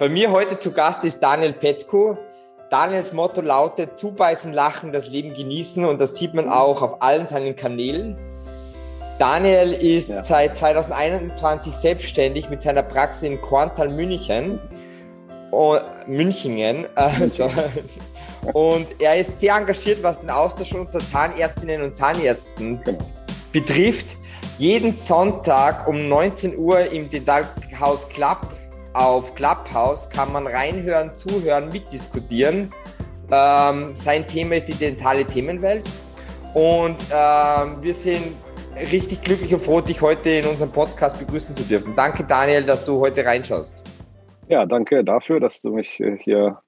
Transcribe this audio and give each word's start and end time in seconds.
Bei 0.00 0.08
mir 0.08 0.32
heute 0.32 0.58
zu 0.58 0.72
Gast 0.72 1.04
ist 1.04 1.22
Daniel 1.22 1.52
Petko. 1.52 2.18
Daniels 2.68 3.12
Motto 3.12 3.40
lautet: 3.40 3.96
Zubeißen, 3.96 4.52
lachen, 4.52 4.92
das 4.92 5.06
Leben 5.06 5.34
genießen. 5.34 5.84
Und 5.84 6.00
das 6.00 6.16
sieht 6.16 6.34
man 6.34 6.48
auch 6.48 6.82
auf 6.82 7.00
allen 7.00 7.28
seinen 7.28 7.54
Kanälen. 7.54 8.18
Daniel 9.20 9.72
ist 9.72 10.10
ja. 10.10 10.20
seit 10.20 10.56
2021 10.56 11.72
selbstständig 11.72 12.50
mit 12.50 12.60
seiner 12.60 12.82
Praxis 12.82 13.22
in 13.22 13.40
Korntal, 13.40 13.88
München. 13.88 14.58
Oh, 15.52 15.78
Münchingen. 16.08 16.86
Also, 16.96 17.48
und 18.52 18.88
er 18.98 19.20
ist 19.20 19.38
sehr 19.38 19.54
engagiert, 19.54 20.02
was 20.02 20.18
den 20.18 20.30
Austausch 20.30 20.72
unter 20.72 20.98
Zahnärztinnen 20.98 21.82
und 21.82 21.94
Zahnärzten 21.94 22.82
genau. 22.82 22.98
betrifft. 23.52 24.16
Jeden 24.58 24.92
Sonntag 24.92 25.86
um 25.86 26.08
19 26.08 26.58
Uhr 26.58 26.80
im 26.90 27.08
Dentalhaus 27.08 28.08
Club 28.08 28.53
auf 28.94 29.34
Clubhouse 29.34 30.08
kann 30.08 30.32
man 30.32 30.46
reinhören, 30.46 31.14
zuhören, 31.14 31.68
mitdiskutieren. 31.70 32.70
Ähm, 33.30 33.94
sein 33.94 34.26
Thema 34.26 34.56
ist 34.56 34.68
die 34.68 34.74
dentale 34.74 35.24
Themenwelt. 35.24 35.84
Und 36.54 36.96
ähm, 37.12 37.76
wir 37.82 37.94
sind 37.94 38.34
richtig 38.76 39.22
glücklich 39.22 39.52
und 39.52 39.60
froh, 39.60 39.80
dich 39.80 40.00
heute 40.00 40.30
in 40.30 40.46
unserem 40.46 40.70
Podcast 40.70 41.18
begrüßen 41.18 41.54
zu 41.54 41.64
dürfen. 41.64 41.94
Danke, 41.96 42.24
Daniel, 42.24 42.62
dass 42.62 42.84
du 42.84 43.00
heute 43.00 43.24
reinschaust. 43.24 43.82
Ja, 44.48 44.66
danke 44.66 45.02
dafür, 45.02 45.40
dass 45.40 45.60
du 45.60 45.70
mich 45.70 45.98
äh, 46.00 46.16
hier 46.18 46.60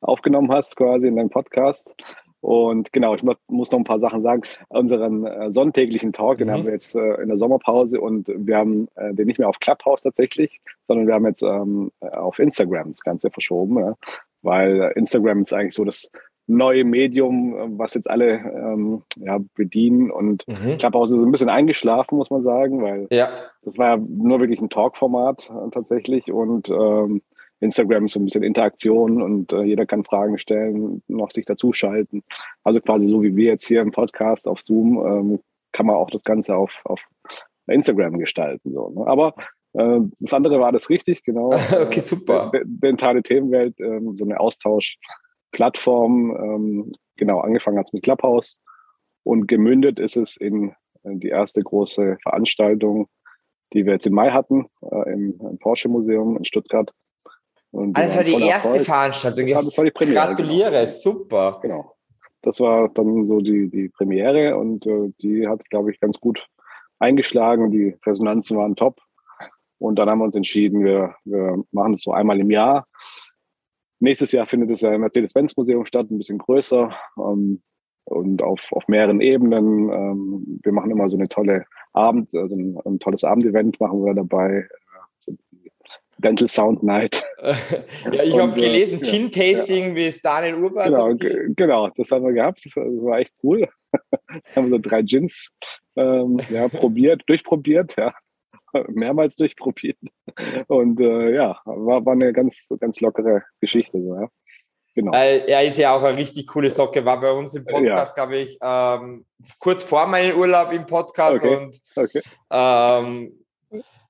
aufgenommen 0.00 0.52
hast, 0.52 0.76
quasi 0.76 1.06
in 1.06 1.16
deinem 1.16 1.30
Podcast. 1.30 1.94
Und 2.42 2.92
genau, 2.92 3.14
ich 3.14 3.22
muss 3.22 3.70
noch 3.70 3.78
ein 3.78 3.84
paar 3.84 4.00
Sachen 4.00 4.22
sagen. 4.22 4.42
Unseren 4.68 5.24
äh, 5.24 5.52
sonntäglichen 5.52 6.12
Talk, 6.12 6.34
mhm. 6.34 6.38
den 6.38 6.50
haben 6.50 6.64
wir 6.64 6.72
jetzt 6.72 6.94
äh, 6.96 7.22
in 7.22 7.28
der 7.28 7.36
Sommerpause 7.36 8.00
und 8.00 8.28
wir 8.28 8.56
haben 8.56 8.88
äh, 8.96 9.14
den 9.14 9.28
nicht 9.28 9.38
mehr 9.38 9.48
auf 9.48 9.60
Clubhouse 9.60 10.02
tatsächlich, 10.02 10.60
sondern 10.88 11.06
wir 11.06 11.14
haben 11.14 11.26
jetzt 11.26 11.42
ähm, 11.42 11.92
auf 12.00 12.40
Instagram 12.40 12.88
das 12.88 13.00
Ganze 13.00 13.30
verschoben, 13.30 13.78
ja? 13.78 13.94
weil 14.42 14.92
Instagram 14.96 15.42
ist 15.42 15.52
eigentlich 15.52 15.74
so 15.74 15.84
das 15.84 16.10
neue 16.48 16.84
Medium, 16.84 17.78
was 17.78 17.94
jetzt 17.94 18.10
alle 18.10 18.32
ähm, 18.32 19.02
ja, 19.18 19.38
bedienen. 19.54 20.10
Und 20.10 20.44
mhm. 20.48 20.78
Clubhouse 20.78 21.12
ist 21.12 21.22
ein 21.22 21.30
bisschen 21.30 21.48
eingeschlafen, 21.48 22.18
muss 22.18 22.30
man 22.30 22.42
sagen, 22.42 22.82
weil 22.82 23.06
ja. 23.10 23.28
das 23.62 23.78
war 23.78 23.96
ja 23.96 23.96
nur 23.96 24.40
wirklich 24.40 24.60
ein 24.60 24.68
Talk-Format 24.68 25.48
äh, 25.48 25.70
tatsächlich 25.70 26.32
und 26.32 26.68
ähm, 26.68 27.22
Instagram 27.62 28.06
ist 28.06 28.12
so 28.12 28.20
ein 28.20 28.24
bisschen 28.24 28.42
Interaktion 28.42 29.22
und 29.22 29.52
äh, 29.52 29.62
jeder 29.62 29.86
kann 29.86 30.04
Fragen 30.04 30.36
stellen, 30.38 31.02
noch 31.08 31.30
sich 31.30 31.44
dazuschalten. 31.44 32.22
Also 32.64 32.80
quasi 32.80 33.06
so 33.06 33.22
wie 33.22 33.36
wir 33.36 33.46
jetzt 33.46 33.66
hier 33.66 33.80
im 33.80 33.92
Podcast 33.92 34.46
auf 34.46 34.60
Zoom, 34.60 34.98
ähm, 35.06 35.40
kann 35.72 35.86
man 35.86 35.96
auch 35.96 36.10
das 36.10 36.24
Ganze 36.24 36.54
auf, 36.56 36.72
auf 36.84 37.00
Instagram 37.66 38.18
gestalten. 38.18 38.72
So, 38.72 38.90
ne? 38.90 39.06
Aber 39.06 39.34
äh, 39.74 40.00
das 40.20 40.34
andere 40.34 40.60
war 40.60 40.72
das 40.72 40.90
richtig, 40.90 41.22
genau. 41.24 41.52
okay, 41.82 42.00
super. 42.00 42.50
Äh, 42.52 42.62
Dentale 42.64 43.22
Themenwelt, 43.22 43.78
äh, 43.80 44.00
so 44.16 44.24
eine 44.24 44.40
Austauschplattform. 44.40 46.36
Ähm, 46.36 46.92
genau, 47.16 47.40
angefangen 47.40 47.78
hat 47.78 47.86
es 47.86 47.92
mit 47.92 48.02
Clubhouse 48.02 48.60
und 49.22 49.46
gemündet 49.46 49.98
ist 49.98 50.16
es 50.16 50.36
in, 50.36 50.74
in 51.04 51.20
die 51.20 51.28
erste 51.28 51.62
große 51.62 52.18
Veranstaltung, 52.22 53.08
die 53.72 53.86
wir 53.86 53.94
jetzt 53.94 54.06
im 54.06 54.14
Mai 54.14 54.30
hatten, 54.30 54.66
äh, 54.82 55.12
im, 55.12 55.40
im 55.40 55.58
Porsche 55.58 55.88
Museum 55.88 56.36
in 56.36 56.44
Stuttgart. 56.44 56.92
Und 57.72 57.96
also 57.96 58.08
das 58.08 58.16
war 58.16 58.24
die 58.24 58.46
erste 58.46 58.68
Erfolg. 58.68 58.84
Veranstaltung. 58.84 59.48
Ja, 59.48 59.62
das 59.62 59.76
war 59.76 59.84
die 59.84 59.90
Premiere. 59.90 60.26
Gratuliere, 60.26 60.70
genau. 60.70 60.86
super. 60.86 61.58
Genau. 61.62 61.96
Das 62.42 62.60
war 62.60 62.88
dann 62.90 63.26
so 63.26 63.40
die, 63.40 63.70
die 63.70 63.88
Premiere 63.88 64.56
und 64.56 64.86
äh, 64.86 65.12
die 65.22 65.48
hat, 65.48 65.68
glaube 65.70 65.90
ich, 65.90 66.00
ganz 66.00 66.18
gut 66.20 66.46
eingeschlagen. 66.98 67.70
Die 67.70 67.96
Resonanzen 68.04 68.56
waren 68.56 68.76
top. 68.76 69.00
Und 69.78 69.98
dann 69.98 70.08
haben 70.08 70.18
wir 70.18 70.26
uns 70.26 70.36
entschieden, 70.36 70.84
wir, 70.84 71.16
wir 71.24 71.62
machen 71.72 71.94
das 71.94 72.02
so 72.02 72.12
einmal 72.12 72.38
im 72.38 72.50
Jahr. 72.50 72.86
Nächstes 74.00 74.32
Jahr 74.32 74.46
findet 74.46 74.70
es 74.70 74.80
ja 74.80 74.92
im 74.92 75.00
Mercedes-Benz-Museum 75.00 75.86
statt, 75.86 76.10
ein 76.10 76.18
bisschen 76.18 76.38
größer 76.38 76.94
ähm, 77.18 77.62
und 78.04 78.42
auf, 78.42 78.60
auf 78.72 78.86
mehreren 78.88 79.20
Ebenen. 79.20 79.90
Ähm, 79.90 80.60
wir 80.62 80.72
machen 80.72 80.90
immer 80.90 81.08
so 81.08 81.16
eine 81.16 81.28
tolle 81.28 81.64
Abend, 81.92 82.34
also 82.34 82.54
ein, 82.54 82.78
ein 82.84 82.98
tolles 82.98 83.24
Abendevent 83.24 83.80
machen 83.80 84.04
wir 84.04 84.14
dabei. 84.14 84.68
Dental 86.22 86.48
Sound 86.48 86.82
Night. 86.82 87.24
ja, 88.12 88.22
ich 88.22 88.38
habe 88.38 88.54
gelesen, 88.54 89.00
äh, 89.00 89.04
Gin 89.04 89.30
Tasting 89.30 89.90
ja. 89.90 89.96
wie 89.96 90.14
Daniel 90.22 90.54
Urbart. 90.56 90.86
Genau, 90.86 91.14
genau, 91.54 91.88
das 91.96 92.10
haben 92.10 92.24
wir 92.24 92.32
gehabt. 92.32 92.60
Das 92.64 92.74
war 92.76 93.18
echt 93.18 93.32
cool. 93.42 93.68
haben 94.56 94.70
so 94.70 94.78
drei 94.78 95.02
Gins 95.02 95.50
ähm, 95.96 96.40
ja, 96.50 96.68
probiert, 96.68 97.22
durchprobiert, 97.26 97.96
ja. 97.96 98.14
Mehrmals 98.88 99.36
durchprobiert. 99.36 99.98
Und 100.66 100.98
äh, 100.98 101.34
ja, 101.34 101.60
war, 101.66 102.06
war 102.06 102.12
eine 102.14 102.32
ganz, 102.32 102.56
ganz 102.80 103.00
lockere 103.00 103.42
Geschichte. 103.60 104.00
So, 104.00 104.14
ja. 104.14 104.28
Genau. 104.94 105.12
Äh, 105.12 105.46
er 105.46 105.64
ist 105.64 105.78
ja 105.78 105.94
auch 105.94 106.02
eine 106.02 106.16
richtig 106.16 106.46
coole 106.46 106.70
Socke, 106.70 107.04
war 107.04 107.20
bei 107.20 107.32
uns 107.32 107.54
im 107.54 107.64
Podcast, 107.64 108.16
ja. 108.16 108.24
glaube 108.24 108.36
ich, 108.36 108.58
ähm, 108.62 109.24
kurz 109.58 109.84
vor 109.84 110.06
meinem 110.06 110.38
Urlaub 110.38 110.72
im 110.72 110.84
Podcast 110.84 111.42
okay. 111.42 111.56
und 111.56 111.78
okay. 111.96 112.20
Ähm, 112.50 113.32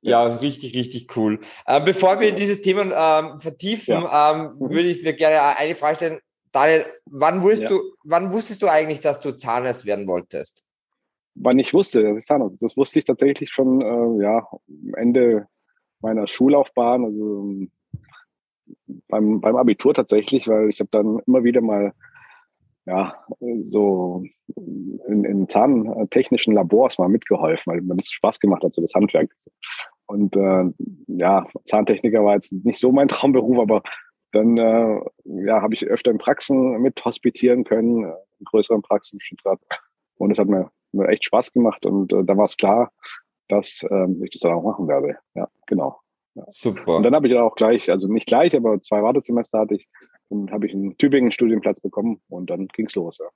ja, 0.02 0.24
richtig, 0.24 0.74
richtig 0.74 1.16
cool. 1.16 1.38
Äh, 1.64 1.80
bevor 1.80 2.20
wir 2.20 2.32
dieses 2.32 2.60
Thema 2.60 2.82
ähm, 2.82 3.38
vertiefen, 3.38 4.02
ja. 4.02 4.32
ähm, 4.32 4.58
würde 4.58 4.88
ich 4.88 5.02
dir 5.02 5.14
gerne 5.14 5.56
eine 5.56 5.74
Frage 5.74 5.96
stellen. 5.96 6.20
Daniel, 6.50 6.84
wann 7.06 7.42
wusstest, 7.42 7.62
ja. 7.62 7.68
du, 7.68 7.82
wann 8.04 8.32
wusstest 8.32 8.62
du 8.62 8.66
eigentlich, 8.68 9.00
dass 9.00 9.20
du 9.20 9.36
Zahnarzt 9.36 9.86
werden 9.86 10.06
wolltest? 10.06 10.66
Wann 11.34 11.58
ich 11.58 11.72
wusste, 11.72 12.02
dass 12.02 12.18
ich 12.18 12.24
Zahnarzt 12.24 12.62
Das 12.62 12.76
wusste 12.76 12.98
ich 12.98 13.04
tatsächlich 13.04 13.50
schon 13.50 13.80
äh, 13.80 14.22
ja, 14.22 14.46
Ende 14.96 15.46
meiner 16.00 16.26
Schullaufbahn, 16.26 17.04
also 17.04 17.68
beim, 19.08 19.40
beim 19.40 19.56
Abitur 19.56 19.94
tatsächlich, 19.94 20.48
weil 20.48 20.68
ich 20.68 20.80
habe 20.80 20.90
dann 20.90 21.20
immer 21.26 21.44
wieder 21.44 21.60
mal 21.60 21.92
ja, 22.86 23.14
so 23.70 24.24
in, 24.56 25.24
in 25.24 25.48
zahntechnischen 25.48 26.54
Labors 26.54 26.98
mal 26.98 27.08
mitgeholfen, 27.08 27.72
weil 27.72 27.80
mir 27.80 27.96
das 27.96 28.10
Spaß 28.10 28.40
gemacht 28.40 28.64
hat, 28.64 28.74
so 28.74 28.82
das 28.82 28.94
Handwerk. 28.94 29.30
Und 30.12 30.36
äh, 30.36 30.64
ja, 31.06 31.46
Zahntechniker 31.64 32.22
war 32.22 32.34
jetzt 32.34 32.52
nicht 32.52 32.78
so 32.78 32.92
mein 32.92 33.08
Traumberuf, 33.08 33.58
aber 33.58 33.82
dann 34.32 34.58
äh, 34.58 35.00
ja, 35.24 35.62
habe 35.62 35.74
ich 35.74 35.86
öfter 35.86 36.10
in 36.10 36.18
Praxen 36.18 36.82
mit 36.82 37.02
hospitieren 37.02 37.64
können, 37.64 38.04
in 38.38 38.44
größeren 38.44 38.82
Praxen 38.82 39.16
in 39.16 39.20
Stuttgart. 39.22 39.58
Und 40.16 40.30
es 40.30 40.38
hat 40.38 40.48
mir, 40.48 40.70
mir 40.92 41.08
echt 41.08 41.24
Spaß 41.24 41.52
gemacht 41.52 41.86
und 41.86 42.12
äh, 42.12 42.24
da 42.24 42.36
war 42.36 42.44
es 42.44 42.58
klar, 42.58 42.92
dass 43.48 43.82
äh, 43.90 44.06
ich 44.22 44.30
das 44.30 44.42
dann 44.42 44.52
auch 44.52 44.62
machen 44.62 44.86
werde. 44.86 45.16
Ja, 45.34 45.48
genau. 45.66 45.98
Ja. 46.34 46.44
Super. 46.50 46.96
Und 46.96 47.04
dann 47.04 47.14
habe 47.14 47.28
ich 47.28 47.34
auch 47.34 47.54
gleich, 47.54 47.90
also 47.90 48.06
nicht 48.06 48.26
gleich, 48.26 48.54
aber 48.54 48.82
zwei 48.82 49.02
Wartesemester 49.02 49.60
hatte 49.60 49.76
ich, 49.76 49.88
dann 50.28 50.50
habe 50.50 50.66
ich 50.66 50.74
einen 50.74 50.96
Tübingen 50.98 51.32
Studienplatz 51.32 51.80
bekommen 51.80 52.20
und 52.28 52.50
dann 52.50 52.68
ging 52.68 52.86
es 52.86 52.94
los. 52.94 53.18
Ja. 53.18 53.28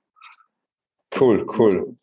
Cool, 1.19 1.47
cool. 1.57 1.97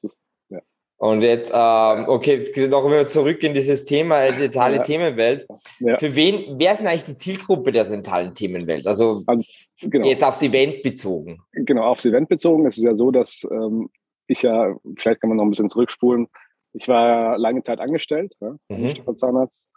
Und 0.97 1.23
jetzt, 1.23 1.53
ähm, 1.55 2.05
okay, 2.09 2.45
noch 2.69 2.87
wieder 2.87 3.07
zurück 3.07 3.43
in 3.43 3.53
dieses 3.53 3.85
Thema 3.85 4.23
äh, 4.23 4.37
dentale 4.37 4.77
ja. 4.77 4.83
Themenwelt. 4.83 5.47
Ja. 5.81 5.99
Für 5.99 6.15
wen, 6.15 6.59
wer 6.59 6.73
ist 6.73 6.79
denn 6.79 6.87
eigentlich 6.87 7.05
die 7.05 7.17
Zielgruppe 7.17 7.73
der 7.73 7.85
dentalen 7.85 8.35
Themenwelt? 8.35 8.87
Also, 8.87 9.23
also 9.27 9.45
genau. 9.83 10.07
jetzt 10.07 10.25
aufs 10.25 10.43
Event 10.43 10.83
bezogen. 10.83 11.41
Genau, 11.53 11.83
aufs 11.85 12.05
Event 12.05 12.29
bezogen. 12.29 12.67
Es 12.67 12.79
ist 12.79 12.85
ja 12.85 12.97
so, 12.97 13.11
dass 13.11 13.47
ähm, 13.51 13.91
ich 14.29 14.43
ja, 14.43 14.75
vielleicht 14.97 15.21
kann 15.21 15.29
man 15.29 15.37
noch 15.37 15.45
ein 15.45 15.51
bisschen 15.51 15.69
zurückspulen, 15.69 16.29
ich 16.75 16.89
war 16.89 17.09
ja 17.09 17.37
lange 17.37 17.63
Zeit 17.63 17.81
angestellt, 17.81 18.35
ja, 18.41 18.57
mhm. 18.69 19.17
Zahnarzt, 19.17 19.69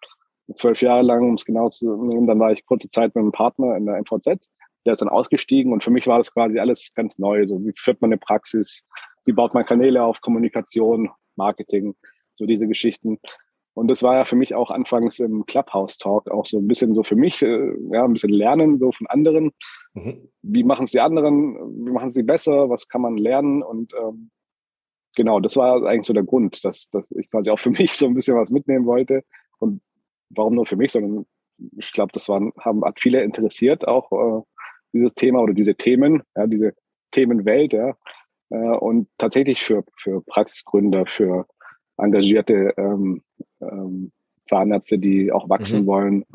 zwölf 0.55 0.81
Jahre 0.81 1.03
lang, 1.03 1.29
um 1.29 1.35
es 1.35 1.45
genau 1.45 1.69
zu 1.69 2.03
nehmen. 2.03 2.27
Dann 2.27 2.39
war 2.39 2.51
ich 2.51 2.65
kurze 2.65 2.89
Zeit 2.89 3.13
mit 3.15 3.21
einem 3.21 3.31
Partner 3.31 3.75
in 3.77 3.85
der 3.85 4.01
MVZ. 4.01 4.39
Der 4.85 4.93
ist 4.93 5.01
dann 5.01 5.09
ausgestiegen 5.09 5.73
und 5.73 5.83
für 5.83 5.91
mich 5.91 6.07
war 6.07 6.17
das 6.17 6.33
quasi 6.33 6.59
alles 6.59 6.91
ganz 6.95 7.19
neu. 7.19 7.45
So, 7.45 7.63
wie 7.63 7.73
führt 7.75 8.01
man 8.01 8.09
eine 8.09 8.17
Praxis? 8.17 8.83
Wie 9.27 9.33
baut 9.33 9.53
man 9.53 9.65
Kanäle 9.65 10.03
auf, 10.03 10.21
Kommunikation, 10.21 11.09
Marketing, 11.35 11.95
so 12.35 12.45
diese 12.45 12.67
Geschichten. 12.67 13.19
Und 13.73 13.89
das 13.89 14.01
war 14.01 14.15
ja 14.15 14.25
für 14.25 14.37
mich 14.37 14.55
auch 14.55 14.71
anfangs 14.71 15.19
im 15.19 15.45
Clubhouse-Talk 15.45 16.31
auch 16.31 16.47
so 16.47 16.57
ein 16.57 16.67
bisschen 16.67 16.95
so 16.95 17.03
für 17.03 17.15
mich, 17.15 17.43
äh, 17.43 17.73
ja, 17.91 18.05
ein 18.05 18.13
bisschen 18.13 18.31
lernen 18.31 18.79
so 18.79 18.91
von 18.91 19.05
anderen. 19.05 19.51
Mhm. 19.93 20.29
Wie 20.41 20.63
machen 20.63 20.85
es 20.85 20.91
die 20.91 20.99
anderen? 20.99 21.55
Wie 21.85 21.91
machen 21.91 22.09
sie 22.09 22.23
besser? 22.23 22.69
Was 22.69 22.87
kann 22.87 23.01
man 23.01 23.17
lernen? 23.17 23.61
Und 23.61 23.93
ähm, 23.93 24.31
genau, 25.15 25.39
das 25.41 25.57
war 25.57 25.85
eigentlich 25.85 26.07
so 26.07 26.13
der 26.13 26.23
Grund, 26.23 26.63
dass, 26.63 26.89
dass 26.89 27.11
ich 27.11 27.29
quasi 27.29 27.51
auch 27.51 27.59
für 27.59 27.69
mich 27.81 27.93
so 27.93 28.07
ein 28.07 28.15
bisschen 28.15 28.37
was 28.37 28.49
mitnehmen 28.49 28.85
wollte. 28.85 29.23
Und 29.59 29.81
warum 30.29 30.55
nur 30.55 30.65
für 30.65 30.77
mich, 30.77 30.93
sondern 30.93 31.25
ich 31.77 31.91
glaube, 31.91 32.11
das 32.13 32.29
waren, 32.29 32.53
haben 32.59 32.83
hat 32.83 32.99
viele 32.99 33.21
interessiert, 33.23 33.87
auch 33.87 34.11
äh, 34.11 34.41
dieses 34.93 35.13
Thema 35.15 35.41
oder 35.41 35.53
diese 35.53 35.75
Themen, 35.75 36.23
ja, 36.35 36.47
diese 36.47 36.73
Themenwelt, 37.11 37.73
ja. 37.73 37.95
Äh, 38.49 38.55
und 38.55 39.07
tatsächlich 39.17 39.63
für, 39.63 39.83
für 39.97 40.21
Praxisgründer, 40.21 41.05
für 41.05 41.47
engagierte 41.97 42.73
ähm, 42.77 43.23
ähm, 43.61 44.11
Zahnärzte, 44.45 44.99
die 44.99 45.31
auch 45.31 45.49
wachsen 45.49 45.81
mhm. 45.81 45.87
wollen, 45.87 46.25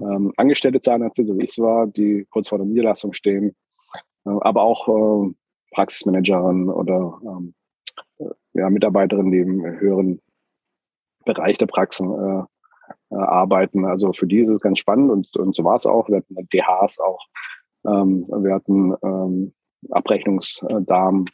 ähm, 0.00 0.32
angestellte 0.36 0.80
Zahnärzte, 0.80 1.24
so 1.26 1.36
wie 1.38 1.44
ich 1.44 1.50
es 1.50 1.58
war, 1.58 1.86
die 1.86 2.26
kurz 2.30 2.48
vor 2.48 2.58
der 2.58 2.66
Niederlassung 2.66 3.12
stehen, 3.12 3.54
äh, 4.24 4.30
aber 4.40 4.62
auch 4.62 4.88
äh, 4.88 5.32
Praxismanagerin 5.72 6.68
oder 6.68 7.20
ähm, 7.24 7.54
äh, 8.18 8.30
ja, 8.54 8.70
Mitarbeiterin, 8.70 9.30
die 9.30 9.38
im 9.38 9.62
höheren 9.62 10.20
Bereich 11.24 11.58
der 11.58 11.66
Praxen 11.66 12.10
äh, 12.10 12.42
äh, 13.10 13.16
arbeiten. 13.16 13.84
Also 13.84 14.12
für 14.12 14.26
die 14.26 14.40
ist 14.40 14.50
es 14.50 14.60
ganz 14.60 14.78
spannend 14.78 15.10
und, 15.10 15.36
und 15.36 15.54
so 15.54 15.64
war 15.64 15.76
es 15.76 15.86
auch. 15.86 16.08
Wir 16.08 16.18
hatten 16.18 16.48
DHs 16.48 16.98
auch, 17.00 17.26
ähm, 17.86 18.26
wir 18.28 18.54
hatten 18.54 18.94
ähm, 19.02 19.54
Abrechnungsdamen, 19.90 21.24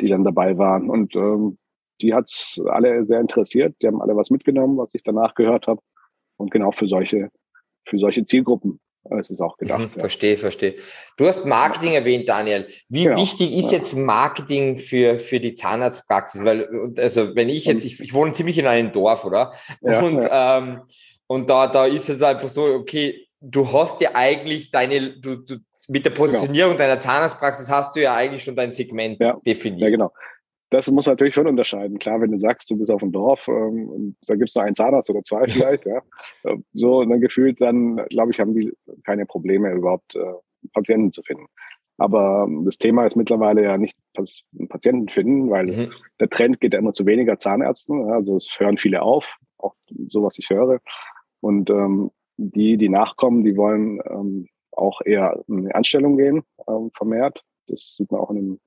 die 0.00 0.06
dann 0.06 0.24
dabei 0.24 0.58
waren 0.58 0.90
und 0.90 1.14
ähm, 1.14 1.58
die 2.00 2.14
hat's 2.14 2.60
alle 2.66 3.04
sehr 3.04 3.20
interessiert. 3.20 3.76
Die 3.82 3.86
haben 3.86 4.00
alle 4.00 4.16
was 4.16 4.30
mitgenommen, 4.30 4.78
was 4.78 4.94
ich 4.94 5.02
danach 5.02 5.34
gehört 5.34 5.66
habe 5.66 5.80
und 6.36 6.50
genau 6.50 6.72
für 6.72 6.88
solche 6.88 7.30
für 7.84 7.98
solche 7.98 8.24
Zielgruppen 8.24 8.80
es 9.18 9.30
ist 9.30 9.40
auch 9.40 9.56
gedacht. 9.56 9.80
Mhm, 9.80 9.90
ja. 9.94 10.00
Verstehe, 10.00 10.36
verstehe. 10.36 10.76
Du 11.16 11.26
hast 11.26 11.46
Marketing 11.46 11.94
erwähnt, 11.94 12.28
Daniel. 12.28 12.68
Wie 12.88 13.04
genau. 13.04 13.16
wichtig 13.16 13.56
ist 13.56 13.72
ja. 13.72 13.78
jetzt 13.78 13.96
Marketing 13.96 14.78
für, 14.78 15.18
für 15.18 15.40
die 15.40 15.54
Zahnarztpraxis? 15.54 16.44
Weil, 16.44 16.92
also 16.98 17.34
wenn 17.34 17.48
ich 17.48 17.64
jetzt, 17.64 17.84
ich, 17.84 18.00
ich 18.00 18.12
wohne 18.12 18.32
ziemlich 18.32 18.58
in 18.58 18.66
einem 18.66 18.92
Dorf, 18.92 19.24
oder? 19.24 19.52
Ja, 19.80 20.00
und, 20.00 20.26
Ähm, 20.30 20.82
und 21.26 21.48
da, 21.48 21.66
da 21.66 21.86
ist 21.86 22.10
es 22.10 22.22
einfach 22.22 22.48
so, 22.48 22.64
okay, 22.64 23.26
du 23.40 23.72
hast 23.72 24.00
ja 24.00 24.10
eigentlich 24.14 24.70
deine, 24.70 25.18
du, 25.18 25.36
du 25.36 25.56
mit 25.88 26.04
der 26.04 26.10
Positionierung 26.10 26.72
genau. 26.72 26.84
deiner 26.84 27.00
Zahnarztpraxis 27.00 27.70
hast 27.70 27.96
du 27.96 28.02
ja 28.02 28.14
eigentlich 28.14 28.44
schon 28.44 28.56
dein 28.56 28.72
Segment 28.72 29.18
definiert. 29.44 29.80
Ja, 29.80 29.90
genau 29.90 30.12
das 30.70 30.88
muss 30.90 31.06
man 31.06 31.14
natürlich 31.14 31.34
schon 31.34 31.48
unterscheiden. 31.48 31.98
Klar, 31.98 32.20
wenn 32.20 32.30
du 32.30 32.38
sagst, 32.38 32.70
du 32.70 32.78
bist 32.78 32.90
auf 32.90 33.00
dem 33.00 33.12
Dorf 33.12 33.46
ähm, 33.48 33.88
und 33.88 34.16
da 34.26 34.36
gibt 34.36 34.48
es 34.48 34.54
nur 34.54 34.64
einen 34.64 34.76
Zahnarzt 34.76 35.10
oder 35.10 35.22
zwei 35.22 35.44
vielleicht, 35.48 35.84
ja, 35.84 36.00
so 36.72 37.00
und 37.00 37.10
dann 37.10 37.20
gefühlt, 37.20 37.60
dann 37.60 37.96
glaube 38.08 38.32
ich, 38.32 38.40
haben 38.40 38.54
die 38.54 38.72
keine 39.04 39.26
Probleme 39.26 39.72
überhaupt 39.72 40.14
äh, 40.14 40.32
Patienten 40.72 41.12
zu 41.12 41.22
finden. 41.22 41.46
Aber 41.98 42.46
ähm, 42.48 42.64
das 42.64 42.78
Thema 42.78 43.04
ist 43.04 43.16
mittlerweile 43.16 43.62
ja 43.62 43.76
nicht 43.76 43.96
Patienten 44.68 45.08
finden, 45.08 45.50
weil 45.50 45.66
mhm. 45.66 45.92
der 46.20 46.30
Trend 46.30 46.60
geht 46.60 46.72
ja 46.72 46.78
immer 46.78 46.94
zu 46.94 47.04
weniger 47.04 47.36
Zahnärzten. 47.36 48.06
Ja, 48.06 48.14
also 48.14 48.36
es 48.36 48.48
hören 48.58 48.78
viele 48.78 49.02
auf, 49.02 49.24
auch 49.58 49.74
so 50.08 50.22
was 50.22 50.38
ich 50.38 50.48
höre. 50.48 50.80
Und 51.40 51.68
ähm, 51.68 52.10
die, 52.36 52.78
die 52.78 52.88
nachkommen, 52.88 53.44
die 53.44 53.56
wollen 53.56 54.00
ähm, 54.08 54.48
auch 54.72 55.00
eher 55.04 55.42
in 55.48 55.66
die 55.66 55.74
Anstellung 55.74 56.16
gehen, 56.16 56.42
ähm, 56.68 56.90
vermehrt. 56.96 57.42
Das 57.66 57.94
sieht 57.96 58.10
man 58.10 58.20
auch 58.20 58.30
in 58.30 58.36
den 58.36 58.60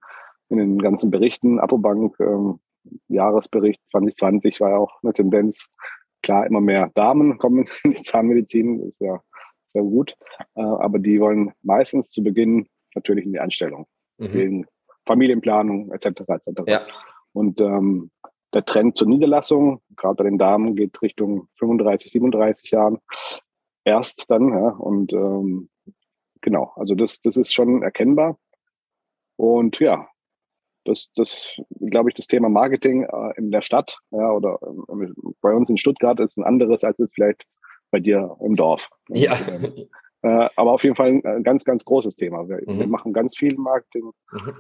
in 0.54 0.58
den 0.60 0.80
ganzen 0.80 1.10
Berichten, 1.12 1.60
Apobank, 1.60 2.20
ähm, 2.20 2.60
Jahresbericht 3.08 3.82
2020 3.92 4.60
war 4.60 4.72
ja 4.72 4.78
auch 4.78 4.92
eine 5.04 5.14
Tendenz. 5.14 5.70
Klar, 6.22 6.46
immer 6.46 6.62
mehr 6.62 6.92
Damen 6.96 7.38
kommen 7.38 7.68
in 7.84 7.92
die 7.92 8.02
Zahnmedizin, 8.02 8.80
ist 8.88 9.02
ja 9.02 9.22
sehr 9.74 9.84
gut. 9.84 10.16
Äh, 10.56 10.62
aber 10.62 11.00
die 11.00 11.20
wollen 11.20 11.52
meistens 11.64 12.10
zu 12.12 12.24
Beginn 12.24 12.68
natürlich 12.96 13.26
in 13.26 13.34
die 13.34 13.40
Anstellung, 13.40 13.88
mhm. 14.18 14.34
wegen 14.34 14.66
Familienplanung 15.06 15.92
etc. 15.92 16.22
etc. 16.28 16.64
Ja. 16.68 16.82
Und 17.34 17.60
ähm, 17.60 18.12
der 18.54 18.64
Trend 18.64 18.96
zur 18.96 19.08
Niederlassung, 19.08 19.82
gerade 19.96 20.16
bei 20.16 20.24
den 20.26 20.38
Damen, 20.38 20.76
geht 20.76 21.02
Richtung 21.02 21.48
35, 21.58 22.12
37 22.12 22.70
Jahren 22.70 23.00
erst 23.84 24.30
dann. 24.30 24.50
Ja, 24.50 24.70
und 24.70 25.12
ähm, 25.14 25.70
genau, 26.44 26.72
also 26.76 26.94
das, 26.94 27.20
das 27.22 27.38
ist 27.38 27.52
schon 27.52 27.82
erkennbar. 27.82 28.38
Und 29.36 29.80
ja, 29.80 30.08
das, 30.86 31.12
das 31.16 31.50
glaube 31.80 32.10
ich, 32.10 32.16
das 32.16 32.28
Thema 32.28 32.50
Marketing 32.50 33.04
äh, 33.04 33.34
in 33.38 33.50
der 33.50 33.62
Stadt 33.62 33.98
ja, 34.12 34.32
oder 34.32 34.60
äh, 34.62 35.08
bei 35.42 35.54
uns 35.54 35.70
in 35.70 35.78
Stuttgart 35.78 36.20
ist 36.20 36.38
ein 36.38 36.44
anderes 36.44 36.84
als 36.84 37.00
jetzt 37.00 37.16
vielleicht 37.16 37.48
bei 37.90 38.00
dir 38.00 38.38
im 38.42 38.56
Dorf. 38.56 38.88
Ja. 39.10 39.36
Äh, 40.26 40.48
aber 40.56 40.72
auf 40.72 40.86
jeden 40.86 40.96
Fall 40.96 41.22
ein 41.22 41.44
ganz, 41.44 41.66
ganz 41.66 41.84
großes 41.84 42.16
Thema. 42.16 42.48
Wir, 42.48 42.62
mhm. 42.66 42.80
wir 42.80 42.88
machen 42.88 43.12
ganz 43.12 43.36
viel 43.36 43.58
Marketing, 43.58 44.14
mhm. 44.32 44.54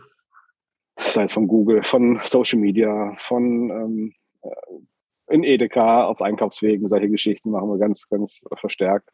sei 0.98 1.24
es 1.24 1.32
von 1.32 1.48
Google, 1.48 1.84
von 1.84 2.20
Social 2.26 2.60
Media, 2.60 3.16
von 3.18 3.70
ähm, 3.70 4.14
äh, 4.42 5.34
in 5.34 5.46
Edeka 5.46 6.04
auf 6.04 6.22
Einkaufswegen, 6.22 6.90
solche 6.90 7.08
Geschichten 7.08 7.52
machen 7.52 7.70
wir 7.70 7.78
ganz, 7.78 8.10
ganz 8.10 8.42
verstärkt. 8.58 9.10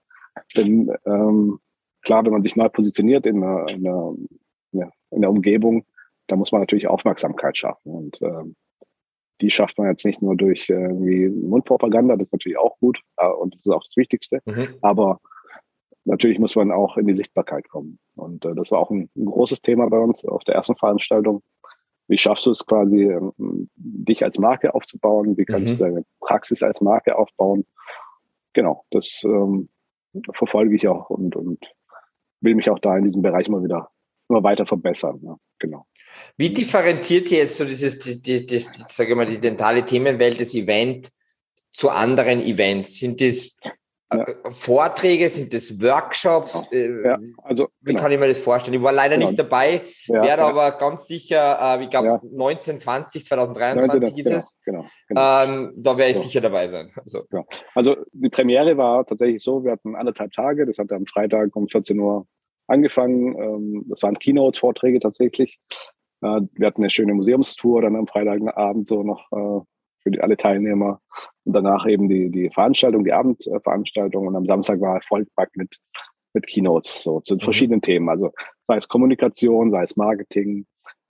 Denn 0.57 0.91
ähm, 1.05 1.59
klar, 2.01 2.25
wenn 2.25 2.33
man 2.33 2.43
sich 2.43 2.55
neu 2.55 2.69
positioniert 2.69 3.25
in 3.25 3.43
einer, 3.43 3.67
in 3.69 3.87
einer, 3.87 4.15
in 5.11 5.21
der 5.21 5.29
Umgebung, 5.29 5.85
da 6.27 6.35
muss 6.35 6.51
man 6.51 6.61
natürlich 6.61 6.87
Aufmerksamkeit 6.87 7.57
schaffen. 7.57 7.91
Und 7.91 8.21
ähm, 8.21 8.55
die 9.41 9.51
schafft 9.51 9.77
man 9.77 9.87
jetzt 9.87 10.05
nicht 10.05 10.21
nur 10.21 10.35
durch 10.35 10.69
äh, 10.69 10.73
irgendwie 10.73 11.29
Mundpropaganda, 11.29 12.15
das 12.15 12.27
ist 12.27 12.33
natürlich 12.33 12.57
auch 12.57 12.77
gut 12.79 12.99
äh, 13.17 13.27
und 13.27 13.55
das 13.55 13.61
ist 13.65 13.71
auch 13.71 13.83
das 13.83 13.97
Wichtigste. 13.97 14.39
Mhm. 14.45 14.75
Aber 14.81 15.19
natürlich 16.05 16.39
muss 16.39 16.55
man 16.55 16.71
auch 16.71 16.97
in 16.97 17.07
die 17.07 17.15
Sichtbarkeit 17.15 17.69
kommen. 17.69 17.99
Und 18.15 18.45
äh, 18.45 18.53
das 18.55 18.71
war 18.71 18.79
auch 18.79 18.91
ein, 18.91 19.09
ein, 19.15 19.25
großes 19.25 19.61
Thema 19.61 19.89
bei 19.89 19.99
uns 19.99 20.25
auf 20.25 20.43
der 20.43 20.55
ersten 20.55 20.75
Veranstaltung. 20.75 21.41
Wie 22.07 22.17
schaffst 22.17 22.45
du 22.47 22.51
es 22.51 22.65
quasi, 22.65 23.03
ähm, 23.03 23.69
dich 23.75 24.23
als 24.23 24.37
Marke 24.37 24.73
aufzubauen? 24.73 25.37
Wie 25.37 25.45
kannst 25.45 25.73
mhm. 25.73 25.77
du 25.77 25.83
deine 25.83 26.05
Praxis 26.19 26.63
als 26.63 26.81
Marke 26.81 27.17
aufbauen? 27.17 27.65
Genau, 28.53 28.83
das 28.89 29.21
ähm, 29.23 29.69
verfolge 30.33 30.75
ich 30.75 30.87
auch 30.87 31.09
und, 31.11 31.35
und 31.35 31.59
will 32.41 32.55
mich 32.55 32.69
auch 32.69 32.79
da 32.79 32.97
in 32.97 33.03
diesem 33.03 33.21
Bereich 33.21 33.47
immer 33.47 33.63
wieder 33.63 33.89
immer 34.29 34.43
weiter 34.43 34.65
verbessern. 34.65 35.19
Ja, 35.23 35.37
genau. 35.57 35.85
Wie 36.37 36.49
differenziert 36.53 37.27
sich 37.27 37.37
jetzt 37.37 37.57
so 37.57 37.65
dieses, 37.65 37.99
die, 37.99 38.21
die, 38.21 38.45
das, 38.45 38.69
sage 38.87 39.15
mal, 39.15 39.25
die 39.25 39.39
dentale 39.39 39.85
Themenwelt, 39.85 40.39
das 40.39 40.53
Event 40.53 41.09
zu 41.71 41.89
anderen 41.89 42.41
Events? 42.41 42.99
Sind 42.99 43.21
das 43.21 43.57
ja. 44.11 44.25
Vorträge, 44.51 45.29
sind 45.29 45.53
das 45.53 45.81
Workshops? 45.81 46.67
Ja, 46.71 46.79
äh, 46.79 47.17
also, 47.43 47.69
Wie 47.81 47.91
genau. 47.91 48.01
kann 48.01 48.11
ich 48.11 48.19
mir 48.19 48.27
das 48.27 48.37
vorstellen? 48.39 48.75
Ich 48.75 48.83
war 48.83 48.91
leider 48.91 49.15
genau. 49.15 49.27
nicht 49.27 49.39
dabei, 49.39 49.81
ja, 50.07 50.23
werde 50.23 50.43
aber 50.43 50.71
ganz 50.71 51.07
sicher, 51.07 51.77
äh, 51.77 51.83
ich 51.83 51.89
glaube 51.89 52.19
19, 52.31 52.79
20, 52.79 53.25
2023 53.25 54.01
19, 54.01 54.25
ist 54.25 54.31
es. 54.31 54.61
Genau, 54.63 54.85
genau. 55.07 55.43
Ähm, 55.43 55.73
da 55.75 55.97
werde 55.97 56.11
ich 56.11 56.17
so. 56.17 56.23
sicher 56.23 56.41
dabei 56.41 56.67
sein. 56.67 56.91
Also. 56.95 57.23
also 57.75 57.95
die 58.13 58.29
Premiere 58.29 58.77
war 58.77 59.05
tatsächlich 59.05 59.43
so, 59.43 59.63
wir 59.63 59.73
hatten 59.73 59.95
anderthalb 59.95 60.31
Tage, 60.31 60.65
das 60.65 60.77
hat 60.77 60.91
am 60.91 61.05
Freitag 61.05 61.55
um 61.55 61.67
14 61.67 61.99
Uhr 61.99 62.25
angefangen. 62.69 63.37
Ähm, 63.39 63.85
das 63.89 64.01
waren 64.03 64.17
Keynote-Vorträge 64.17 64.99
tatsächlich. 64.99 65.59
Äh, 66.21 66.41
wir 66.53 66.67
hatten 66.67 66.81
eine 66.81 66.89
schöne 66.89 67.13
Museumstour 67.13 67.81
dann 67.81 67.95
am 67.95 68.07
Freitagabend 68.07 68.87
so 68.87 69.03
noch 69.03 69.31
äh, 69.31 69.65
für 70.09 70.11
die, 70.11 70.21
alle 70.21 70.37
Teilnehmer. 70.37 70.99
Und 71.45 71.53
danach 71.53 71.85
eben 71.87 72.09
die, 72.09 72.29
die 72.29 72.49
Veranstaltung, 72.49 73.03
die 73.03 73.13
Abendveranstaltung. 73.13 74.27
Und 74.27 74.35
am 74.35 74.45
Samstag 74.45 74.81
war 74.81 75.01
vollgepackt 75.07 75.55
mit, 75.55 75.77
mit 76.33 76.47
Keynotes, 76.47 77.03
so 77.03 77.21
zu 77.21 77.35
mhm. 77.35 77.39
verschiedenen 77.41 77.81
Themen. 77.81 78.09
Also 78.09 78.31
sei 78.67 78.75
es 78.75 78.87
Kommunikation, 78.87 79.71
sei 79.71 79.83
es 79.83 79.95
Marketing, 79.95 80.65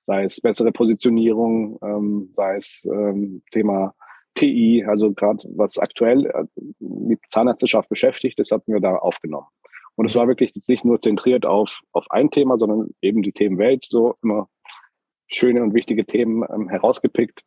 sei 0.06 0.26
es 0.26 0.42
bessere 0.42 0.72
Positionierung, 0.72 1.80
ähm, 1.84 2.30
sei 2.34 2.56
es 2.56 2.86
ähm, 2.92 3.42
Thema 3.52 3.94
TI, 4.36 4.86
also 4.88 5.12
gerade 5.14 5.44
was 5.56 5.78
aktuell 5.78 6.26
äh, 6.28 6.46
die 6.80 7.18
Zahnärzteschaft 7.30 7.90
beschäftigt, 7.90 8.40
das 8.40 8.52
hatten 8.52 8.72
wir 8.72 8.80
da 8.80 8.96
aufgenommen. 8.96 9.48
Und 9.96 10.06
es 10.06 10.16
war 10.16 10.28
wirklich 10.28 10.56
jetzt 10.56 10.70
nicht 10.70 10.86
nur 10.86 11.02
zentriert 11.02 11.46
auf, 11.46 11.82
auf 11.92 12.06
ein 12.10 12.32
Thema, 12.32 12.58
sondern 12.58 12.90
eben 13.02 13.22
die 13.22 13.34
Themenwelt, 13.34 13.86
so 13.86 14.16
immer 14.24 14.48
schöne 15.28 15.62
und 15.62 15.74
wichtige 15.74 16.06
Themen 16.06 16.44
ähm, 16.52 16.70
herausgepickt 16.70 17.44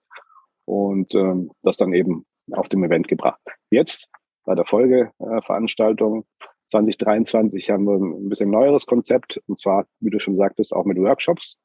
und 0.64 1.14
ähm, 1.14 1.50
das 1.62 1.76
dann 1.76 1.92
eben 1.92 2.24
auf 2.52 2.68
dem 2.68 2.84
Event 2.84 3.08
gebracht. 3.08 3.40
Jetzt 3.70 4.08
bei 4.44 4.54
der 4.54 4.64
Folgeveranstaltung 4.64 6.22
äh, 6.40 6.46
2023 6.70 7.70
haben 7.70 7.84
wir 7.84 7.96
ein 7.96 8.28
bisschen 8.28 8.50
neueres 8.50 8.86
Konzept 8.86 9.40
und 9.46 9.58
zwar, 9.58 9.86
wie 10.00 10.10
du 10.10 10.18
schon 10.18 10.36
sagtest, 10.36 10.74
auch 10.74 10.84
mit 10.84 10.98
Workshops. 10.98 11.58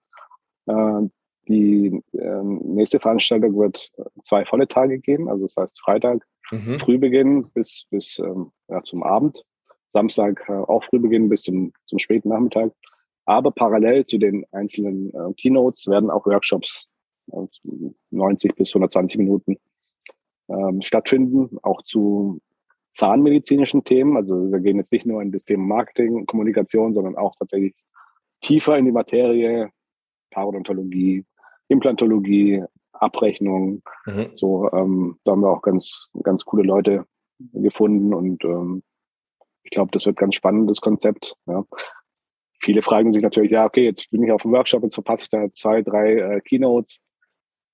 Äh, 0.68 1.02
die 1.48 2.04
äh, 2.12 2.44
nächste 2.44 3.00
Veranstaltung 3.00 3.58
wird 3.58 3.90
zwei 4.24 4.44
volle 4.46 4.68
Tage 4.68 5.00
geben, 5.00 5.30
also 5.30 5.46
das 5.46 5.56
heißt 5.56 5.80
Freitag 5.82 6.26
mhm. 6.52 6.80
Frühbeginn 6.80 7.50
bis, 7.54 7.86
bis 7.90 8.20
ähm, 8.20 8.52
ja, 8.68 8.84
zum 8.84 9.04
Abend 9.04 9.44
Samstag 9.94 10.44
äh, 10.48 10.54
auch 10.54 10.84
früh 10.84 11.00
beginnen 11.00 11.30
bis 11.30 11.44
zum, 11.44 11.74
zum 11.86 12.00
späten 12.00 12.30
Nachmittag. 12.30 12.72
Aber 13.26 13.52
parallel 13.52 14.06
zu 14.06 14.18
den 14.18 14.46
einzelnen 14.52 15.10
äh, 15.14 15.34
Keynotes 15.34 15.88
werden 15.88 16.10
auch 16.10 16.26
Workshops 16.26 16.87
90 18.12 18.56
bis 18.56 18.70
120 18.70 19.18
Minuten 19.18 19.58
ähm, 20.50 20.82
stattfinden, 20.82 21.58
auch 21.62 21.82
zu 21.84 22.42
zahnmedizinischen 22.94 23.84
Themen. 23.84 24.18
Also 24.18 24.52
wir 24.52 24.60
gehen 24.60 24.78
jetzt 24.78 24.92
nicht 24.92 25.06
nur 25.06 25.22
in 25.22 25.32
das 25.32 25.46
Thema 25.46 25.64
Marketing, 25.64 26.26
Kommunikation, 26.26 26.94
sondern 26.94 27.16
auch 27.16 27.36
tatsächlich 27.38 27.76
tiefer 28.42 28.78
in 28.78 28.86
die 28.86 28.92
Materie, 28.92 29.70
Parodontologie, 30.32 31.26
Implantologie, 31.68 32.64
Abrechnung. 32.94 33.82
Mhm. 34.06 34.32
So, 34.34 34.72
ähm, 34.72 35.20
da 35.24 35.34
haben 35.34 35.42
wir 35.42 35.52
auch 35.52 35.62
ganz, 35.62 36.10
ganz 36.24 36.46
coole 36.46 36.64
Leute 36.64 37.06
gefunden 37.54 38.14
und 38.14 38.44
ähm, 38.44 38.84
ich 39.64 39.72
glaube, 39.72 39.92
das 39.92 40.06
wird 40.06 40.18
ganz 40.18 40.36
spannendes 40.36 40.82
Konzept. 40.82 41.36
Ja. 41.46 41.66
Viele 42.62 42.82
fragen 42.82 43.12
sich 43.12 43.22
natürlich, 43.22 43.52
ja, 43.52 43.66
okay, 43.66 43.84
jetzt 43.84 44.10
bin 44.10 44.24
ich 44.24 44.32
auf 44.32 44.42
dem 44.42 44.52
Workshop, 44.52 44.84
jetzt 44.84 44.96
verpasse 44.96 45.24
ich 45.24 45.30
da 45.30 45.52
zwei, 45.54 45.82
drei 45.82 46.16
äh, 46.16 46.42
Keynotes. 46.42 47.00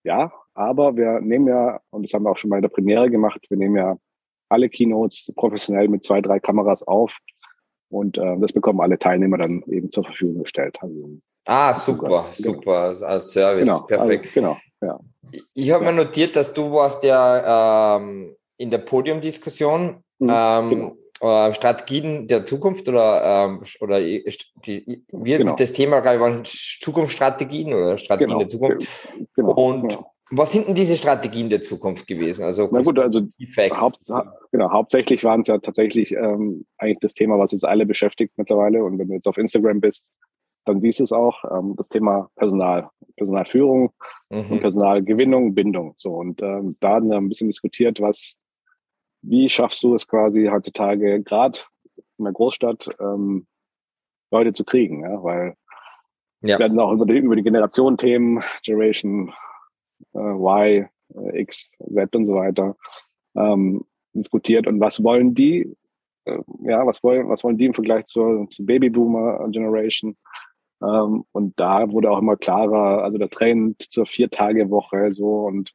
Ja, 0.04 0.32
aber 0.54 0.96
wir 0.96 1.22
nehmen 1.22 1.48
ja, 1.48 1.80
und 1.90 2.04
das 2.04 2.14
haben 2.14 2.24
wir 2.24 2.32
auch 2.32 2.38
schon 2.38 2.50
bei 2.50 2.62
der 2.62 2.70
Premiere 2.70 3.10
gemacht, 3.10 3.46
wir 3.50 3.58
nehmen 3.58 3.76
ja 3.76 3.98
alle 4.50 4.70
Keynotes 4.70 5.32
professionell 5.36 5.88
mit 5.88 6.04
zwei, 6.04 6.22
drei 6.22 6.40
Kameras 6.40 6.84
auf 6.84 7.12
und 7.90 8.18
äh, 8.18 8.38
das 8.40 8.54
bekommen 8.54 8.82
alle 8.82 9.00
Teilnehmer 9.00 9.38
dann 9.38 9.64
eben 9.68 9.92
zur 9.92 10.04
Verfügung 10.04 10.44
gestellt. 10.44 10.78
Also, 10.82 11.18
ah, 11.46 11.74
super, 11.74 12.08
genau. 12.08 12.26
super, 12.34 12.96
als 13.02 13.32
Service, 13.32 13.66
genau, 13.66 13.80
perfekt. 13.82 14.26
Also, 14.26 14.40
genau, 14.40 14.58
ja. 14.82 15.00
Ich 15.54 15.72
habe 15.72 15.86
ja. 15.86 15.92
mir 15.92 16.04
notiert, 16.04 16.36
dass 16.36 16.54
du 16.54 16.72
warst 16.72 17.04
ja 17.04 17.98
ähm, 17.98 18.36
in 18.58 18.70
der 18.70 18.80
Podiumdiskussion 18.80 20.04
mhm, 20.20 20.30
ähm, 20.30 20.70
genau. 20.70 20.98
Äh, 21.22 21.54
Strategien 21.54 22.28
der 22.28 22.46
Zukunft 22.46 22.90
oder, 22.90 23.46
ähm, 23.46 23.62
oder 23.80 24.00
die, 24.02 25.06
wir, 25.12 25.38
genau. 25.38 25.56
das 25.56 25.72
Thema 25.72 26.02
gerade 26.02 26.20
waren 26.20 26.44
Zukunftsstrategien 26.44 27.74
oder 27.74 27.98
Strategien 27.98 28.30
genau. 28.30 28.40
der 28.40 28.48
Zukunft. 28.50 28.88
Genau. 29.36 29.52
Und 29.54 29.90
genau. 29.90 30.12
was 30.32 30.52
sind 30.52 30.68
denn 30.68 30.76
diese 30.76 30.98
Strategien 30.98 31.50
der 31.50 31.62
Zukunft 31.62 32.08
gewesen? 32.08 32.44
Also, 32.44 32.68
Na 32.72 32.82
gut, 32.82 33.00
also 33.00 33.22
haupt, 33.22 34.00
genau, 34.52 34.72
hauptsächlich 34.72 35.24
waren 35.24 35.42
es 35.42 35.48
ja 35.48 35.60
tatsächlich 35.60 36.12
ähm, 36.12 36.66
eigentlich 36.78 37.00
das 37.00 37.14
Thema, 37.14 37.40
was 37.40 37.54
uns 37.54 37.64
alle 37.64 37.86
beschäftigt 37.86 38.34
mittlerweile. 38.36 38.84
Und 38.84 39.00
wenn 39.00 39.08
du 39.08 39.14
jetzt 39.14 39.28
auf 39.28 39.38
Instagram 39.38 39.80
bist, 39.80 40.12
dann 40.66 40.82
siehst 40.82 41.00
du 41.00 41.04
es 41.04 41.12
auch, 41.12 41.44
ähm, 41.52 41.76
das 41.78 41.90
Thema 41.90 42.30
Personal, 42.36 42.90
Personalführung 43.18 43.92
mhm. 44.30 44.52
und 44.52 44.60
Personalgewinnung, 44.62 45.54
Bindung. 45.54 45.94
So 45.96 46.12
und 46.16 46.42
ähm, 46.42 46.76
da 46.80 46.96
haben 46.96 47.10
wir 47.10 47.18
ein 47.18 47.30
bisschen 47.30 47.48
diskutiert, 47.48 48.02
was 48.02 48.36
wie 49.24 49.50
schaffst 49.50 49.82
du 49.84 49.96
es 49.96 50.08
quasi 50.08 50.48
heutzutage, 50.52 51.22
gerade 51.24 51.60
in 52.18 52.26
der 52.26 52.34
Großstadt, 52.34 52.90
ähm, 53.00 53.48
Leute 54.32 54.54
zu 54.54 54.64
kriegen? 54.64 55.02
Ja? 55.02 55.24
Weil 55.24 55.56
ja. 56.42 56.50
wir 56.50 56.60
werden 56.60 56.80
auch 56.80 56.92
über 56.92 57.06
die, 57.06 57.18
über 57.18 57.36
die 57.36 57.44
Generation-Themen, 57.44 58.44
Generation 58.64 59.34
äh, 60.14 60.20
Y, 60.20 60.90
äh, 61.16 61.42
X, 61.42 61.72
Z 61.92 62.16
und 62.16 62.26
so 62.26 62.36
weiter, 62.36 62.76
ähm, 63.36 63.86
diskutiert. 64.14 64.68
Und 64.68 64.80
was 64.80 65.04
wollen 65.04 65.34
die? 65.34 65.76
Äh, 66.26 66.40
ja, 66.64 66.86
was 66.86 67.02
wollen, 67.04 67.30
was 67.30 67.44
wollen 67.44 67.58
die 67.58 67.66
im 67.66 67.74
Vergleich 67.74 68.06
zur, 68.06 68.48
zur 68.50 68.66
Babyboomer-Generation? 68.66 70.18
Ähm, 70.84 71.24
und 71.32 71.60
da 71.60 71.90
wurde 71.90 72.12
auch 72.12 72.20
immer 72.20 72.36
klarer, 72.36 73.04
also 73.04 73.18
der 73.18 73.30
Trend 73.30 73.82
zur 73.82 74.06
Vier-Tage-Woche 74.06 75.14
so 75.14 75.46
und 75.46 75.72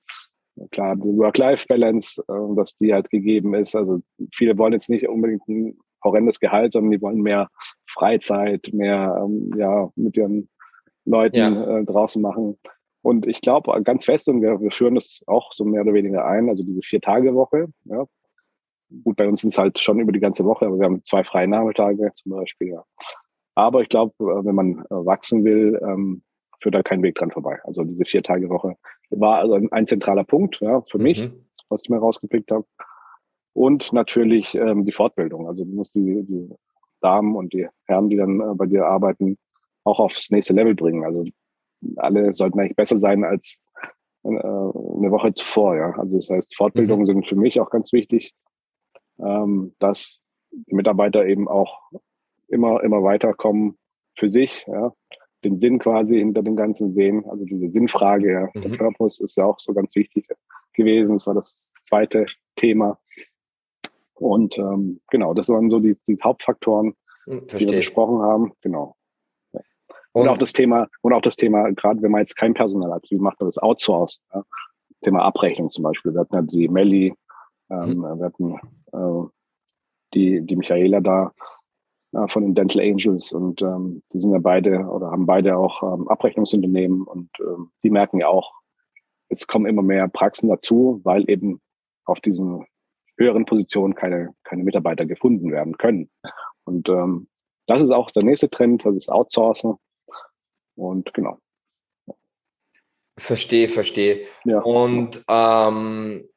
klar, 0.70 0.96
die 0.96 1.16
Work-Life-Balance, 1.16 2.22
äh, 2.28 2.56
dass 2.56 2.76
die 2.78 2.92
halt 2.92 3.10
gegeben 3.10 3.54
ist. 3.54 3.74
Also 3.74 4.00
viele 4.34 4.56
wollen 4.58 4.72
jetzt 4.72 4.90
nicht 4.90 5.08
unbedingt 5.08 5.46
ein 5.48 5.78
horrendes 6.02 6.40
Gehalt, 6.40 6.72
sondern 6.72 6.92
die 6.92 7.02
wollen 7.02 7.20
mehr 7.20 7.48
Freizeit, 7.88 8.68
mehr 8.72 9.20
ähm, 9.22 9.52
ja, 9.56 9.90
mit 9.96 10.16
ihren 10.16 10.48
Leuten 11.04 11.36
ja. 11.36 11.78
äh, 11.78 11.84
draußen 11.84 12.20
machen. 12.22 12.58
Und 13.02 13.26
ich 13.26 13.40
glaube 13.40 13.82
ganz 13.82 14.04
fest, 14.04 14.28
und 14.28 14.42
wir, 14.42 14.60
wir 14.60 14.70
führen 14.70 14.96
das 14.96 15.20
auch 15.26 15.52
so 15.52 15.64
mehr 15.64 15.82
oder 15.82 15.94
weniger 15.94 16.24
ein, 16.26 16.48
also 16.48 16.62
diese 16.62 16.82
Vier-Tage-Woche. 16.82 17.68
Ja. 17.84 18.04
Gut, 19.04 19.16
bei 19.16 19.28
uns 19.28 19.44
ist 19.44 19.52
es 19.52 19.58
halt 19.58 19.78
schon 19.78 20.00
über 20.00 20.12
die 20.12 20.20
ganze 20.20 20.44
Woche, 20.44 20.66
aber 20.66 20.78
wir 20.78 20.86
haben 20.86 21.04
zwei 21.04 21.22
freie 21.22 21.48
Nachmittage 21.48 22.10
zum 22.14 22.32
Beispiel. 22.32 22.68
Ja. 22.68 22.84
Aber 23.54 23.82
ich 23.82 23.88
glaube, 23.88 24.12
äh, 24.20 24.44
wenn 24.44 24.54
man 24.54 24.78
äh, 24.78 24.84
wachsen 24.90 25.44
will, 25.44 25.80
ähm, 25.82 26.22
führt 26.60 26.74
da 26.74 26.82
kein 26.82 27.02
Weg 27.02 27.14
dran 27.16 27.30
vorbei. 27.30 27.58
Also 27.64 27.84
diese 27.84 28.04
Vier-Tage-Woche 28.04 28.76
war 29.10 29.38
also 29.38 29.54
ein, 29.70 29.86
zentraler 29.86 30.24
Punkt 30.24 30.58
ja, 30.60 30.82
für 30.90 30.98
mich, 30.98 31.18
mhm. 31.18 31.44
was 31.68 31.82
ich 31.84 31.90
mir 31.90 31.98
rausgepickt 31.98 32.50
habe. 32.50 32.66
Und 33.52 33.92
natürlich 33.92 34.54
ähm, 34.54 34.84
die 34.84 34.92
Fortbildung. 34.92 35.48
Also 35.48 35.64
du 35.64 35.70
musst 35.72 35.94
die, 35.94 36.24
die 36.24 36.48
Damen 37.00 37.34
und 37.36 37.52
die 37.52 37.68
Herren, 37.86 38.08
die 38.08 38.16
dann 38.16 38.40
äh, 38.40 38.54
bei 38.54 38.66
dir 38.66 38.86
arbeiten, 38.86 39.36
auch 39.84 39.98
aufs 39.98 40.30
nächste 40.30 40.52
Level 40.52 40.74
bringen. 40.74 41.04
Also 41.04 41.24
alle 41.96 42.34
sollten 42.34 42.60
eigentlich 42.60 42.76
besser 42.76 42.98
sein 42.98 43.24
als 43.24 43.60
äh, 44.24 44.28
eine 44.28 45.10
Woche 45.10 45.34
zuvor. 45.34 45.76
Ja. 45.76 45.92
Also 45.98 46.18
das 46.18 46.28
heißt, 46.28 46.56
Fortbildungen 46.56 47.02
mhm. 47.02 47.06
sind 47.06 47.28
für 47.28 47.36
mich 47.36 47.60
auch 47.60 47.70
ganz 47.70 47.92
wichtig, 47.92 48.32
ähm, 49.18 49.74
dass 49.78 50.20
die 50.50 50.74
Mitarbeiter 50.74 51.26
eben 51.26 51.48
auch 51.48 51.90
immer, 52.48 52.82
immer 52.82 53.02
weiterkommen 53.02 53.78
für 54.16 54.28
sich. 54.28 54.64
Ja 54.66 54.92
den 55.44 55.58
Sinn 55.58 55.78
quasi 55.78 56.18
hinter 56.18 56.42
dem 56.42 56.56
Ganzen 56.56 56.90
sehen. 56.90 57.24
Also 57.28 57.44
diese 57.44 57.68
Sinnfrage, 57.68 58.32
ja. 58.32 58.48
Mhm. 58.54 58.70
der 58.72 58.76
Purpose 58.76 59.22
ist 59.22 59.36
ja 59.36 59.44
auch 59.44 59.60
so 59.60 59.72
ganz 59.72 59.94
wichtig 59.94 60.26
gewesen. 60.72 61.14
Das 61.14 61.26
war 61.26 61.34
das 61.34 61.70
zweite 61.88 62.26
Thema. 62.56 62.98
Und 64.14 64.58
ähm, 64.58 65.00
genau, 65.10 65.34
das 65.34 65.48
waren 65.48 65.70
so 65.70 65.78
die, 65.78 65.96
die 66.06 66.18
Hauptfaktoren, 66.22 66.94
Verstehe. 67.24 67.40
Hm, 67.40 67.58
die 67.58 67.66
wir 67.66 67.78
besprochen 67.78 68.22
haben. 68.22 68.52
Genau. 68.62 68.96
Ja. 69.52 69.60
Und, 70.12 70.22
und, 70.22 70.28
auch 70.28 70.38
das 70.38 70.52
Thema, 70.52 70.88
und 71.02 71.12
auch 71.12 71.22
das 71.22 71.36
Thema, 71.36 71.70
gerade 71.72 72.02
wenn 72.02 72.10
man 72.10 72.22
jetzt 72.22 72.36
kein 72.36 72.54
Personal 72.54 72.92
hat, 72.92 73.04
wie 73.10 73.18
macht 73.18 73.38
man 73.40 73.46
das 73.46 73.58
Outsource? 73.58 74.20
Ja? 74.32 74.44
Thema 75.02 75.22
Abrechnung 75.22 75.70
zum 75.70 75.84
Beispiel. 75.84 76.12
Wir 76.12 76.20
hatten 76.20 76.34
ja 76.34 76.42
die 76.42 76.68
Melli, 76.68 77.14
ähm, 77.70 77.98
mhm. 77.98 78.18
wir 78.18 78.24
hatten 78.24 78.54
äh, 78.92 79.28
die, 80.14 80.40
die 80.40 80.56
Michaela 80.56 81.00
da, 81.00 81.32
äh, 82.12 82.28
von 82.28 82.42
den 82.42 82.54
Dental 82.54 82.82
Angels 82.82 83.32
und 83.32 83.62
ähm, 83.62 84.02
die 84.12 84.20
sind 84.20 84.32
ja 84.32 84.38
beide 84.38 84.80
oder 84.86 85.10
haben 85.10 85.26
beide 85.26 85.56
auch 85.56 85.82
ähm, 85.82 86.08
Abrechnungsunternehmen 86.08 87.02
und 87.02 87.30
ähm, 87.40 87.70
die 87.82 87.90
merken 87.90 88.20
ja 88.20 88.28
auch, 88.28 88.52
es 89.28 89.46
kommen 89.46 89.66
immer 89.66 89.82
mehr 89.82 90.08
Praxen 90.08 90.48
dazu, 90.48 91.00
weil 91.04 91.28
eben 91.28 91.60
auf 92.04 92.20
diesen 92.20 92.64
höheren 93.18 93.44
Positionen 93.44 93.94
keine, 93.94 94.34
keine 94.44 94.64
Mitarbeiter 94.64 95.04
gefunden 95.04 95.52
werden 95.52 95.76
können. 95.76 96.10
Und 96.64 96.88
ähm, 96.88 97.28
das 97.66 97.82
ist 97.82 97.90
auch 97.90 98.10
der 98.10 98.22
nächste 98.22 98.48
Trend, 98.48 98.84
das 98.84 98.94
ist 98.94 99.10
Outsourcen. 99.10 99.74
Und 100.76 101.12
genau. 101.12 101.38
Verstehe, 103.18 103.68
verstehe. 103.68 104.26
Ja. 104.44 104.60
Und 104.60 105.22
ähm, 105.28 106.28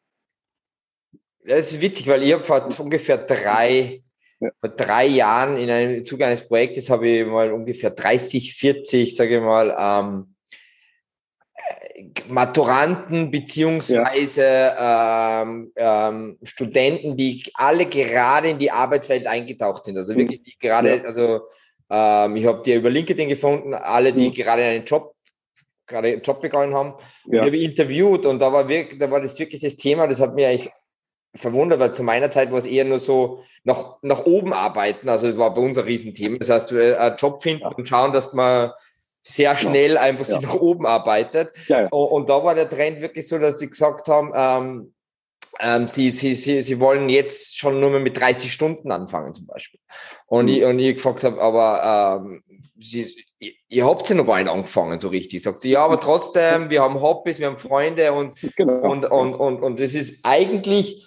das 1.45 1.71
ist 1.71 1.81
witzig, 1.81 2.07
weil 2.07 2.23
ich 2.23 2.33
habe 2.33 2.43
vor 2.43 2.67
ungefähr 2.79 3.17
drei 3.17 4.03
ja. 4.41 4.49
Vor 4.59 4.69
drei 4.69 5.05
Jahren 5.05 5.57
in 5.57 5.69
einem 5.69 6.05
Zuge 6.05 6.25
eines 6.25 6.47
Projektes 6.47 6.89
habe 6.89 7.07
ich 7.07 7.25
mal 7.25 7.51
ungefähr 7.51 7.91
30, 7.91 8.55
40, 8.55 9.15
sage 9.15 9.37
ich 9.37 9.41
mal, 9.41 9.75
ähm, 9.77 10.35
Maturanten 12.27 13.29
beziehungsweise 13.29 14.41
ja. 14.43 15.43
ähm, 15.43 15.71
ähm, 15.75 16.39
Studenten, 16.41 17.15
die 17.15 17.43
alle 17.53 17.85
gerade 17.85 18.49
in 18.49 18.57
die 18.59 18.71
Arbeitswelt 18.71 19.27
eingetaucht 19.27 19.85
sind. 19.85 19.97
Also 19.97 20.15
wirklich 20.15 20.41
die 20.41 20.57
gerade, 20.57 20.97
ja. 20.97 21.03
also 21.03 21.41
ähm, 21.91 22.35
ich 22.35 22.45
habe 22.45 22.63
die 22.65 22.73
über 22.73 22.89
LinkedIn 22.89 23.29
gefunden, 23.29 23.75
alle, 23.75 24.11
die 24.11 24.29
mhm. 24.29 24.33
gerade 24.33 24.63
einen 24.63 24.85
Job 24.85 25.13
gerade 25.85 26.07
einen 26.07 26.21
Job 26.21 26.41
begonnen 26.41 26.73
haben. 26.73 26.93
Ja. 27.25 27.41
Ich 27.41 27.47
habe 27.47 27.57
interviewt 27.57 28.25
und 28.25 28.39
da 28.39 28.51
war, 28.51 28.67
wirklich, 28.67 28.97
da 28.97 29.11
war 29.11 29.21
das 29.21 29.37
wirklich 29.37 29.61
das 29.61 29.75
Thema, 29.75 30.07
das 30.07 30.21
hat 30.21 30.33
mir 30.33 30.47
eigentlich 30.47 30.71
verwundert, 31.35 31.79
weil 31.79 31.93
zu 31.93 32.03
meiner 32.03 32.29
Zeit 32.29 32.51
war 32.51 32.57
es 32.57 32.65
eher 32.65 32.85
nur 32.85 32.99
so 32.99 33.43
nach, 33.63 33.97
nach 34.01 34.25
oben 34.25 34.53
arbeiten. 34.53 35.09
Also 35.09 35.27
das 35.27 35.37
war 35.37 35.53
bei 35.53 35.61
uns 35.61 35.77
ein 35.77 35.85
Riesenthema. 35.85 36.37
Das 36.37 36.49
heißt, 36.49 36.71
äh, 36.73 36.95
einen 36.95 37.15
Job 37.17 37.41
finden 37.41 37.63
ja. 37.63 37.69
und 37.69 37.87
schauen, 37.87 38.11
dass 38.11 38.33
man 38.33 38.71
sehr 39.23 39.55
schnell 39.57 39.93
ja. 39.93 40.01
einfach 40.01 40.27
ja. 40.27 40.33
sich 40.33 40.41
nach 40.41 40.55
oben 40.55 40.85
arbeitet. 40.85 41.51
Ja, 41.67 41.87
und, 41.87 42.29
da 42.29 42.43
war 42.43 42.55
der 42.55 42.69
Trend 42.69 43.01
wirklich 43.01 43.27
so, 43.27 43.37
dass 43.37 43.59
sie 43.59 43.69
gesagt 43.69 44.07
haben, 44.07 44.31
ähm, 44.35 44.93
ähm, 45.59 45.87
sie, 45.87 46.11
sie, 46.11 46.33
sie, 46.33 46.61
sie 46.61 46.79
wollen 46.79 47.07
jetzt 47.09 47.57
schon 47.57 47.79
nur 47.79 47.91
mehr 47.91 47.99
mit 47.99 48.19
30 48.19 48.51
Stunden 48.51 48.91
anfangen 48.91 49.33
zum 49.33 49.47
Beispiel. 49.47 49.79
Und, 50.25 50.45
mhm. 50.45 50.51
ich, 50.51 50.63
und 50.63 50.79
ich 50.79 50.95
gefragt 50.95 51.23
habe, 51.23 51.41
aber 51.41 52.23
ähm, 52.25 52.43
sie, 52.79 53.05
ihr, 53.39 53.51
ihr 53.69 53.85
habt 53.85 54.09
ja 54.09 54.15
noch 54.15 54.25
gar 54.25 54.37
nicht 54.39 54.51
angefangen 54.51 54.99
so 54.99 55.09
richtig. 55.09 55.43
Sagt 55.43 55.61
sie, 55.61 55.71
ja, 55.71 55.85
aber 55.85 55.99
trotzdem, 55.99 56.69
wir 56.69 56.81
haben 56.81 56.99
Hobbys, 57.01 57.39
wir 57.39 57.47
haben 57.47 57.57
Freunde 57.57 58.11
und, 58.13 58.35
genau. 58.55 58.91
und, 58.91 59.05
und, 59.05 59.35
und, 59.35 59.61
und 59.61 59.79
das 59.79 59.93
ist 59.93 60.25
eigentlich 60.25 61.05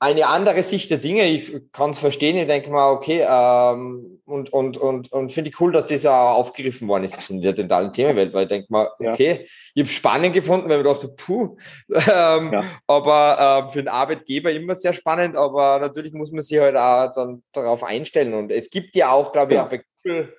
eine 0.00 0.28
andere 0.28 0.62
Sicht 0.62 0.90
der 0.90 0.98
Dinge. 0.98 1.24
Ich 1.24 1.52
kann 1.72 1.90
es 1.90 1.98
verstehen. 1.98 2.36
Ich 2.36 2.46
denke 2.46 2.70
mal, 2.70 2.92
okay, 2.92 3.26
ähm, 3.28 4.20
und, 4.24 4.52
und, 4.52 4.76
und, 4.76 5.10
und 5.12 5.32
finde 5.32 5.50
ich 5.50 5.60
cool, 5.60 5.72
dass 5.72 5.86
das 5.86 6.06
auch 6.06 6.36
aufgegriffen 6.36 6.86
worden 6.86 7.04
ist 7.04 7.30
in 7.30 7.40
der 7.40 7.52
dentalen 7.52 7.92
Themenwelt, 7.92 8.32
weil 8.32 8.44
ich 8.44 8.48
denke 8.48 8.66
mal, 8.70 8.88
okay, 8.98 9.28
ja. 9.28 9.46
ich 9.74 9.82
habe 9.82 9.90
spannend 9.90 10.34
gefunden, 10.34 10.68
weil 10.68 10.80
ich 10.80 10.86
dachte, 10.86 11.08
puh, 11.08 11.56
ähm, 11.88 12.52
ja. 12.52 12.64
aber 12.86 13.66
äh, 13.66 13.72
für 13.72 13.78
den 13.78 13.88
Arbeitgeber 13.88 14.52
immer 14.52 14.74
sehr 14.74 14.92
spannend, 14.92 15.36
aber 15.36 15.80
natürlich 15.80 16.12
muss 16.12 16.30
man 16.30 16.42
sich 16.42 16.58
halt 16.60 16.76
auch 16.76 17.10
dann 17.12 17.42
darauf 17.52 17.82
einstellen. 17.82 18.34
Und 18.34 18.52
es 18.52 18.70
gibt 18.70 18.94
ja 18.94 19.10
auch, 19.10 19.32
glaube 19.32 19.52
ich, 19.52 19.56
ja. 19.56 19.64
auch 19.64 19.68
bei 19.68 19.82
Google, 20.04 20.34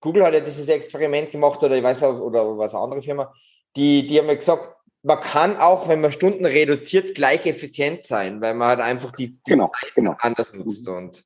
Google 0.00 0.24
hat 0.24 0.34
ja 0.34 0.40
dieses 0.40 0.68
Experiment 0.68 1.30
gemacht 1.30 1.62
oder 1.62 1.76
ich 1.76 1.82
weiß 1.82 2.02
auch, 2.04 2.20
oder 2.20 2.58
was 2.58 2.74
andere 2.74 3.02
Firma, 3.02 3.32
die, 3.76 4.06
die 4.06 4.18
haben 4.18 4.28
ja 4.28 4.34
gesagt, 4.34 4.75
man 5.06 5.20
kann 5.20 5.56
auch, 5.56 5.88
wenn 5.88 6.00
man 6.00 6.10
Stunden 6.10 6.44
reduziert, 6.44 7.14
gleich 7.14 7.46
effizient 7.46 8.04
sein, 8.04 8.40
weil 8.40 8.54
man 8.54 8.68
halt 8.68 8.80
einfach 8.80 9.12
die, 9.12 9.30
die 9.30 9.38
genau, 9.46 9.70
Zeit 9.80 9.94
genau. 9.94 10.16
anders 10.18 10.52
nutzt. 10.52 10.88
Mhm. 10.88 10.96
Und, 10.96 11.24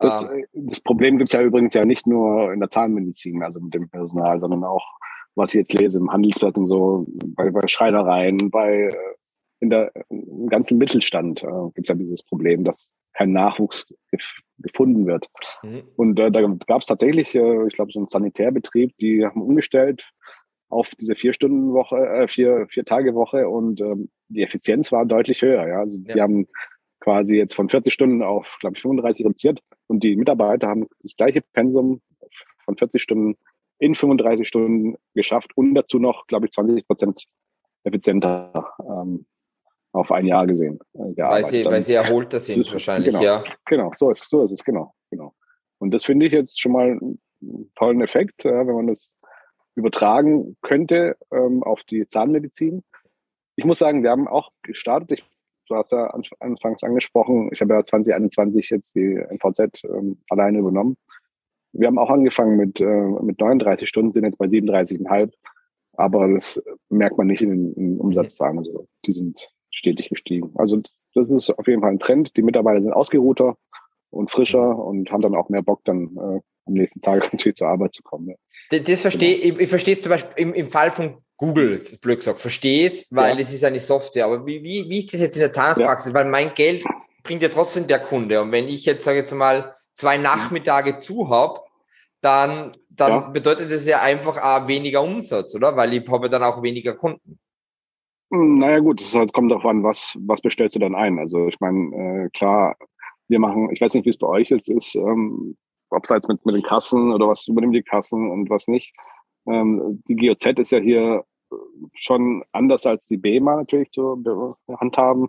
das, 0.00 0.24
ähm, 0.24 0.44
das 0.52 0.80
Problem 0.80 1.16
gibt 1.16 1.30
es 1.30 1.32
ja 1.32 1.42
übrigens 1.42 1.74
ja 1.74 1.84
nicht 1.84 2.06
nur 2.06 2.52
in 2.52 2.60
der 2.60 2.68
Zahnmedizin, 2.68 3.42
also 3.42 3.60
mit 3.60 3.72
dem 3.72 3.88
Personal, 3.88 4.40
sondern 4.40 4.64
auch, 4.64 4.84
was 5.34 5.50
ich 5.50 5.58
jetzt 5.58 5.74
lese 5.74 5.98
im 5.98 6.10
Handelsblatt 6.10 6.58
und 6.58 6.66
so, 6.66 7.06
bei, 7.08 7.50
bei 7.50 7.66
Schreinereien, 7.68 8.50
bei 8.50 8.88
äh, 8.88 8.96
in 9.60 9.70
der 9.70 9.92
im 10.10 10.48
ganzen 10.48 10.76
Mittelstand 10.76 11.42
äh, 11.42 11.70
gibt 11.74 11.88
es 11.88 11.88
ja 11.88 11.94
dieses 11.94 12.22
Problem, 12.22 12.64
dass 12.64 12.92
kein 13.14 13.32
Nachwuchs 13.32 13.86
gef 14.10 14.24
gefunden 14.58 15.06
wird. 15.06 15.26
Mhm. 15.62 15.82
Und 15.96 16.18
äh, 16.18 16.30
da 16.30 16.40
gab 16.40 16.80
es 16.80 16.86
tatsächlich, 16.86 17.34
äh, 17.34 17.66
ich 17.66 17.74
glaube, 17.74 17.92
so 17.92 18.00
einen 18.00 18.08
Sanitärbetrieb, 18.08 18.96
die 18.98 19.24
haben 19.24 19.40
umgestellt 19.40 20.04
auf 20.68 20.90
diese 20.98 21.14
vier 21.14 21.32
Stunden 21.32 21.72
Woche, 21.72 21.96
äh, 21.96 22.28
vier, 22.28 22.66
vier 22.68 22.84
Tage 22.84 23.14
Woche 23.14 23.48
und 23.48 23.80
ähm, 23.80 24.10
die 24.28 24.42
Effizienz 24.42 24.90
war 24.92 25.06
deutlich 25.06 25.42
höher. 25.42 25.66
Ja, 25.66 25.80
also 25.80 25.98
ja. 25.98 26.14
die 26.14 26.20
haben 26.20 26.48
quasi 27.00 27.36
jetzt 27.36 27.54
von 27.54 27.68
40 27.68 27.92
Stunden 27.92 28.22
auf, 28.22 28.56
glaube 28.60 28.76
ich, 28.76 28.82
35 28.82 29.24
reduziert 29.24 29.60
und 29.86 30.02
die 30.02 30.16
Mitarbeiter 30.16 30.68
haben 30.68 30.86
das 31.02 31.16
gleiche 31.16 31.42
Pensum 31.52 32.00
von 32.64 32.76
40 32.76 33.02
Stunden 33.02 33.36
in 33.78 33.94
35 33.94 34.48
Stunden 34.48 34.96
geschafft 35.14 35.52
und 35.54 35.74
dazu 35.74 35.98
noch, 35.98 36.26
glaube 36.26 36.46
ich, 36.46 36.52
20 36.52 36.86
Prozent 36.86 37.26
effizienter 37.84 38.74
ähm, 38.80 39.26
auf 39.92 40.10
ein 40.10 40.26
Jahr 40.26 40.46
gesehen. 40.46 40.78
Äh, 40.94 41.16
weil 41.16 41.44
sie, 41.44 41.64
weil 41.64 41.82
sie 41.82 41.94
erholter 41.94 42.40
sind 42.40 42.60
das, 42.60 42.72
wahrscheinlich, 42.72 43.12
genau, 43.12 43.22
ja. 43.22 43.44
Genau, 43.66 43.92
so 43.96 44.10
ist, 44.10 44.28
so 44.28 44.44
ist 44.44 44.52
es, 44.52 44.64
genau, 44.64 44.94
genau. 45.10 45.34
Und 45.78 45.92
das 45.92 46.04
finde 46.04 46.26
ich 46.26 46.32
jetzt 46.32 46.60
schon 46.60 46.72
mal 46.72 46.98
einen 47.42 47.72
tollen 47.76 48.00
Effekt, 48.00 48.44
ja, 48.44 48.66
wenn 48.66 48.74
man 48.74 48.86
das 48.88 49.14
übertragen 49.76 50.56
könnte 50.62 51.16
ähm, 51.30 51.62
auf 51.62 51.82
die 51.84 52.08
Zahnmedizin. 52.08 52.82
Ich 53.56 53.64
muss 53.64 53.78
sagen, 53.78 54.02
wir 54.02 54.10
haben 54.10 54.26
auch 54.26 54.50
gestartet. 54.62 55.12
Ich, 55.12 55.24
du 55.68 55.76
hast 55.76 55.92
ja 55.92 56.12
anfangs 56.40 56.82
angesprochen, 56.82 57.50
ich 57.52 57.60
habe 57.60 57.74
ja 57.74 57.84
2021 57.84 58.70
jetzt 58.70 58.94
die 58.96 59.14
MVZ 59.30 59.84
ähm, 59.84 60.18
alleine 60.28 60.58
übernommen. 60.58 60.96
Wir 61.72 61.88
haben 61.88 61.98
auch 61.98 62.10
angefangen 62.10 62.56
mit, 62.56 62.80
äh, 62.80 62.84
mit 63.22 63.38
39 63.40 63.88
Stunden, 63.88 64.12
sind 64.12 64.24
jetzt 64.24 64.38
bei 64.38 64.46
37,5. 64.46 65.32
Aber 65.92 66.28
das 66.28 66.62
merkt 66.88 67.16
man 67.18 67.26
nicht 67.26 67.42
in 67.42 67.50
den, 67.50 67.72
in 67.74 67.90
den 67.92 68.00
Umsatzzahlen. 68.00 68.58
Also 68.58 68.88
die 69.06 69.12
sind 69.12 69.50
stetig 69.70 70.08
gestiegen. 70.08 70.52
Also 70.56 70.82
das 71.14 71.30
ist 71.30 71.50
auf 71.50 71.66
jeden 71.66 71.82
Fall 71.82 71.92
ein 71.92 71.98
Trend. 71.98 72.36
Die 72.36 72.42
Mitarbeiter 72.42 72.82
sind 72.82 72.92
ausgeruhter 72.92 73.56
und 74.10 74.30
frischer 74.30 74.78
und 74.78 75.10
haben 75.10 75.22
dann 75.22 75.34
auch 75.34 75.48
mehr 75.48 75.62
Bock, 75.62 75.84
dann 75.84 76.16
äh, 76.16 76.40
am 76.66 76.72
nächsten 76.72 77.00
Tag 77.00 77.20
natürlich 77.32 77.56
zur 77.56 77.68
Arbeit 77.68 77.94
zu 77.94 78.02
kommen. 78.02 78.28
Ja. 78.28 78.34
Das, 78.70 78.82
das 78.84 79.00
verstehe 79.00 79.38
genau. 79.38 79.56
ich, 79.56 79.62
ich 79.62 79.68
verstehe 79.68 79.94
es 79.94 80.02
zum 80.02 80.10
Beispiel 80.10 80.32
im, 80.36 80.54
im 80.54 80.68
Fall 80.68 80.90
von 80.90 81.18
Google, 81.36 81.80
blöd 82.00 82.18
gesagt, 82.18 82.40
verstehe 82.40 82.86
es, 82.86 83.08
weil 83.10 83.34
ja. 83.34 83.42
es 83.42 83.52
ist 83.52 83.64
eine 83.64 83.80
Software. 83.80 84.24
Aber 84.24 84.46
wie, 84.46 84.62
wie, 84.62 84.88
wie 84.88 85.00
ist 85.00 85.12
das 85.12 85.20
jetzt 85.20 85.36
in 85.36 85.40
der 85.40 85.52
Zahnarztpraxis? 85.52 86.12
Ja. 86.12 86.14
Weil 86.14 86.26
mein 86.26 86.54
Geld 86.54 86.82
bringt 87.22 87.42
ja 87.42 87.48
trotzdem 87.48 87.86
der 87.86 87.98
Kunde. 87.98 88.40
Und 88.40 88.52
wenn 88.52 88.68
ich 88.68 88.86
jetzt, 88.86 89.04
sage 89.04 89.18
jetzt 89.18 89.34
mal, 89.34 89.74
zwei 89.94 90.16
Nachmittage 90.16 90.98
zu 90.98 91.28
habe, 91.28 91.60
dann, 92.22 92.72
dann 92.90 93.12
ja. 93.12 93.28
bedeutet 93.28 93.70
das 93.70 93.86
ja 93.86 94.00
einfach 94.00 94.42
auch 94.42 94.66
weniger 94.66 95.02
Umsatz, 95.02 95.54
oder? 95.54 95.76
Weil 95.76 95.92
ich 95.92 96.08
habe 96.08 96.30
dann 96.30 96.42
auch 96.42 96.62
weniger 96.62 96.94
Kunden. 96.94 97.38
Hm, 98.32 98.58
naja 98.58 98.78
gut, 98.78 99.00
es 99.00 99.14
halt, 99.14 99.32
kommt 99.32 99.50
darauf 99.50 99.66
an, 99.66 99.82
was, 99.82 100.16
was 100.20 100.40
bestellst 100.40 100.74
du 100.74 100.80
dann 100.80 100.94
ein. 100.94 101.18
Also 101.18 101.48
ich 101.48 101.60
meine, 101.60 102.24
äh, 102.24 102.30
klar, 102.30 102.76
wir 103.28 103.38
machen, 103.38 103.70
ich 103.72 103.80
weiß 103.80 103.94
nicht, 103.94 104.04
wie 104.04 104.10
es 104.10 104.18
bei 104.18 104.26
euch 104.26 104.50
jetzt 104.50 104.68
ist, 104.68 104.94
ähm, 104.96 105.56
abseits 105.90 106.28
mit, 106.28 106.44
mit 106.44 106.54
den 106.54 106.62
Kassen 106.62 107.12
oder 107.12 107.28
was 107.28 107.46
übernimmt 107.48 107.74
die 107.74 107.82
Kassen 107.82 108.30
und 108.30 108.50
was 108.50 108.68
nicht. 108.68 108.94
Ähm, 109.46 110.02
die 110.08 110.16
GOZ 110.16 110.46
ist 110.58 110.72
ja 110.72 110.80
hier 110.80 111.24
schon 111.94 112.44
anders 112.52 112.86
als 112.86 113.06
die 113.06 113.16
BEMA 113.16 113.56
natürlich 113.56 113.90
zu 113.90 114.56
handhaben. 114.80 115.28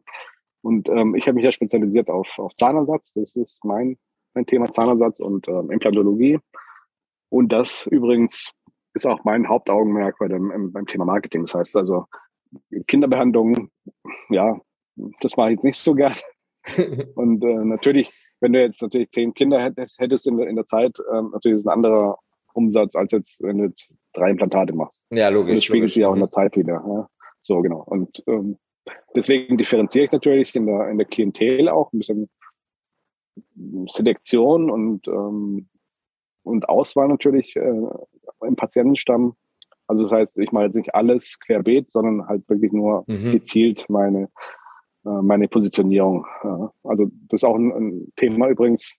Und 0.61 0.89
ähm, 0.89 1.15
ich 1.15 1.27
habe 1.27 1.35
mich 1.35 1.45
ja 1.45 1.51
spezialisiert 1.51 2.09
auf, 2.09 2.27
auf 2.37 2.55
Zahnersatz. 2.55 3.13
Das 3.13 3.35
ist 3.35 3.63
mein, 3.63 3.97
mein 4.33 4.45
Thema 4.45 4.71
Zahnersatz 4.71 5.19
und 5.19 5.47
ähm, 5.47 5.71
Implantologie. 5.71 6.39
Und 7.29 7.51
das 7.51 7.85
übrigens 7.87 8.51
ist 8.93 9.05
auch 9.05 9.23
mein 9.23 9.47
Hauptaugenmerk 9.47 10.17
bei 10.19 10.27
dem, 10.27 10.71
beim 10.71 10.87
Thema 10.87 11.05
Marketing. 11.05 11.43
Das 11.43 11.53
heißt 11.53 11.77
also, 11.77 12.05
Kinderbehandlung, 12.87 13.69
ja, 14.29 14.59
das 15.21 15.37
mache 15.37 15.49
ich 15.49 15.55
jetzt 15.57 15.63
nicht 15.63 15.77
so 15.77 15.93
gern. 15.93 16.15
Und 17.15 17.43
äh, 17.43 17.65
natürlich, 17.65 18.11
wenn 18.39 18.53
du 18.53 18.61
jetzt 18.61 18.81
natürlich 18.81 19.09
zehn 19.11 19.33
Kinder 19.33 19.61
hättest, 19.61 19.99
hättest 19.99 20.27
in, 20.27 20.37
der, 20.37 20.47
in 20.47 20.55
der 20.55 20.65
Zeit, 20.65 20.97
ähm, 21.13 21.31
natürlich 21.31 21.57
ist 21.57 21.67
ein 21.67 21.73
anderer 21.73 22.17
Umsatz, 22.53 22.95
als 22.95 23.11
jetzt, 23.11 23.41
wenn 23.43 23.59
du 23.59 23.65
jetzt 23.65 23.93
drei 24.13 24.31
Implantate 24.31 24.73
machst. 24.73 25.03
Ja, 25.11 25.29
logisch. 25.29 25.49
Und 25.49 25.57
das 25.57 25.63
spiegelt 25.63 25.91
sich 25.91 26.05
auch 26.05 26.13
in 26.13 26.19
der 26.19 26.29
Zeit 26.29 26.55
wieder. 26.57 26.83
Ja. 26.85 27.09
So, 27.43 27.61
genau. 27.61 27.83
Und 27.83 28.23
ähm, 28.27 28.57
deswegen 29.15 29.57
differenziere 29.57 30.05
ich 30.05 30.11
natürlich 30.11 30.55
in 30.55 30.65
der, 30.65 30.89
in 30.89 30.97
der 30.97 31.07
Klientel 31.07 31.69
auch 31.69 31.93
ein 31.93 31.99
bisschen 31.99 32.29
Selektion 33.87 34.69
und, 34.69 35.07
ähm, 35.07 35.69
und 36.43 36.69
Auswahl 36.69 37.07
natürlich 37.07 37.55
äh, 37.55 37.81
im 38.41 38.55
Patientenstamm. 38.55 39.35
Also 39.87 40.03
das 40.03 40.11
heißt, 40.11 40.39
ich 40.39 40.51
mache 40.51 40.65
jetzt 40.65 40.75
nicht 40.75 40.95
alles 40.95 41.39
querbeet, 41.39 41.91
sondern 41.91 42.27
halt 42.27 42.47
wirklich 42.49 42.71
nur 42.71 43.05
mhm. 43.07 43.31
gezielt 43.31 43.85
meine, 43.89 44.29
meine 45.21 45.47
Positionierung. 45.47 46.25
Also 46.83 47.05
das 47.29 47.41
ist 47.41 47.43
auch 47.43 47.55
ein, 47.55 48.11
Thema 48.15 48.49
übrigens, 48.49 48.97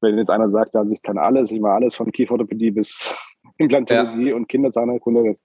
wenn 0.00 0.18
jetzt 0.18 0.30
einer 0.30 0.50
sagt, 0.50 0.74
also 0.74 0.92
ich 0.92 1.02
kann 1.02 1.18
alles, 1.18 1.50
ich 1.50 1.60
mache 1.60 1.74
alles 1.74 1.94
von 1.94 2.10
Kieferorthopädie 2.10 2.70
bis 2.70 3.14
Implantologie 3.58 4.30
ja. 4.30 4.36
und 4.36 4.48
Kinderzahnheilkunde, 4.48 5.36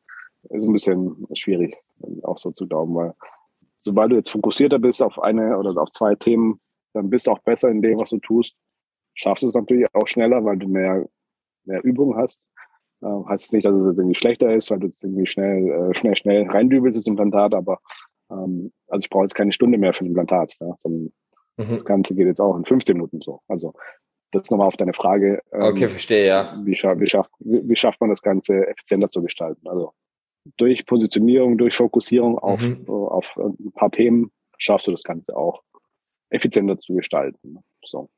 ist 0.50 0.66
ein 0.66 0.74
bisschen 0.74 1.28
schwierig, 1.34 1.76
auch 2.24 2.38
so 2.38 2.52
zu 2.52 2.68
glauben, 2.68 2.96
weil 2.96 3.14
sobald 3.84 4.12
du 4.12 4.16
jetzt 4.16 4.30
fokussierter 4.30 4.80
bist 4.80 5.02
auf 5.02 5.20
eine 5.20 5.58
oder 5.58 5.82
auf 5.82 5.92
zwei 5.92 6.16
Themen, 6.16 6.60
dann 6.94 7.10
bist 7.10 7.28
du 7.28 7.32
auch 7.32 7.40
besser 7.40 7.70
in 7.70 7.82
dem, 7.82 7.98
was 7.98 8.10
du 8.10 8.20
tust. 8.20 8.56
Schaffst 9.14 9.44
es 9.44 9.56
natürlich 9.56 9.88
auch 9.94 10.08
schneller, 10.08 10.44
weil 10.44 10.58
du 10.58 10.68
mehr, 10.68 11.08
mehr 11.66 11.84
Übung 11.84 12.16
hast. 12.18 12.48
Äh, 13.02 13.08
heißt 13.30 13.54
nicht, 13.54 13.66
dass 13.66 13.76
es 13.76 13.88
jetzt 13.88 14.00
irgendwie 14.00 14.16
schlechter 14.16 14.54
ist, 14.54 14.72
weil 14.72 14.80
du 14.80 14.88
jetzt 14.88 15.04
irgendwie 15.04 15.28
schnell, 15.28 15.68
äh, 15.70 15.96
schnell, 15.96 16.16
schnell 16.16 16.50
reindübelst, 16.50 16.98
das 16.98 17.08
Implantat, 17.08 17.54
aber 17.54 17.80
ähm, 18.32 18.72
also 18.88 19.04
ich 19.04 19.10
brauche 19.10 19.24
jetzt 19.24 19.36
keine 19.36 19.54
Stunde 19.54 19.78
mehr 19.78 19.94
für 19.94 20.04
ein 20.04 20.08
Implantat, 20.08 20.56
ja, 20.60 20.76
sondern 20.80 21.12
mhm. 21.58 21.70
das 21.70 21.86
Ganze 21.86 22.16
geht 22.16 22.28
jetzt 22.28 22.42
auch 22.42 22.56
in 22.56 22.66
15 22.66 22.96
Minuten 22.96 23.22
so. 23.22 23.42
Also 23.48 23.74
das 24.32 24.50
nochmal 24.50 24.68
auf 24.68 24.78
deine 24.78 24.94
Frage. 24.94 25.42
Ähm, 25.52 25.62
okay, 25.62 25.88
verstehe, 25.88 26.28
ja. 26.28 26.62
Wie, 26.64 26.76
scha 26.76 27.00
wie, 27.00 27.08
schafft, 27.08 27.32
wie, 27.40 27.68
wie, 27.68 27.76
schafft 27.76 28.02
man 28.02 28.10
das 28.10 28.22
Ganze 28.22 28.68
effizienter 28.68 29.10
zu 29.10 29.22
gestalten? 29.22 29.68
Also 29.68 29.94
durch 30.58 30.86
Positionierung, 30.86 31.58
durch 31.58 31.76
Fokussierung 31.76 32.38
auf, 32.38 32.62
mhm. 32.62 32.86
auf 32.88 33.26
ein 33.38 33.72
paar 33.74 33.92
Themen 33.92 34.32
schaffst 34.58 34.88
du 34.88 34.92
das 34.92 35.04
Ganze 35.04 35.36
auch 35.36 35.62
effizienter 36.30 36.80
zu 36.80 36.96
gestalten. 36.96 37.60
So. 37.84 38.10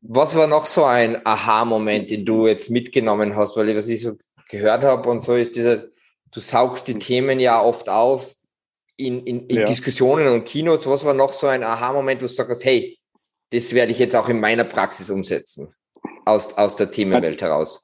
Was 0.00 0.36
war 0.36 0.46
noch 0.46 0.64
so 0.64 0.84
ein 0.84 1.24
Aha-Moment, 1.24 2.10
den 2.10 2.24
du 2.24 2.46
jetzt 2.46 2.70
mitgenommen 2.70 3.36
hast? 3.36 3.56
Weil 3.56 3.74
was 3.76 3.88
ich 3.88 4.00
so 4.00 4.16
gehört 4.48 4.82
habe 4.82 5.08
und 5.08 5.22
so 5.22 5.36
ist 5.36 5.54
dieser, 5.54 5.84
du 6.32 6.40
saugst 6.40 6.88
die 6.88 6.98
Themen 6.98 7.38
ja 7.38 7.62
oft 7.62 7.88
auf 7.88 8.34
in, 8.96 9.24
in, 9.26 9.46
in 9.46 9.58
ja. 9.58 9.64
Diskussionen 9.64 10.28
und 10.28 10.44
Keynotes. 10.44 10.86
Was 10.86 11.04
war 11.04 11.14
noch 11.14 11.32
so 11.32 11.46
ein 11.46 11.62
Aha-Moment, 11.62 12.20
wo 12.22 12.26
du 12.26 12.32
sagst, 12.32 12.64
hey, 12.64 12.98
das 13.50 13.74
werde 13.74 13.92
ich 13.92 13.98
jetzt 13.98 14.16
auch 14.16 14.28
in 14.28 14.40
meiner 14.40 14.64
Praxis 14.64 15.10
umsetzen, 15.10 15.74
aus, 16.24 16.56
aus 16.56 16.76
der 16.76 16.90
Themenwelt 16.90 17.42
heraus? 17.42 17.82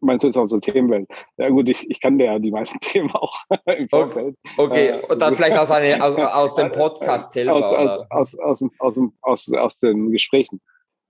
Meinst 0.00 0.22
du 0.22 0.28
jetzt 0.28 0.36
aus 0.36 0.50
der 0.50 0.60
Themenwelt? 0.60 1.08
Ja 1.36 1.48
gut, 1.48 1.68
ich, 1.68 1.88
ich 1.90 2.00
kann 2.00 2.18
ja 2.18 2.38
die 2.38 2.50
meisten 2.50 2.78
Themen 2.80 3.10
auch 3.12 3.36
im 3.66 3.88
Vorfeld. 3.88 4.36
Okay, 4.56 4.88
äh, 4.88 5.06
und 5.06 5.20
dann 5.20 5.36
vielleicht 5.36 5.58
aus, 5.58 5.70
eine, 5.70 6.02
aus, 6.02 6.16
aus 6.18 6.54
dem 6.54 6.72
Podcast 6.72 7.32
selber. 7.32 7.54
Aus, 7.54 7.72
aus, 7.72 8.10
aus, 8.10 8.34
aus, 8.38 8.64
aus, 8.78 8.98
aus, 9.20 9.52
aus 9.52 9.78
den 9.78 10.10
Gesprächen. 10.10 10.60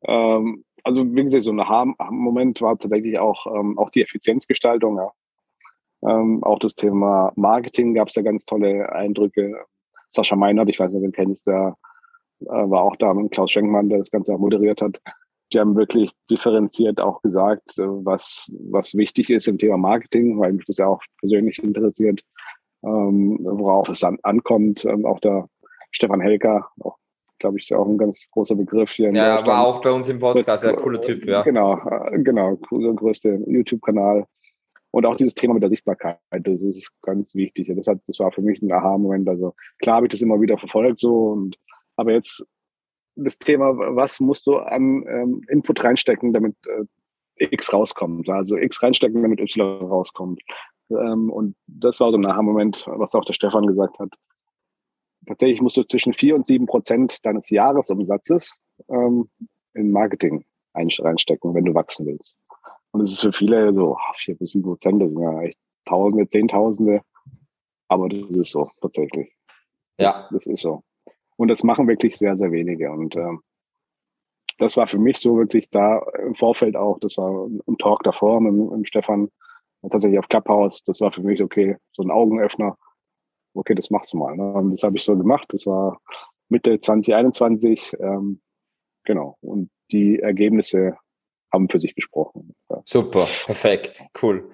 Ähm, 0.07 0.64
also 0.83 1.05
wie 1.14 1.25
gesagt, 1.25 1.45
so 1.45 1.51
ein 1.51 1.61
Aha-Moment 1.61 2.61
war 2.61 2.79
tatsächlich 2.79 3.19
auch, 3.19 3.47
ähm, 3.47 3.79
auch 3.79 3.90
die 3.90 4.03
Effizienzgestaltung. 4.03 4.97
Ja. 4.97 5.12
Ähm, 6.09 6.43
auch 6.45 6.59
das 6.59 6.75
Thema 6.75 7.33
Marketing 7.37 7.95
gab 7.95 8.09
es 8.09 8.14
da 8.14 8.23
ganz 8.23 8.45
tolle 8.45 8.93
Eindrücke. 8.93 9.55
Sascha 10.11 10.37
Meinert, 10.37 10.69
ich 10.69 10.79
weiß 10.79 10.93
nicht, 10.93 11.03
wen 11.03 11.12
kennst, 11.12 11.47
der 11.47 11.77
äh, 12.40 12.47
war 12.47 12.83
auch 12.83 12.97
da 12.97 13.14
mit 13.14 13.33
Klaus 13.33 13.51
Schenkmann, 13.51 13.88
der 13.88 13.99
das 13.99 14.11
Ganze 14.11 14.35
auch 14.35 14.38
moderiert 14.38 14.81
hat. 14.83 15.01
Die 15.53 15.61
haben 15.61 15.77
wirklich 15.77 16.12
differenziert 16.31 17.01
auch 17.01 17.23
gesagt, 17.23 17.79
äh, 17.79 17.83
was, 17.83 18.51
was 18.71 18.95
wichtig 18.95 19.31
ist 19.31 19.49
im 19.49 19.59
Thema 19.59 19.77
Marketing, 19.77 20.38
weil 20.38 20.53
mich 20.53 20.67
das 20.67 20.79
ja 20.79 20.87
auch 20.87 21.03
persönlich 21.21 21.62
interessiert, 21.62 22.21
ähm, 22.85 23.38
worauf 23.43 23.88
es 23.88 24.05
an, 24.05 24.19
ankommt. 24.23 24.85
Ähm, 24.85 25.07
auch 25.07 25.21
der 25.21 25.49
Stefan 25.90 26.21
Helker, 26.21 26.69
auch 26.81 26.97
glaube 27.38 27.59
ich, 27.59 27.75
auch 27.75 27.87
ein 27.87 27.99
ganz 27.99 28.27
großer 28.31 28.55
Begriff 28.55 28.90
hier. 28.93 29.11
Ja, 29.11 29.47
war 29.47 29.67
auch 29.67 29.81
bei 29.83 29.90
uns 29.90 30.09
im 30.09 30.19
Podcast, 30.19 30.64
ein 30.64 30.77
cooler 30.77 31.01
Typ, 31.01 31.27
ja. 31.27 31.43
Genau, 31.43 31.77
äh, 31.77 32.19
genau, 32.23 32.59
der 32.71 32.93
größte 32.95 33.43
YouTube-Kanal. 33.47 34.27
Und 34.94 35.07
auch 35.07 35.16
dieses 35.16 35.35
Thema 35.35 35.54
mit 35.54 35.62
der 35.62 35.70
Sichtbarkeit, 35.70 36.18
das 36.30 36.62
ist 36.62 36.92
ganz 37.02 37.35
wichtig. 37.35 37.68
Das, 37.74 37.88
hat, 37.88 37.98
das 38.07 38.20
war 38.20 38.30
für 38.30 38.42
mich 38.42 38.62
ein 38.62 38.70
Aha-Moment. 38.70 39.28
Also 39.28 39.54
klar 39.78 39.96
habe 39.96 40.07
ich 40.07 40.12
das 40.12 40.22
immer 40.22 40.40
wieder 40.40 40.57
verfolgt 40.57 41.00
so 41.00 41.33
und 41.33 41.57
aber 41.96 42.12
jetzt 42.12 42.46
das 43.16 43.38
Thema, 43.38 43.76
was 43.76 44.20
musst 44.20 44.46
du 44.46 44.57
an 44.57 45.04
ähm, 45.09 45.42
Input 45.48 45.83
reinstecken, 45.83 46.33
damit 46.33 46.54
äh, 46.66 46.85
X 47.37 47.72
rauskommt. 47.72 48.28
Also 48.28 48.57
X 48.57 48.83
reinstecken, 48.83 49.22
damit 49.22 49.40
Y 49.40 49.85
rauskommt. 49.85 50.40
Ähm, 50.90 51.28
und 51.30 51.57
das 51.66 51.98
war 51.98 52.12
so 52.12 52.18
ein 52.18 52.26
Aha-Moment, 52.26 52.85
was 52.87 53.14
auch 53.14 53.24
der 53.24 53.33
Stefan 53.33 53.66
gesagt 53.66 53.98
hat 53.98 54.11
tatsächlich 55.26 55.61
musst 55.61 55.76
du 55.76 55.85
zwischen 55.85 56.14
vier 56.14 56.35
und 56.35 56.46
sieben 56.46 56.66
Prozent 56.66 57.18
deines 57.24 57.50
Jahresumsatzes 57.50 58.54
ähm, 58.88 59.28
in 59.74 59.90
Marketing 59.90 60.44
reinstecken, 60.74 61.54
wenn 61.54 61.64
du 61.64 61.74
wachsen 61.74 62.07
willst. 62.07 62.37
Und 62.94 63.00
das 63.00 63.11
ist 63.11 63.22
für 63.22 63.33
viele 63.33 63.74
so 63.74 63.96
vier 64.16 64.37
bis 64.37 64.52
sieben 64.52 64.62
Prozent, 64.64 65.02
das 65.02 65.11
sind 65.11 65.20
ja 65.20 65.42
echt 65.42 65.59
Tausende, 65.85 66.28
Zehntausende. 66.28 67.02
Aber 67.88 68.09
das 68.09 68.20
ist 68.30 68.50
so 68.52 68.70
tatsächlich. 68.80 69.33
Ja. 69.98 70.28
Das, 70.30 70.46
ist 70.46 70.61
so. 70.61 70.83
Und 71.37 71.48
das 71.48 71.64
machen 71.64 71.88
wirklich 71.88 72.16
sehr, 72.16 72.37
sehr 72.37 72.52
wenige. 72.52 72.92
Und 72.92 73.16
ähm, 73.16 73.42
das 74.59 74.76
war 74.76 74.87
für 74.87 74.98
mich 74.98 75.18
so 75.18 75.37
wirklich 75.37 75.68
da 75.70 76.02
im 76.24 76.37
Vorfeld 76.37 76.76
auch, 76.76 76.98
das 77.00 77.16
war 77.16 77.46
ein 77.46 77.78
Talk 77.78 78.04
davor 78.04 78.40
mit, 78.40 78.54
mit 78.54 78.88
Stefan, 78.88 79.28
tatsächlich 79.83 80.20
auf 80.20 80.28
Clubhouse, 80.28 80.85
das 80.85 81.00
war 81.00 81.12
für 81.12 81.22
mich 81.22 81.42
okay, 81.42 81.76
so 81.92 82.02
ein 82.04 82.12
Augenöffner 82.12 82.78
okay, 83.54 83.74
das 83.74 83.90
machst 83.90 84.12
du 84.12 84.18
mal. 84.18 84.37
Ne? 84.37 84.52
Und 84.52 84.72
das 84.72 84.83
habe 84.83 84.96
ich 84.96 85.04
so 85.04 85.16
gemacht. 85.16 85.46
Das 85.50 85.66
war 85.66 86.00
Mitte 86.48 86.80
2021. 86.80 87.96
Ähm, 88.00 88.40
genau. 89.04 89.37
Und 89.40 89.70
die 89.90 90.20
Ergebnisse 90.20 90.96
haben 91.55 91.69
für 91.69 91.79
sich 91.79 91.95
gesprochen. 91.95 92.55
Ja. 92.69 92.83
Super, 92.85 93.27
perfekt, 93.47 94.03
cool. 94.23 94.51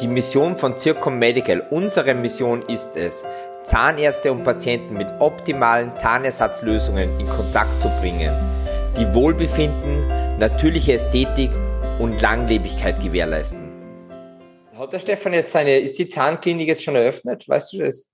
Die 0.00 0.08
Mission 0.08 0.56
von 0.58 0.78
Circom 0.78 1.18
Medical, 1.18 1.66
unsere 1.70 2.14
Mission 2.14 2.62
ist 2.62 2.96
es, 2.96 3.24
Zahnärzte 3.62 4.32
und 4.32 4.42
Patienten 4.42 4.94
mit 4.94 5.06
optimalen 5.20 5.94
Zahnersatzlösungen 5.96 7.08
in 7.18 7.26
Kontakt 7.28 7.80
zu 7.80 7.88
bringen, 8.00 8.32
die 8.98 9.14
Wohlbefinden, 9.14 10.06
natürliche 10.38 10.94
Ästhetik 10.94 11.50
und 11.98 12.20
Langlebigkeit 12.20 13.00
gewährleisten. 13.00 13.70
Hat 14.74 14.92
der 14.92 14.98
Stefan 14.98 15.34
jetzt 15.34 15.52
seine, 15.52 15.76
ist 15.76 15.98
die 15.98 16.08
Zahnklinik 16.08 16.68
jetzt 16.68 16.82
schon 16.82 16.96
eröffnet? 16.96 17.46
Weißt 17.48 17.72
du 17.74 17.78
das? 17.78 18.08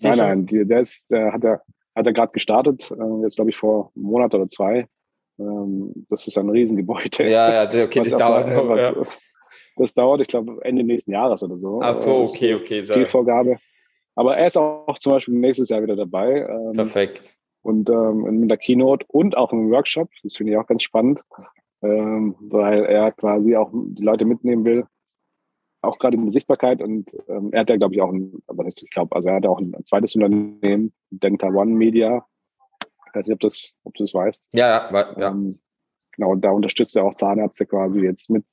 nein, 0.00 0.18
nein, 0.18 0.46
die, 0.46 0.64
der, 0.66 0.80
ist, 0.80 1.10
der 1.10 1.32
hat 1.32 1.44
er, 1.44 1.62
hat 1.94 2.06
er 2.06 2.12
gerade 2.12 2.32
gestartet, 2.32 2.90
äh, 2.90 3.22
jetzt 3.22 3.36
glaube 3.36 3.50
ich 3.50 3.56
vor 3.56 3.92
einem 3.94 4.04
Monat 4.06 4.34
oder 4.34 4.48
zwei. 4.48 4.88
Ähm, 5.42 6.06
das 6.08 6.26
ist 6.26 6.38
ein 6.38 6.48
Riesengebäude. 6.48 7.28
Ja, 7.28 7.64
ja, 7.64 7.84
okay, 7.84 8.00
das 8.04 8.16
dauert 8.16 8.48
noch. 8.48 8.68
Was, 8.68 8.82
ja. 8.82 8.94
Das 9.76 9.94
dauert, 9.94 10.20
ich 10.20 10.28
glaube, 10.28 10.58
Ende 10.62 10.84
nächsten 10.84 11.12
Jahres 11.12 11.42
oder 11.42 11.56
so. 11.56 11.80
Ach 11.82 11.94
so, 11.94 12.22
okay, 12.22 12.54
okay. 12.54 12.82
Zielvorgabe. 12.82 13.56
Aber 14.14 14.36
er 14.36 14.46
ist 14.46 14.58
auch 14.58 14.98
zum 14.98 15.12
Beispiel 15.12 15.34
nächstes 15.34 15.70
Jahr 15.70 15.82
wieder 15.82 15.96
dabei. 15.96 16.46
Ähm, 16.46 16.74
Perfekt. 16.74 17.34
Und 17.62 17.88
ähm, 17.88 18.40
mit 18.40 18.50
der 18.50 18.58
Keynote 18.58 19.06
und 19.08 19.36
auch 19.36 19.52
im 19.52 19.70
Workshop. 19.70 20.10
Das 20.22 20.36
finde 20.36 20.52
ich 20.52 20.58
auch 20.58 20.66
ganz 20.66 20.82
spannend, 20.82 21.22
ähm, 21.82 22.34
weil 22.40 22.84
er 22.84 23.12
quasi 23.12 23.56
auch 23.56 23.70
die 23.72 24.02
Leute 24.02 24.24
mitnehmen 24.24 24.64
will. 24.64 24.84
Auch 25.80 25.98
gerade 25.98 26.16
in 26.16 26.24
der 26.24 26.32
Sichtbarkeit. 26.32 26.82
Und 26.82 27.10
ähm, 27.28 27.50
er 27.52 27.60
hat 27.60 27.70
ja, 27.70 27.76
glaube 27.76 27.94
ich, 27.94 28.02
auch 28.02 28.12
ein, 28.12 28.42
was 28.46 28.66
heißt, 28.66 28.82
ich 28.82 28.90
glaube, 28.90 29.16
also 29.16 29.28
er 29.28 29.36
hat 29.36 29.46
auch 29.46 29.58
ein 29.58 29.74
zweites 29.84 30.14
Unternehmen, 30.14 30.92
Denta 31.10 31.48
One 31.48 31.72
Media. 31.72 32.26
Ich 33.12 33.18
weiß 33.18 33.26
nicht, 33.26 33.34
ob, 33.34 33.40
das, 33.40 33.74
ob 33.84 33.94
du 33.94 34.04
das 34.04 34.14
weißt. 34.14 34.42
Ja, 34.52 34.90
ja. 34.90 35.14
ja. 35.18 35.30
Ähm, 35.30 35.60
genau, 36.12 36.30
und 36.32 36.42
da 36.42 36.50
unterstützt 36.50 36.96
er 36.96 37.04
auch 37.04 37.14
Zahnärzte 37.14 37.66
quasi 37.66 38.00
jetzt 38.00 38.30
mit 38.30 38.44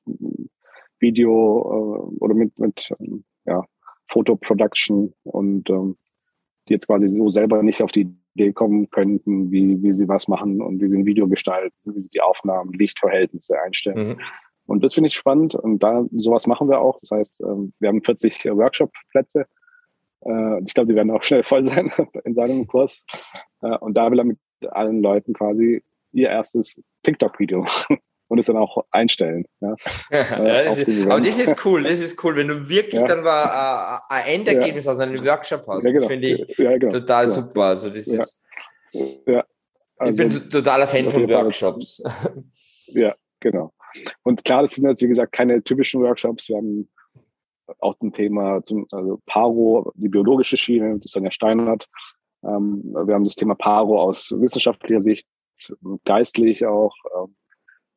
Video 0.99 2.11
äh, 2.11 2.15
oder 2.19 2.33
mit, 2.33 2.57
mit 2.59 2.89
ähm, 2.99 3.23
ja, 3.45 3.63
Fotoproduction 4.09 5.13
und 5.23 5.69
ähm, 5.69 5.97
die 6.67 6.73
jetzt 6.73 6.87
quasi 6.87 7.09
so 7.09 7.29
selber 7.29 7.63
nicht 7.63 7.81
auf 7.81 7.91
die 7.91 8.13
Idee 8.35 8.51
kommen 8.51 8.89
könnten, 8.89 9.49
wie, 9.49 9.81
wie 9.81 9.93
sie 9.93 10.07
was 10.07 10.27
machen 10.27 10.61
und 10.61 10.81
wie 10.81 10.89
sie 10.89 10.97
ein 10.97 11.05
Video 11.05 11.27
gestalten, 11.27 11.75
wie 11.85 12.01
sie 12.01 12.09
die 12.09 12.21
Aufnahmen, 12.21 12.73
Lichtverhältnisse 12.73 13.59
einstellen. 13.59 14.09
Mhm. 14.09 14.19
Und 14.65 14.83
das 14.83 14.93
finde 14.93 15.07
ich 15.07 15.15
spannend 15.15 15.55
und 15.55 15.81
da 15.81 16.05
sowas 16.11 16.45
machen 16.45 16.69
wir 16.69 16.79
auch. 16.79 16.97
Das 16.99 17.09
heißt, 17.11 17.41
ähm, 17.41 17.73
wir 17.79 17.89
haben 17.89 18.03
40 18.03 18.45
Workshop-Plätze. 18.45 19.47
Äh, 20.21 20.63
ich 20.63 20.73
glaube, 20.73 20.89
die 20.89 20.95
werden 20.95 21.11
auch 21.11 21.23
schnell 21.23 21.43
voll 21.43 21.63
sein 21.63 21.91
in 22.23 22.33
seinem 22.33 22.67
Kurs. 22.67 23.03
Äh, 23.61 23.77
und 23.77 23.95
da 23.95 24.11
will 24.11 24.19
er 24.19 24.25
mit 24.25 24.37
allen 24.67 25.01
Leuten 25.01 25.33
quasi 25.33 25.83
ihr 26.11 26.29
erstes 26.29 26.81
TikTok-Video 27.03 27.61
machen 27.63 27.99
und 28.27 28.39
es 28.39 28.45
dann 28.45 28.57
auch 28.57 28.85
einstellen. 28.91 29.45
Ja. 29.59 29.75
ja, 30.11 30.63
das 30.63 30.79
ist, 30.79 31.05
aber 31.07 31.21
das 31.21 31.37
ist 31.37 31.65
cool, 31.65 31.83
das 31.83 31.99
ist 31.99 32.23
cool, 32.23 32.35
wenn 32.35 32.47
du 32.47 32.69
wirklich 32.69 33.01
ja. 33.01 33.07
dann 33.07 33.23
mal 33.23 33.99
äh, 34.09 34.13
ein 34.13 34.39
Endergebnis 34.39 34.87
aus 34.87 34.99
einem 34.99 35.23
Workshop 35.25 35.65
hast. 35.67 35.83
Genau. 35.83 35.99
Das 35.99 36.07
finde 36.07 36.27
ich 36.27 36.55
genau. 36.55 36.91
total 36.91 37.29
super. 37.29 37.63
Also 37.63 37.89
das 37.89 38.07
ist. 38.07 38.45
Ja. 39.25 39.45
Also, 39.97 40.11
ich 40.11 40.17
bin 40.17 40.27
also 40.27 40.39
totaler 40.49 40.87
Fan 40.87 41.09
von 41.09 41.27
Workshops. 41.27 42.01
Ja, 42.87 43.15
genau. 43.39 43.73
Und 44.23 44.45
klar, 44.45 44.63
das 44.63 44.75
sind 44.75 44.87
jetzt, 44.87 45.01
wie 45.01 45.07
gesagt, 45.07 45.33
keine 45.33 45.61
typischen 45.63 46.01
Workshops. 46.01 46.47
Wir 46.47 46.57
haben 46.57 46.89
auch 47.79 47.95
ein 48.01 48.11
Thema 48.11 48.63
zum 48.63 48.87
also 48.91 49.21
Paro, 49.25 49.91
die 49.95 50.09
biologische 50.09 50.57
Schiene, 50.57 50.99
das 50.99 51.11
Sonja 51.11 51.31
Steinert. 51.31 51.87
Ähm, 52.43 52.81
wir 52.83 53.13
haben 53.13 53.25
das 53.25 53.35
Thema 53.35 53.55
Paro 53.55 54.01
aus 54.01 54.33
wissenschaftlicher 54.37 55.01
Sicht, 55.01 55.27
geistlich 56.05 56.65
auch. 56.65 56.95
Ähm, 57.15 57.35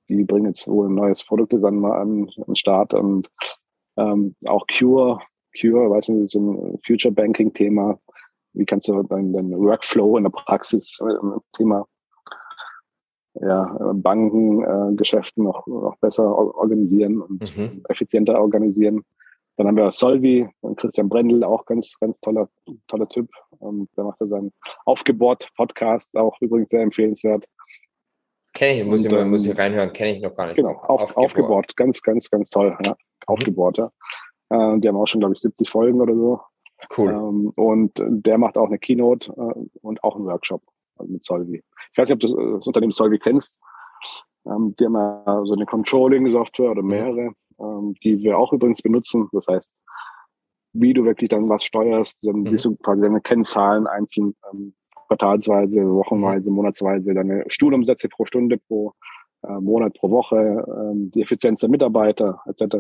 die 0.09 0.25
bringen 0.25 0.47
jetzt 0.47 0.69
wohl 0.69 0.89
ein 0.89 0.95
neues 0.95 1.25
Produktdesign 1.25 1.85
an, 1.85 2.31
den 2.37 2.57
Start 2.57 2.93
und 2.93 3.31
ähm, 3.97 4.35
auch 4.47 4.67
Cure, 4.67 5.21
Cure, 5.59 5.91
weiß 5.91 6.09
nicht, 6.09 6.33
so 6.33 6.41
ein 6.41 6.79
Future 6.85 7.13
Banking 7.13 7.53
Thema. 7.53 7.99
Wie 8.55 8.67
kannst 8.67 8.89
du 8.89 9.03
deinen, 9.05 9.33
deinen 9.33 9.59
Workflow 9.59 10.17
in 10.17 10.25
der 10.25 10.31
Praxis 10.31 10.99
äh, 11.01 11.39
Thema 11.53 11.87
ja, 13.35 13.65
Bankengeschäften 13.95 15.45
äh, 15.45 15.47
noch, 15.47 15.67
noch 15.67 15.97
besser 15.97 16.25
organisieren 16.25 17.21
und 17.21 17.57
mhm. 17.57 17.83
effizienter 17.89 18.41
organisieren. 18.41 19.05
Dann 19.57 19.67
haben 19.67 19.77
wir 19.77 19.93
Solvi, 19.93 20.49
Christian 20.77 21.09
Brendel, 21.09 21.45
auch 21.45 21.67
ganz, 21.67 21.99
ganz 22.01 22.21
toller, 22.21 22.49
toller 22.89 23.09
Typ. 23.09 23.31
Ähm, 23.61 23.89
der 23.97 24.05
macht 24.05 24.21
ja 24.21 24.27
seinen 24.27 24.53
Aufgebohrt-Podcast, 24.87 26.17
auch 26.17 26.37
übrigens 26.41 26.71
sehr 26.71 26.83
empfehlenswert. 26.83 27.47
Kenne 28.55 28.81
ich, 28.81 28.87
muss, 28.87 29.01
und, 29.01 29.07
ich 29.07 29.13
mal, 29.13 29.25
muss 29.25 29.47
ich 29.47 29.57
reinhören, 29.57 29.93
kenne 29.93 30.17
ich 30.17 30.23
noch 30.23 30.35
gar 30.35 30.47
nicht. 30.47 30.57
Genau, 30.57 30.73
auf, 30.73 31.03
aufgebohrt. 31.03 31.17
aufgebohrt. 31.17 31.77
ganz, 31.77 32.03
ganz, 32.03 32.31
ganz 32.31 32.51
toll. 32.51 32.77
Ja. 32.85 32.93
Mhm. 32.93 32.97
Aufgebohrt, 33.27 33.79
ja. 33.79 33.91
Äh, 34.51 34.79
die 34.81 34.89
haben 34.89 34.97
auch 34.97 35.07
schon, 35.07 35.21
glaube 35.21 35.35
ich, 35.35 35.41
70 35.41 35.69
Folgen 35.71 36.01
oder 36.01 36.15
so. 36.15 36.41
Cool. 36.97 37.13
Ähm, 37.13 37.53
und 37.57 37.93
der 37.97 38.39
macht 38.39 38.59
auch 38.59 38.67
eine 38.67 38.79
Keynote 38.79 39.33
äh, 39.33 39.69
und 39.83 40.03
auch 40.03 40.17
einen 40.17 40.27
Workshop 40.27 40.63
mit 41.07 41.25
Solvi. 41.25 41.63
Ich 41.93 41.99
weiß 41.99 42.09
nicht, 42.09 42.15
ob 42.15 42.21
du 42.21 42.57
das 42.57 42.67
Unternehmen 42.67 42.93
Solvi 42.93 43.19
kennst. 43.19 43.61
Ähm, 44.47 44.75
die 44.79 44.85
haben 44.85 44.95
ja 44.95 45.43
so 45.45 45.55
eine 45.55 45.67
Controlling-Software 45.67 46.73
oder 46.73 46.83
mehrere, 46.83 47.33
ähm, 47.59 47.95
die 48.03 48.19
wir 48.23 48.39
auch 48.39 48.53
übrigens 48.53 48.83
benutzen. 48.83 49.29
Das 49.33 49.47
heißt, 49.49 49.71
wie 50.73 50.95
du 50.95 51.05
wirklich 51.05 51.31
dann 51.31 51.49
was 51.49 51.65
steuerst, 51.65 52.27
dann 52.27 52.41
mhm. 52.41 52.49
siehst 52.49 52.65
du 52.65 52.77
quasi 52.77 53.03
deine 53.03 53.21
Kennzahlen 53.21 53.87
einzeln 53.87 54.35
ähm, 54.53 54.75
quartalsweise, 55.09 55.83
wochenweise, 55.85 56.51
mhm. 56.51 56.57
monatsweise, 56.57 57.15
deine 57.15 57.45
Stuhlumsätze 57.49 58.09
pro 58.09 58.25
Stunde, 58.25 58.59
pro 58.59 58.95
äh, 59.43 59.53
Monat, 59.53 59.95
pro 59.95 60.11
Woche, 60.11 60.37
äh, 60.37 61.11
die 61.15 61.23
Effizienz 61.23 61.61
der 61.61 61.69
Mitarbeiter 61.69 62.41
etc. 62.47 62.77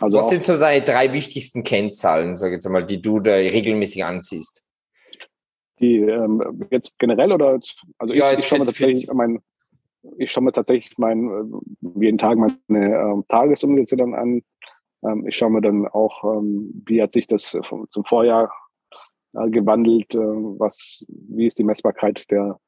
Also 0.00 0.16
Was 0.16 0.30
sind 0.30 0.44
so 0.44 0.58
deine 0.58 0.84
drei 0.84 1.12
wichtigsten 1.12 1.62
Kennzahlen, 1.62 2.36
sag 2.36 2.48
ich 2.48 2.54
jetzt 2.54 2.68
mal, 2.68 2.84
die 2.84 3.02
du 3.02 3.20
da 3.20 3.32
regelmäßig 3.32 4.04
anziehst? 4.04 4.64
Die 5.78 5.96
ähm, 5.96 6.66
jetzt 6.70 6.92
generell 6.98 7.32
oder 7.32 7.58
also 7.98 8.14
ja, 8.14 8.32
ich, 8.32 8.38
ich 8.38 8.46
schaue 8.46 8.60
mir 8.60 8.66
tatsächlich 8.66 9.10
mein, 9.12 9.40
ich 10.18 10.32
schaue 10.32 10.44
mir 10.44 10.52
tatsächlich 10.52 10.96
mein, 10.98 11.28
äh, 11.28 12.00
jeden 12.00 12.18
Tag 12.18 12.38
meine 12.68 12.94
äh, 12.94 13.22
Tagesumsätze 13.28 13.96
dann 13.96 14.14
an. 14.14 14.42
Ähm, 15.02 15.26
ich 15.26 15.36
schaue 15.36 15.50
mir 15.50 15.60
dann 15.60 15.86
auch, 15.88 16.24
ähm, 16.24 16.82
wie 16.86 17.02
hat 17.02 17.12
sich 17.12 17.26
das 17.26 17.56
vom, 17.64 17.88
zum 17.88 18.04
Vorjahr 18.04 18.52
äh, 19.34 19.48
gewandelt, 19.50 20.14
äh, 20.14 20.18
was, 20.18 21.04
wie 21.08 21.46
ist 21.46 21.58
die 21.58 21.64
Messbarkeit 21.64 22.30
der 22.30 22.58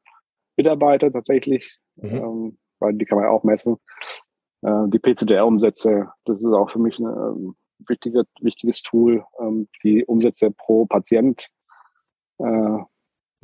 Mitarbeiter 0.57 1.13
tatsächlich, 1.13 1.79
mhm. 1.97 2.09
ähm, 2.09 2.59
weil 2.79 2.95
die 2.95 3.05
kann 3.05 3.19
man 3.19 3.29
auch 3.29 3.45
messen. 3.45 3.79
Äh, 4.63 4.89
die 4.89 4.99
PCDR-Umsätze, 4.99 6.09
das 6.25 6.39
ist 6.39 6.53
auch 6.53 6.71
für 6.71 6.79
mich 6.79 6.99
ein 6.99 7.07
ähm, 7.07 7.57
wichtige, 7.89 8.25
wichtiges 8.41 8.83
Tool, 8.83 9.25
ähm, 9.41 9.69
die 9.83 10.05
Umsätze 10.05 10.51
pro 10.51 10.87
Patient. 10.87 11.49
Äh, 12.39 12.79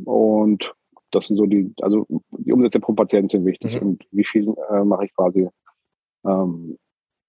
und 0.04 0.72
das 1.10 1.26
sind 1.26 1.36
so 1.36 1.46
die, 1.46 1.72
also 1.80 2.06
die 2.38 2.52
Umsätze 2.52 2.80
pro 2.80 2.92
Patient 2.92 3.30
sind 3.30 3.44
wichtig 3.44 3.80
mhm. 3.80 3.88
und 3.88 4.04
wie 4.10 4.24
viel 4.24 4.54
äh, 4.70 4.84
mache 4.84 5.06
ich 5.06 5.14
quasi 5.14 5.48
ähm, 6.26 6.78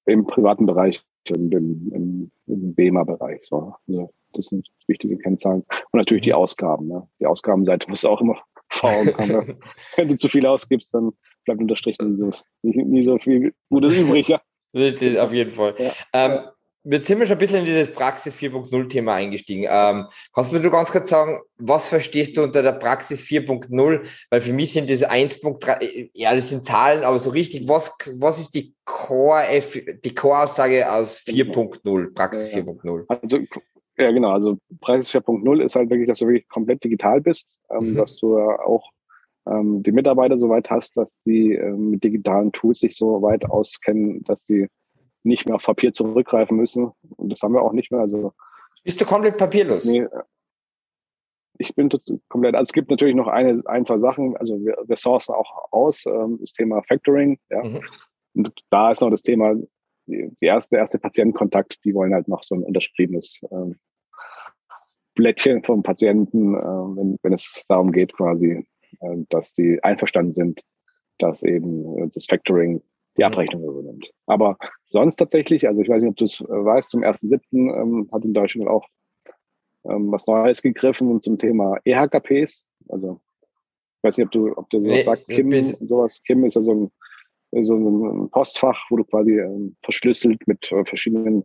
im 0.05 0.25
privaten 0.25 0.65
Bereich 0.65 1.01
und 1.29 1.53
im, 1.53 1.91
im, 1.93 2.31
im 2.47 2.73
BEMA-Bereich. 2.73 3.41
So. 3.45 3.75
Also 3.87 4.13
das 4.33 4.47
sind 4.47 4.67
wichtige 4.87 5.17
Kennzahlen. 5.17 5.63
Und 5.91 5.97
natürlich 5.97 6.23
die 6.23 6.29
mhm. 6.29 6.35
Ausgaben. 6.35 6.87
Ne? 6.87 7.07
Die 7.19 7.25
Ausgabenseite 7.25 7.89
muss 7.89 8.05
auch 8.05 8.21
immer 8.21 8.41
vor 8.69 8.91
Augen 8.91 9.13
kommen. 9.13 9.57
Wenn 9.95 10.07
du 10.07 10.15
zu 10.15 10.29
viel 10.29 10.45
ausgibst, 10.45 10.93
dann 10.93 11.11
bleibt 11.45 11.61
unterstrichen 11.61 12.11
nie 12.11 12.17
so, 12.17 12.31
nie, 12.61 12.83
nie 12.83 13.03
so 13.03 13.17
viel 13.17 13.53
Gutes 13.69 13.95
übrig. 13.97 14.27
Ja. 14.27 14.41
Auf 14.73 15.33
jeden 15.33 15.49
Fall. 15.49 15.73
Ja. 15.79 15.91
Ähm, 16.13 16.39
jetzt 16.83 17.07
sind 17.07 17.19
wir 17.19 17.25
schon 17.25 17.35
ein 17.35 17.39
bisschen 17.39 17.59
in 17.59 17.65
dieses 17.65 17.91
Praxis 17.91 18.35
4.0 18.35 18.89
Thema 18.89 19.13
eingestiegen. 19.13 19.65
Ähm, 19.69 20.05
kannst 20.33 20.51
du 20.51 20.59
mir 20.59 20.69
ganz 20.69 20.91
kurz 20.91 21.09
sagen, 21.09 21.39
was 21.57 21.87
verstehst 21.87 22.37
du 22.37 22.43
unter 22.43 22.63
der 22.63 22.73
Praxis 22.73 23.21
4.0? 23.21 24.07
Weil 24.29 24.41
für 24.41 24.53
mich 24.53 24.73
sind 24.73 24.89
diese 24.89 25.11
1.3, 25.11 26.11
ja, 26.13 26.33
das 26.33 26.49
sind 26.49 26.65
Zahlen, 26.65 27.03
aber 27.03 27.19
so 27.19 27.29
richtig, 27.29 27.67
was, 27.67 27.97
was 28.17 28.39
ist 28.39 28.55
die 28.55 28.73
Core, 28.85 29.43
die 30.03 30.15
Core-Aussage 30.15 30.91
aus 30.91 31.19
4.0, 31.19 32.13
Praxis 32.13 32.51
ja, 32.53 32.59
4.0? 32.59 33.05
Also 33.07 33.39
ja, 33.97 34.11
genau. 34.11 34.31
Also 34.31 34.57
Praxis 34.79 35.13
4.0 35.13 35.61
ist 35.61 35.75
halt 35.75 35.89
wirklich, 35.89 36.07
dass 36.07 36.19
du 36.19 36.27
wirklich 36.27 36.47
komplett 36.47 36.83
digital 36.83 37.19
bist, 37.19 37.59
ähm, 37.69 37.91
mhm. 37.91 37.95
dass 37.95 38.15
du 38.15 38.39
auch 38.39 38.89
ähm, 39.45 39.83
die 39.83 39.91
Mitarbeiter 39.91 40.37
so 40.39 40.47
weit 40.49 40.69
hast, 40.69 40.95
dass 40.95 41.15
die 41.25 41.53
ähm, 41.53 41.91
mit 41.91 42.03
digitalen 42.03 42.51
Tools 42.53 42.79
sich 42.79 42.95
so 42.95 43.21
weit 43.21 43.45
auskennen, 43.45 44.23
dass 44.23 44.45
die 44.45 44.67
nicht 45.29 45.47
mehr 45.47 45.55
auf 45.55 45.63
Papier 45.63 45.93
zurückgreifen 45.93 46.57
müssen. 46.57 46.91
Und 47.15 47.29
das 47.29 47.41
haben 47.41 47.53
wir 47.53 47.61
auch 47.61 47.73
nicht 47.73 47.91
mehr. 47.91 48.01
Also 48.01 48.33
bist 48.83 48.99
du 48.99 49.05
komplett 49.05 49.37
papierlos? 49.37 49.85
Nee, 49.85 50.07
ich 51.59 51.75
bin 51.75 51.89
komplett. 52.29 52.55
Also 52.55 52.69
es 52.69 52.73
gibt 52.73 52.89
natürlich 52.89 53.15
noch 53.15 53.27
eine, 53.27 53.61
ein, 53.65 53.85
zwei 53.85 53.97
Sachen. 53.97 54.35
Also 54.37 54.59
wir, 54.59 54.77
wir 54.85 54.97
sourcen 54.97 55.35
auch 55.35 55.71
aus 55.71 56.05
ähm, 56.05 56.37
das 56.39 56.53
Thema 56.53 56.81
Factoring. 56.83 57.37
Ja. 57.49 57.63
Mhm. 57.63 57.81
Und 58.33 58.53
da 58.69 58.91
ist 58.91 59.01
noch 59.01 59.09
das 59.09 59.23
Thema 59.23 59.55
die, 60.07 60.45
erste, 60.45 60.77
erste 60.77 60.99
Patientenkontakt, 60.99 61.83
die 61.85 61.93
wollen 61.93 62.13
halt 62.13 62.27
noch 62.27 62.43
so 62.43 62.55
ein 62.55 62.63
unterschriebenes 62.63 63.41
ähm, 63.51 63.77
Blättchen 65.15 65.63
vom 65.63 65.83
Patienten, 65.83 66.55
äh, 66.55 66.57
wenn, 66.57 67.17
wenn 67.21 67.33
es 67.33 67.65
darum 67.67 67.91
geht, 67.91 68.13
quasi, 68.13 68.65
äh, 69.01 69.15
dass 69.29 69.53
die 69.53 69.83
einverstanden 69.83 70.33
sind, 70.33 70.61
dass 71.17 71.43
eben 71.43 71.97
äh, 71.97 72.09
das 72.13 72.25
Factoring 72.25 72.81
die 73.19 73.25
mhm. 73.25 73.31
Abrechnung 73.31 73.63
übernimmt. 73.63 74.11
Aber 74.25 74.57
sonst 74.85 75.17
tatsächlich, 75.17 75.67
also 75.67 75.81
ich 75.81 75.89
weiß 75.89 76.01
nicht, 76.01 76.11
ob 76.11 76.17
du 76.17 76.25
es 76.25 76.41
äh, 76.41 76.45
weißt, 76.47 76.89
zum 76.89 77.01
1.7. 77.01 77.41
Ähm, 77.53 78.09
hat 78.11 78.23
in 78.23 78.33
Deutschland 78.33 78.69
auch 78.69 78.87
ähm, 79.85 80.11
was 80.11 80.25
Neues 80.27 80.61
gegriffen 80.61 81.21
zum 81.21 81.37
Thema 81.37 81.77
EHKPs. 81.83 82.65
Also 82.89 83.19
ich 83.97 84.03
weiß 84.03 84.17
nicht, 84.17 84.27
ob 84.27 84.31
du, 84.31 84.57
ob 84.57 84.69
du 84.69 84.81
sowas 84.81 84.97
nee, 84.97 85.03
sagst, 85.03 85.27
Kim 85.27 85.47
und 85.47 85.89
sowas. 85.89 86.21
Kim 86.25 86.45
ist 86.45 86.55
ja 86.55 86.61
so 86.61 86.91
ein, 87.51 87.65
so 87.65 87.75
ein 87.75 88.29
Postfach, 88.29 88.85
wo 88.89 88.97
du 88.97 89.03
quasi 89.03 89.39
ähm, 89.39 89.75
verschlüsselt 89.83 90.47
mit 90.47 90.71
äh, 90.71 90.85
verschiedenen 90.85 91.43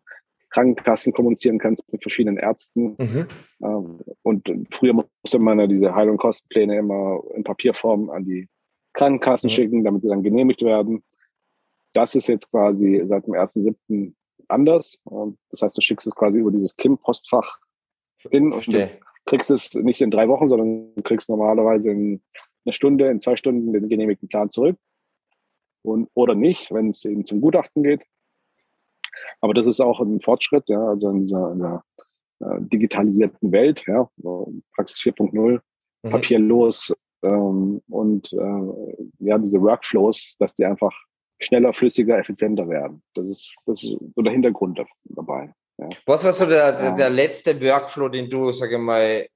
Krankenkassen 0.51 1.13
kommunizieren 1.13 1.59
kannst, 1.59 1.91
mit 1.93 2.03
verschiedenen 2.03 2.37
Ärzten. 2.37 2.97
Mhm. 2.99 3.27
Ähm, 3.63 4.01
und 4.23 4.49
früher 4.71 4.93
musste 4.93 5.39
man 5.41 5.59
ja 5.59 5.67
diese 5.67 5.95
Heil- 5.95 6.11
und 6.11 6.19
Kostenpläne 6.19 6.79
immer 6.79 7.21
in 7.35 7.43
Papierform 7.43 8.11
an 8.11 8.25
die 8.25 8.49
Krankenkassen 8.93 9.49
mhm. 9.49 9.51
schicken, 9.51 9.85
damit 9.85 10.03
sie 10.03 10.09
dann 10.09 10.23
genehmigt 10.23 10.63
werden. 10.63 11.03
Das 11.95 12.15
ist 12.15 12.29
jetzt 12.29 12.51
quasi 12.51 13.03
seit 13.07 13.27
dem 13.27 13.35
1.7. 13.35 14.13
anders. 14.49 14.99
Das 15.51 15.63
heißt, 15.63 15.77
du 15.77 15.81
schickst 15.81 16.07
es 16.07 16.15
quasi 16.15 16.39
über 16.39 16.51
dieses 16.51 16.77
KIM-Postfach 16.77 17.59
hin 18.31 18.53
und 18.53 18.67
du 18.67 18.91
kriegst 19.27 19.51
es 19.51 19.75
nicht 19.75 20.01
in 20.01 20.11
drei 20.11 20.29
Wochen, 20.29 20.49
sondern 20.49 20.95
du 20.95 21.03
kriegst 21.03 21.31
normalerweise 21.31 21.91
in 21.91 22.23
einer 22.65 22.73
Stunde, 22.73 23.09
in 23.09 23.21
zwei 23.21 23.37
Stunden 23.37 23.73
den 23.73 23.89
genehmigten 23.89 24.29
Plan 24.29 24.51
zurück. 24.51 24.77
Und, 25.83 26.09
oder 26.15 26.35
nicht, 26.35 26.73
wenn 26.73 26.91
es 26.91 27.05
eben 27.05 27.27
zum 27.27 27.41
Gutachten 27.41 27.83
geht. 27.83 28.03
Aber 29.41 29.55
das 29.55 29.67
ist 29.67 29.81
auch 29.81 30.01
ein 30.01 30.21
Fortschritt, 30.21 30.69
ja, 30.69 30.83
also 30.83 31.11
in 31.11 31.21
dieser, 31.21 31.53
in 31.53 31.59
der 31.59 31.85
äh, 32.41 32.61
digitalisierten 32.61 33.53
Welt, 33.53 33.85
ja, 33.87 34.09
Praxis 34.75 35.01
4.0, 35.01 35.61
mhm. 36.03 36.11
papierlos 36.11 36.95
ähm, 37.23 37.83
und 37.89 38.33
äh, 38.33 39.27
ja, 39.27 39.39
diese 39.39 39.61
Workflows, 39.61 40.37
dass 40.39 40.55
die 40.55 40.65
einfach 40.65 40.95
schneller, 41.41 41.73
flüssiger, 41.73 42.19
effizienter 42.19 42.69
werden. 42.69 43.03
Das 43.15 43.27
ist, 43.27 43.55
das 43.67 43.83
ist 43.83 43.97
so 44.15 44.23
der 44.23 44.33
Hintergrund 44.33 44.81
dabei. 45.05 45.53
Ja. 45.79 45.89
Was 46.07 46.25
war 46.25 46.33
so 46.33 46.47
der, 46.47 46.73
der, 46.73 46.93
der, 46.93 47.11
letzte 47.11 47.61
Workflow, 47.61 48.09
den 48.09 48.31
du, 48.31 48.53
sage 48.53 48.79
mal, 48.79 49.27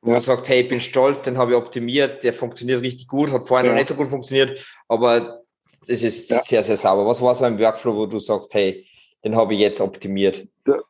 wo 0.00 0.12
ja. 0.12 0.18
du 0.18 0.22
sagst, 0.22 0.48
hey, 0.48 0.62
ich 0.62 0.68
bin 0.68 0.80
stolz, 0.80 1.22
den 1.22 1.36
habe 1.36 1.52
ich 1.52 1.56
optimiert, 1.56 2.24
der 2.24 2.32
funktioniert 2.32 2.82
richtig 2.82 3.08
gut, 3.08 3.30
hat 3.30 3.46
vorher 3.46 3.66
ja. 3.66 3.72
noch 3.72 3.78
nicht 3.78 3.88
so 3.88 3.94
gut 3.94 4.08
funktioniert, 4.08 4.66
aber 4.88 5.42
es 5.86 6.02
ist 6.02 6.28
sehr, 6.28 6.62
sehr 6.62 6.76
sauber. 6.76 7.06
Was 7.06 7.20
war 7.20 7.34
so 7.34 7.44
ein 7.44 7.58
Workflow, 7.58 7.94
wo 7.94 8.06
du 8.06 8.18
sagst, 8.18 8.54
hey, 8.54 8.86
den 9.24 9.36
habe 9.36 9.54
ich 9.54 9.60
jetzt 9.60 9.80
optimiert? 9.80 10.48
Der, 10.66 10.82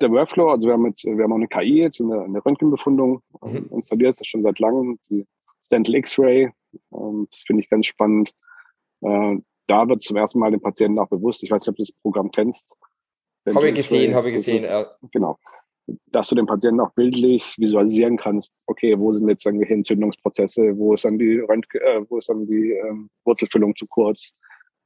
der, 0.00 0.10
Workflow, 0.10 0.50
also 0.50 0.66
wir 0.66 0.74
haben 0.74 0.86
jetzt, 0.86 1.04
wir 1.04 1.22
haben 1.22 1.32
auch 1.32 1.36
eine 1.36 1.48
KI 1.48 1.82
jetzt 1.82 2.00
in 2.00 2.08
der, 2.08 2.24
in 2.24 2.32
der 2.32 2.44
Röntgenbefundung 2.44 3.22
mhm. 3.42 3.68
installiert, 3.70 4.20
das 4.20 4.26
schon 4.26 4.42
seit 4.42 4.58
langem, 4.58 4.98
die 5.08 5.26
Stental 5.62 5.94
X-Ray, 5.96 6.50
das 6.90 7.40
finde 7.46 7.62
ich 7.62 7.70
ganz 7.70 7.86
spannend. 7.86 8.32
Äh, 9.02 9.36
da 9.66 9.88
wird 9.88 10.02
zum 10.02 10.16
ersten 10.16 10.38
Mal 10.38 10.50
dem 10.50 10.60
Patienten 10.60 10.98
auch 10.98 11.08
bewusst, 11.08 11.42
ich 11.42 11.50
weiß 11.50 11.62
nicht, 11.62 11.68
ob 11.68 11.76
du 11.76 11.82
das 11.82 11.92
Programm 11.92 12.30
kennst, 12.30 12.76
habe 13.54 13.68
ich 13.68 13.74
gesehen, 13.74 14.14
habe 14.14 14.28
ich 14.28 14.34
gesehen. 14.34 14.64
Ist, 14.64 15.12
genau. 15.12 15.38
Dass 16.06 16.28
du 16.28 16.34
den 16.34 16.46
Patienten 16.46 16.80
auch 16.80 16.92
bildlich 16.94 17.54
visualisieren 17.58 18.16
kannst, 18.16 18.54
okay, 18.66 18.98
wo 18.98 19.12
sind 19.12 19.28
jetzt 19.28 19.46
irgendwelche 19.46 19.74
Entzündungsprozesse, 19.74 20.76
wo 20.76 20.94
ist 20.94 21.04
dann 21.04 21.18
die 21.18 21.38
Röntgen, 21.38 21.80
äh, 21.80 22.00
wo 22.08 22.18
ist 22.18 22.28
dann 22.28 22.46
die 22.46 22.72
ähm, 22.72 23.08
Wurzelfüllung 23.24 23.76
zu 23.76 23.86
kurz, 23.86 24.34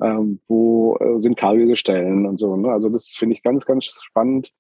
ähm, 0.03 0.40
wo 0.46 0.96
äh, 0.99 1.20
sind 1.20 1.38
kariöse 1.38 1.77
Stellen 1.77 2.27
und 2.27 2.38
so. 2.38 2.55
Ne? 2.57 2.70
Also 2.70 2.90
das 2.90 3.09
finde 3.18 3.35
ich 3.35 3.42
ganz, 3.42 3.64
ganz 3.64 3.87
spannend. 3.87 4.53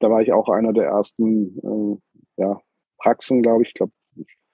Da 0.00 0.10
war 0.10 0.22
ich 0.22 0.32
auch 0.32 0.48
einer 0.48 0.72
der 0.72 0.86
ersten 0.86 2.00
äh, 2.38 2.42
ja, 2.42 2.60
Praxen, 2.98 3.42
glaube 3.42 3.62
ich, 3.62 3.68
ich 3.68 3.74
glaube 3.74 3.92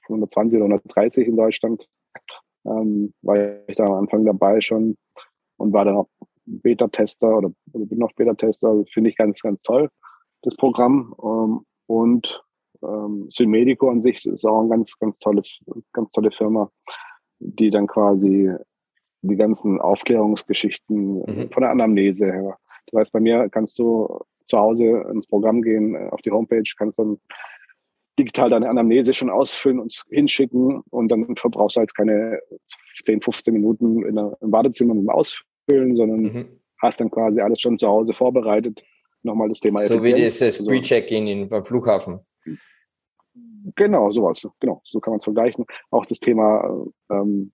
120 0.08 0.56
oder 0.56 0.66
130 0.66 1.28
in 1.28 1.36
Deutschland. 1.36 1.88
Ähm, 2.64 3.14
war 3.22 3.36
ich 3.68 3.76
da 3.76 3.84
am 3.84 3.94
Anfang 3.94 4.24
dabei 4.24 4.60
schon 4.60 4.96
und 5.56 5.72
war 5.72 5.84
dann 5.84 5.96
auch 5.96 6.08
Beta-Tester 6.46 7.38
oder, 7.38 7.52
oder 7.72 7.86
bin 7.86 7.98
noch 7.98 8.12
Beta-Tester, 8.12 8.84
finde 8.92 9.10
ich 9.10 9.16
ganz, 9.16 9.40
ganz 9.40 9.60
toll, 9.62 9.88
das 10.42 10.56
Programm. 10.56 11.14
Ähm, 11.22 11.60
und 11.86 12.42
ähm, 12.82 13.26
Synmedico 13.30 13.90
an 13.90 14.02
sich 14.02 14.24
ist 14.26 14.44
auch 14.44 14.62
ein 14.62 14.70
ganz, 14.70 14.98
ganz 14.98 15.18
tolles, 15.18 15.50
ganz 15.92 16.10
tolle 16.12 16.30
Firma, 16.30 16.70
die 17.38 17.70
dann 17.70 17.86
quasi 17.86 18.52
die 19.22 19.36
ganzen 19.36 19.80
Aufklärungsgeschichten 19.80 21.20
mhm. 21.20 21.50
von 21.50 21.62
der 21.62 21.70
Anamnese 21.70 22.26
her. 22.26 22.58
Das 22.86 23.00
heißt, 23.00 23.12
bei 23.12 23.20
mir 23.20 23.48
kannst 23.48 23.78
du 23.78 24.20
zu 24.46 24.58
Hause 24.58 25.06
ins 25.12 25.26
Programm 25.26 25.62
gehen, 25.62 25.96
auf 26.10 26.22
die 26.22 26.30
Homepage, 26.30 26.62
kannst 26.76 26.98
dann 26.98 27.18
digital 28.20 28.50
deine 28.50 28.68
Anamnese 28.68 29.14
schon 29.14 29.30
ausfüllen 29.30 29.78
und 29.78 30.04
hinschicken 30.10 30.82
und 30.90 31.08
dann 31.08 31.36
verbrauchst 31.36 31.76
du 31.76 31.80
halt 31.80 31.94
keine 31.94 32.40
10, 33.04 33.22
15 33.22 33.52
Minuten 33.52 34.04
in 34.04 34.14
der, 34.14 34.36
im 34.40 34.50
Badezimmer 34.50 34.94
mit 34.94 35.04
dem 35.04 35.10
Ausfüllen 35.10 35.50
füllen, 35.70 35.96
sondern 35.96 36.20
mhm. 36.20 36.60
hast 36.78 37.00
dann 37.00 37.10
quasi 37.10 37.40
alles 37.40 37.60
schon 37.60 37.78
zu 37.78 37.88
Hause 37.88 38.12
vorbereitet. 38.12 38.82
Nochmal 39.22 39.48
das 39.48 39.60
Thema 39.60 39.80
So 39.80 40.02
wie 40.02 40.14
dieses 40.14 40.64
Pre-Check-In 40.64 41.48
beim 41.48 41.64
Flughafen. 41.64 42.20
Genau, 43.76 44.10
sowas. 44.10 44.46
Genau, 44.60 44.80
so 44.84 45.00
kann 45.00 45.12
man 45.12 45.18
es 45.18 45.24
vergleichen. 45.24 45.66
Auch 45.90 46.06
das 46.06 46.20
Thema 46.20 46.86
ähm, 47.10 47.52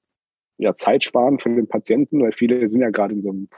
ja, 0.59 0.75
Zeit 0.75 1.03
sparen 1.03 1.41
für 1.41 1.49
den 1.49 1.67
Patienten, 1.67 2.23
weil 2.23 2.33
viele 2.33 2.69
sind 2.69 2.81
ja 2.83 2.91
gerade 2.91 3.15
in 3.15 3.23
so 3.23 3.31
einem, 3.31 3.49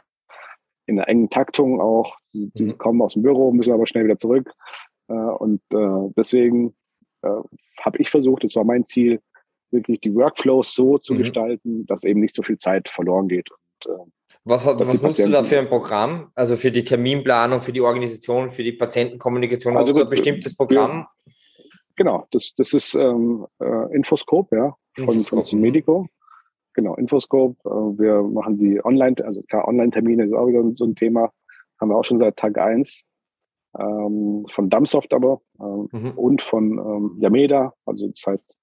in 0.87 0.99
einer 0.99 1.09
engen 1.09 1.29
Taktung 1.29 1.81
auch. 1.81 2.17
Die, 2.33 2.51
die 2.55 2.65
mhm. 2.65 2.79
kommen 2.79 3.03
aus 3.03 3.13
dem 3.13 3.23
Büro, 3.23 3.53
müssen 3.53 3.73
aber 3.73 3.87
schnell 3.87 4.05
wieder 4.05 4.17
zurück. 4.17 4.51
Äh, 5.09 5.13
und 5.13 5.61
äh, 5.73 6.13
deswegen 6.17 6.75
äh, 7.23 7.29
habe 7.81 7.99
ich 7.99 8.11
versucht, 8.11 8.45
das 8.45 8.57
war 8.57 8.65
mein 8.65 8.85
Ziel, 8.85 9.21
wirklich 9.71 10.01
die 10.01 10.15
Workflows 10.15 10.75
so 10.75 10.99
zu 10.99 11.15
mhm. 11.15 11.19
gestalten, 11.19 11.87
dass 11.87 12.05
eben 12.05 12.21
nicht 12.21 12.35
so 12.35 12.43
viel 12.43 12.59
Zeit 12.59 12.89
verloren 12.89 13.29
geht. 13.29 13.49
Und, 13.51 13.93
äh, 13.93 14.11
was, 14.45 14.67
hat, 14.67 14.79
was 14.79 15.03
nutzt 15.03 15.25
du 15.25 15.31
da 15.31 15.43
für 15.43 15.59
ein 15.59 15.69
Programm? 15.69 16.31
Also 16.35 16.57
für 16.57 16.71
die 16.71 16.85
Terminplanung, 16.85 17.61
für 17.61 17.73
die 17.73 17.83
Organisation, 17.83 18.51
für 18.51 18.63
die 18.63 18.73
Patientenkommunikation? 18.73 19.77
Also 19.77 19.91
hast 19.91 19.99
du 19.99 20.05
ein 20.05 20.09
bestimmtes 20.09 20.57
Programm? 20.57 21.07
Genau, 21.97 22.27
das, 22.31 22.55
das 22.57 22.73
ist 22.73 22.95
ähm, 22.95 23.47
äh, 23.61 23.95
Infoscope, 23.95 24.57
ja, 24.57 24.77
von, 24.95 25.15
Infoscope. 25.15 25.49
von 25.49 25.61
Medico. 25.61 26.07
Genau, 26.73 26.95
Infoscope. 26.95 27.57
Äh, 27.65 27.99
wir 27.99 28.23
machen 28.23 28.57
die 28.57 28.83
Online, 28.85 29.17
also 29.25 29.43
klar, 29.43 29.67
Online-Termine 29.67 30.25
ist 30.25 30.33
auch 30.33 30.47
wieder 30.47 30.63
so 30.77 30.85
ein 30.85 30.95
Thema. 30.95 31.33
Haben 31.81 31.91
wir 31.91 31.97
auch 31.97 32.05
schon 32.05 32.19
seit 32.19 32.37
Tag 32.37 32.57
eins 32.57 33.05
ähm, 33.79 34.47
von 34.51 34.71
Dumbsoft 34.71 35.13
aber 35.13 35.41
ähm, 35.61 35.89
mhm. 35.93 36.11
und 36.13 36.43
von 36.43 36.79
ähm, 36.79 37.17
Yameda. 37.21 37.75
Also 37.85 38.09
das 38.09 38.25
heißt, 38.27 38.57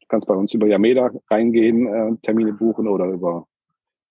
du 0.00 0.06
kannst 0.08 0.28
bei 0.28 0.34
uns 0.34 0.54
über 0.54 0.66
Yameda 0.66 1.10
reingehen, 1.30 1.86
äh, 1.86 2.16
Termine 2.22 2.52
buchen 2.52 2.88
oder 2.88 3.06
über 3.06 3.46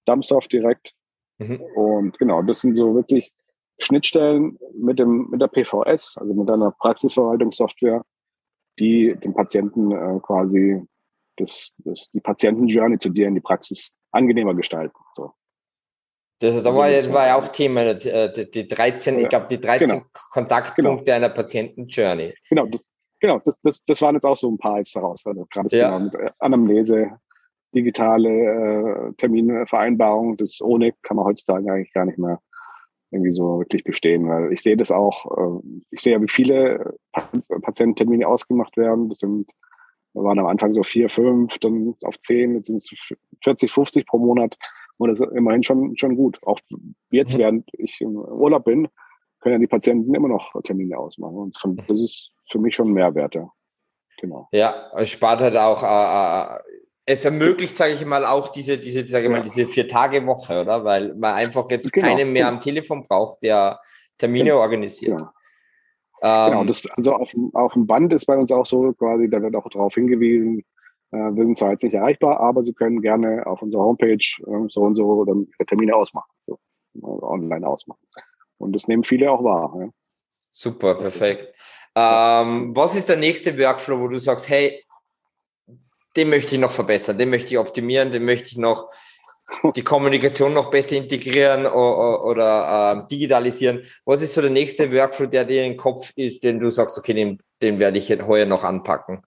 Dumbsoft 0.06 0.52
direkt. 0.52 0.94
Mhm. 1.38 1.62
Und 1.76 2.18
genau, 2.20 2.42
das 2.42 2.62
sind 2.62 2.76
so 2.76 2.96
wirklich 2.96 3.32
Schnittstellen 3.80 4.60
mit 4.76 5.00
dem 5.00 5.30
mit 5.30 5.42
der 5.42 5.48
PVS, 5.48 6.18
also 6.18 6.34
mit 6.36 6.50
einer 6.50 6.72
Praxisverwaltungssoftware, 6.72 8.04
die 8.80 9.16
dem 9.24 9.34
Patienten 9.34 9.92
äh, 9.92 10.20
quasi 10.22 10.82
das, 11.38 11.74
das, 11.78 12.08
die 12.14 12.20
Patientenjourney 12.20 13.00
zu 13.00 13.10
dir 13.10 13.28
in 13.28 13.36
die 13.36 13.42
Praxis 13.42 13.94
angenehmer 14.12 14.54
gestalten. 14.54 14.98
So. 15.16 15.34
Das, 16.42 16.64
da 16.64 16.76
war, 16.76 16.90
jetzt 16.90 17.14
war 17.14 17.28
ja 17.28 17.36
auch 17.36 17.50
Thema, 17.50 17.82
äh, 17.82 18.32
die, 18.34 18.50
die 18.50 18.68
13, 18.68 19.16
ja, 19.16 19.22
ich 19.22 19.30
glaube, 19.30 19.46
die 19.48 19.62
13 19.62 19.88
genau. 19.88 20.02
Kontaktpunkte 20.32 21.04
genau. 21.04 21.16
einer 21.16 21.30
Patientenjourney. 21.30 22.34
Genau, 22.50 22.66
das, 22.66 22.88
genau 23.20 23.40
das, 23.46 23.62
das, 23.62 23.84
das 23.86 24.02
waren 24.02 24.16
jetzt 24.16 24.26
auch 24.26 24.36
so 24.38 24.50
ein 24.50 24.58
paar 24.58 24.80
jetzt 24.80 24.96
daraus. 24.96 25.24
Also 25.24 25.46
gerade 25.46 25.68
das 25.68 25.80
ja. 25.80 25.90
Thema 25.90 26.00
mit 26.00 26.16
äh, 26.16 26.32
Anamnese, 26.40 27.12
digitale 27.76 28.30
äh, 28.30 29.14
Terminvereinbarung. 29.18 30.36
Das 30.38 30.62
ohne 30.62 30.94
kann 31.04 31.18
man 31.18 31.28
heutzutage 31.28 31.72
eigentlich 31.72 31.94
gar 31.94 32.06
nicht 32.06 32.18
mehr 32.18 32.40
irgendwie 33.12 33.32
so 33.32 33.60
wirklich 33.60 33.84
bestehen, 33.84 34.28
weil 34.28 34.52
ich 34.52 34.64
sehe 34.64 34.78
das 34.78 34.92
auch, 34.92 35.38
äh, 35.38 35.84
ich 35.92 36.02
sehe 36.02 36.14
ja, 36.14 36.22
wie 36.24 36.30
viele 36.30 36.96
Patiententermine 37.12 38.28
ausgemacht 38.28 38.78
werden. 38.78 39.10
Das 39.10 39.20
sind, 39.20 39.52
waren 40.14 40.40
am 40.40 40.48
Anfang 40.48 40.74
so 40.74 40.82
vier, 40.82 41.08
fünf, 41.08 41.60
dann 41.60 41.94
auf 42.04 42.20
zehn, 42.20 42.56
jetzt 42.56 42.66
sind 42.66 42.78
es 42.78 42.90
40, 43.44 43.72
50 43.72 44.08
pro 44.08 44.18
Monat. 44.18 44.58
Und 45.02 45.10
das 45.10 45.20
ist 45.20 45.32
immerhin 45.32 45.64
schon, 45.64 45.98
schon 45.98 46.16
gut. 46.16 46.38
Auch 46.44 46.60
jetzt, 47.10 47.34
mhm. 47.34 47.40
während 47.40 47.70
ich 47.74 48.00
im 48.02 48.18
Urlaub 48.18 48.66
bin, 48.66 48.88
können 49.40 49.54
ja 49.54 49.60
die 49.60 49.66
Patienten 49.66 50.14
immer 50.14 50.28
noch 50.28 50.54
Termine 50.62 50.96
ausmachen. 50.96 51.52
Und 51.64 51.90
das 51.90 52.00
ist 52.00 52.32
für 52.52 52.60
mich 52.60 52.76
schon 52.76 52.94
Mehrwert, 52.94 53.34
ja. 53.34 53.52
Genau. 54.20 54.48
Ja, 54.52 54.92
es 54.96 55.10
spart 55.10 55.40
halt 55.40 55.58
auch 55.58 55.82
äh, 55.82 56.56
äh 56.56 56.60
es 57.04 57.26
ermöglicht, 57.26 57.76
sage 57.76 57.94
ich 57.94 58.06
mal, 58.06 58.24
auch 58.28 58.50
diese, 58.50 58.78
diese, 58.78 59.08
sage 59.08 59.26
ich 59.26 59.32
mal, 59.32 59.42
diese 59.42 59.66
Vier-Tage-Woche, 59.66 60.62
oder? 60.62 60.86
Weil 60.86 61.16
man 61.16 61.34
einfach 61.34 61.68
jetzt 61.72 61.92
genau. 61.92 62.08
keinen 62.08 62.32
mehr 62.32 62.48
am 62.48 62.60
Telefon 62.60 63.08
braucht, 63.08 63.42
der 63.42 63.80
Termine 64.20 64.52
genau. 64.52 64.60
organisiert. 64.60 65.18
Genau. 65.18 65.32
Ähm, 66.22 66.52
genau, 66.52 66.64
das, 66.66 66.86
also 66.92 67.16
auf, 67.16 67.30
auf 67.54 67.74
dem 67.74 67.88
Band 67.88 68.14
ist 68.14 68.28
bei 68.28 68.38
uns 68.38 68.52
auch 68.52 68.68
so 68.68 68.94
quasi, 68.94 69.28
da 69.28 69.42
wird 69.42 69.56
auch 69.56 69.68
darauf 69.68 69.96
hingewiesen, 69.96 70.64
wir 71.18 71.46
sind 71.46 71.58
zwar 71.58 71.72
jetzt 71.72 71.84
nicht 71.84 71.94
erreichbar, 71.94 72.40
aber 72.40 72.64
Sie 72.64 72.74
können 72.74 73.02
gerne 73.02 73.46
auf 73.46 73.62
unserer 73.62 73.84
Homepage 73.84 74.14
äh, 74.16 74.68
so 74.70 74.82
und 74.82 74.96
so 74.96 75.26
dann 75.26 75.48
Termine 75.68 75.96
ausmachen, 75.96 76.32
so, 76.48 76.58
online 77.02 77.68
ausmachen. 77.68 78.00
Und 78.58 78.74
das 78.74 78.88
nehmen 78.88 79.04
viele 79.04 79.32
auch 79.32 79.44
wahr. 79.44 79.74
Ja. 79.78 79.90
Super, 80.54 80.96
perfekt. 80.96 81.56
Ähm, 81.96 82.76
was 82.76 82.96
ist 82.96 83.10
der 83.10 83.18
nächste 83.18 83.58
Workflow, 83.58 84.00
wo 84.00 84.08
du 84.08 84.20
sagst, 84.20 84.48
hey, 84.50 84.84
den 86.16 86.30
möchte 86.30 86.56
ich 86.56 86.62
noch 86.62 86.72
verbessern, 86.72 87.18
den 87.18 87.30
möchte 87.30 87.52
ich 87.52 87.58
optimieren, 87.58 88.12
den 88.12 88.26
möchte 88.26 88.50
ich 88.50 88.58
noch 88.58 88.90
die 89.76 89.84
Kommunikation 89.84 90.54
noch 90.54 90.72
besser 90.72 90.96
integrieren 90.96 91.66
oder, 91.66 92.24
oder 92.24 93.04
äh, 93.04 93.08
digitalisieren. 93.08 93.84
Was 94.06 94.22
ist 94.22 94.34
so 94.34 94.42
der 94.42 94.50
nächste 94.50 94.92
Workflow, 94.92 95.26
der 95.26 95.46
dir 95.46 95.66
im 95.66 95.78
Kopf 95.78 96.12
ist, 96.16 96.44
den 96.44 96.60
du 96.60 96.70
sagst, 96.70 96.98
okay, 96.98 97.14
den, 97.14 97.40
den 97.62 97.80
werde 97.80 97.98
ich 97.98 98.10
heuer 98.26 98.46
noch 98.46 98.64
anpacken? 98.64 99.24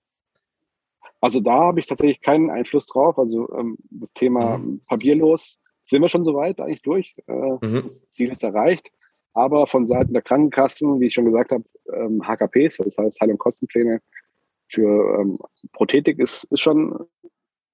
Also 1.25 1.41
da 1.41 1.53
habe 1.53 1.81
ich 1.81 1.87
tatsächlich 1.87 2.21
keinen 2.21 2.51
Einfluss 2.51 2.87
drauf. 2.87 3.19
Also 3.19 3.51
ähm, 3.59 3.79
das 3.89 4.13
Thema 4.13 4.59
mhm. 4.59 4.83
papierlos 4.87 5.59
sind 5.87 6.03
wir 6.03 6.11
schon 6.11 6.27
soweit 6.27 6.61
eigentlich 6.61 6.83
durch. 6.83 7.17
Äh, 7.27 7.33
mhm. 7.33 7.81
Das 7.83 8.11
Ziel 8.11 8.31
ist 8.31 8.45
erreicht. 8.45 8.93
Aber 9.33 9.67
von 9.67 9.87
Seiten 9.87 10.13
der 10.13 10.21
Krankenkassen, 10.21 11.01
wie 11.01 11.07
ich 11.07 11.15
schon 11.15 11.25
gesagt 11.25 11.51
habe, 11.51 11.65
ähm, 11.95 12.21
HKPs, 12.29 12.77
das 12.77 12.99
heißt 12.99 13.23
Heil- 13.23 13.31
und 13.31 13.39
Kostenpläne 13.39 14.03
für 14.69 15.19
ähm, 15.19 15.39
Prothetik 15.73 16.19
ist, 16.19 16.45
ist 16.45 16.61
schon 16.61 16.95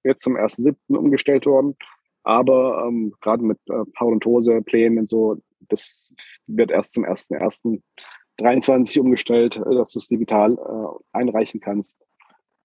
jetzt 0.04 0.22
zum 0.22 0.36
1.7. 0.36 0.76
umgestellt 0.96 1.44
worden. 1.44 1.74
Aber 2.22 2.84
ähm, 2.86 3.14
gerade 3.20 3.42
mit 3.42 3.58
äh, 3.68 3.84
Parodontose-Plänen 3.94 5.00
und 5.00 5.08
so, 5.08 5.38
das 5.68 6.14
wird 6.46 6.70
erst 6.70 6.92
zum 6.92 7.04
1.1.23 7.04 9.00
umgestellt, 9.00 9.56
äh, 9.56 9.74
dass 9.74 9.94
du 9.94 9.98
es 9.98 10.06
digital 10.06 10.52
äh, 10.52 11.18
einreichen 11.18 11.58
kannst. 11.58 12.00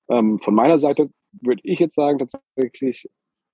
Ähm, 0.10 0.40
von 0.40 0.56
meiner 0.56 0.78
Seite 0.78 1.10
würde 1.32 1.62
ich 1.64 1.80
jetzt 1.80 1.96
sagen, 1.96 2.20
tatsächlich 2.20 3.10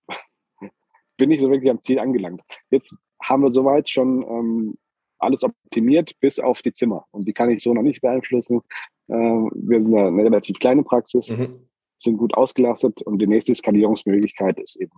bin 1.17 1.31
ich 1.31 1.41
so 1.41 1.49
wirklich 1.49 1.71
am 1.71 1.81
Ziel 1.81 1.99
angelangt. 1.99 2.41
Jetzt 2.69 2.93
haben 3.21 3.43
wir 3.43 3.51
soweit 3.51 3.89
schon 3.89 4.23
ähm, 4.23 4.77
alles 5.19 5.43
optimiert 5.43 6.19
bis 6.19 6.39
auf 6.39 6.61
die 6.61 6.73
Zimmer. 6.73 7.05
Und 7.11 7.27
die 7.27 7.33
kann 7.33 7.51
ich 7.51 7.63
so 7.63 7.73
noch 7.73 7.83
nicht 7.83 8.01
beeinflussen. 8.01 8.61
Äh, 9.07 9.13
wir 9.13 9.81
sind 9.81 9.95
eine 9.95 10.23
relativ 10.23 10.59
kleine 10.59 10.83
Praxis, 10.83 11.29
mhm. 11.29 11.67
sind 11.97 12.17
gut 12.17 12.33
ausgelastet 12.33 13.01
und 13.03 13.19
die 13.19 13.27
nächste 13.27 13.53
Skalierungsmöglichkeit 13.55 14.59
ist 14.59 14.75
eben 14.77 14.93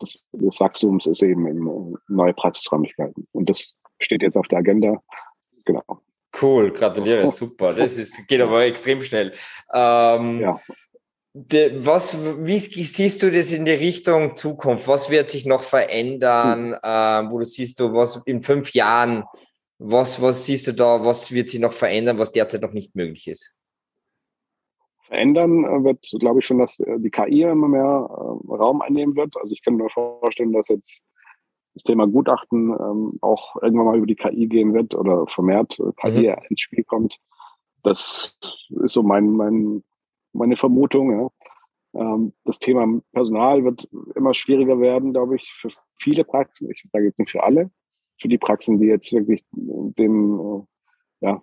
des, 0.00 0.24
des 0.32 0.60
Wachstums 0.60 1.06
ist 1.06 1.22
eben 1.22 1.46
in 1.46 1.66
äh, 1.66 1.96
neue 2.08 2.34
Praxisräumlichkeiten. 2.34 3.26
Und 3.32 3.48
das 3.48 3.74
steht 4.00 4.22
jetzt 4.22 4.36
auf 4.36 4.48
der 4.48 4.58
Agenda. 4.58 5.02
Genau. 5.64 5.82
Cool, 6.40 6.72
gratuliere, 6.72 7.28
super. 7.28 7.72
Das 7.74 7.96
ist, 7.96 8.26
geht 8.28 8.40
aber 8.40 8.64
extrem 8.64 9.02
schnell. 9.02 9.32
Ähm, 9.72 10.40
ja. 10.40 10.60
De, 11.32 11.84
was, 11.84 12.16
wie 12.44 12.58
siehst 12.58 13.22
du 13.22 13.30
das 13.30 13.52
in 13.52 13.64
die 13.64 13.72
Richtung 13.72 14.34
Zukunft? 14.34 14.88
Was 14.88 15.10
wird 15.10 15.30
sich 15.30 15.46
noch 15.46 15.62
verändern? 15.62 16.72
Hm. 16.72 16.80
Ähm, 16.82 17.30
wo 17.30 17.38
du 17.38 17.44
siehst 17.44 17.78
du, 17.78 17.92
was 17.92 18.22
in 18.26 18.42
fünf 18.42 18.72
Jahren, 18.72 19.24
was, 19.78 20.20
was 20.20 20.44
siehst 20.44 20.66
du 20.66 20.72
da, 20.72 21.04
was 21.04 21.32
wird 21.32 21.48
sich 21.48 21.60
noch 21.60 21.72
verändern, 21.72 22.18
was 22.18 22.32
derzeit 22.32 22.62
noch 22.62 22.72
nicht 22.72 22.94
möglich 22.94 23.28
ist? 23.28 23.56
Verändern 25.10 25.64
äh, 25.64 25.84
wird, 25.84 26.08
glaube 26.20 26.40
ich, 26.40 26.46
schon, 26.46 26.58
dass 26.58 26.78
äh, 26.80 26.96
die 26.98 27.10
KI 27.10 27.42
immer 27.42 27.68
mehr 27.68 27.80
äh, 28.08 28.54
Raum 28.54 28.80
einnehmen 28.80 29.16
wird. 29.16 29.36
Also 29.36 29.52
ich 29.52 29.62
kann 29.62 29.74
mir 29.74 29.90
vorstellen, 29.90 30.52
dass 30.52 30.68
jetzt 30.68 31.02
das 31.74 31.84
Thema 31.84 32.06
Gutachten 32.06 32.70
ähm, 32.70 33.18
auch 33.20 33.56
irgendwann 33.62 33.86
mal 33.86 33.96
über 33.96 34.06
die 34.06 34.16
KI 34.16 34.46
gehen 34.46 34.74
wird 34.74 34.94
oder 34.94 35.26
vermehrt 35.26 35.78
äh, 35.78 35.92
KI 35.96 36.28
mhm. 36.28 36.36
ins 36.48 36.60
Spiel 36.60 36.84
kommt. 36.84 37.18
Das 37.82 38.36
ist 38.68 38.92
so 38.92 39.02
mein, 39.02 39.30
mein, 39.30 39.84
meine 40.32 40.56
Vermutung. 40.56 41.12
Ja. 41.12 41.30
Ähm, 41.94 42.32
das 42.44 42.58
Thema 42.58 43.00
Personal 43.12 43.64
wird 43.64 43.88
immer 44.14 44.34
schwieriger 44.34 44.80
werden, 44.80 45.12
glaube 45.12 45.36
ich, 45.36 45.50
für 45.60 45.70
viele 45.98 46.24
Praxen. 46.24 46.70
Ich 46.70 46.84
sage 46.92 47.06
jetzt 47.06 47.18
nicht 47.18 47.30
für 47.30 47.42
alle, 47.42 47.70
für 48.20 48.28
die 48.28 48.38
Praxen, 48.38 48.80
die 48.80 48.86
jetzt 48.86 49.12
wirklich 49.12 49.44
dem, 49.52 50.40
äh, 50.40 51.26
ja, 51.26 51.42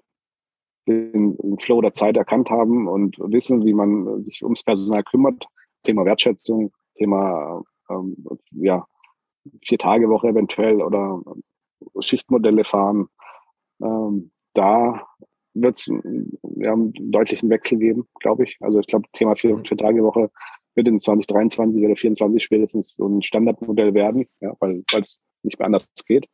den, 0.87 1.37
den 1.37 1.59
Flow 1.59 1.81
der 1.81 1.93
Zeit 1.93 2.17
erkannt 2.17 2.49
haben 2.49 2.87
und 2.87 3.17
wissen, 3.19 3.65
wie 3.65 3.73
man 3.73 4.23
sich 4.25 4.43
ums 4.43 4.63
Personal 4.63 5.03
kümmert. 5.03 5.45
Thema 5.83 6.05
Wertschätzung, 6.05 6.71
Thema 6.95 7.63
ähm, 7.89 8.15
ja, 8.51 8.85
Vier-Tage-Woche 9.65 10.29
eventuell 10.29 10.81
oder 10.81 11.21
Schichtmodelle 11.99 12.63
fahren. 12.63 13.07
Ähm, 13.81 14.31
da 14.53 15.07
wird 15.53 15.77
es 15.77 15.87
ja, 15.87 16.73
einen 16.73 16.93
deutlichen 17.11 17.49
Wechsel 17.49 17.79
geben, 17.79 18.07
glaube 18.19 18.43
ich. 18.43 18.57
Also 18.61 18.79
ich 18.79 18.87
glaube, 18.87 19.07
Thema 19.13 19.35
Vier-Tage-Woche 19.35 20.29
wird 20.75 20.87
in 20.87 20.99
2023 20.99 21.83
oder 21.83 21.95
2024 21.95 22.43
spätestens 22.43 22.93
so 22.93 23.07
ein 23.07 23.21
Standardmodell 23.23 23.93
werden, 23.93 24.27
ja, 24.39 24.53
weil 24.59 24.83
es 24.93 25.19
nicht 25.43 25.59
mehr 25.59 25.65
anders 25.65 25.89
geht. 26.05 26.27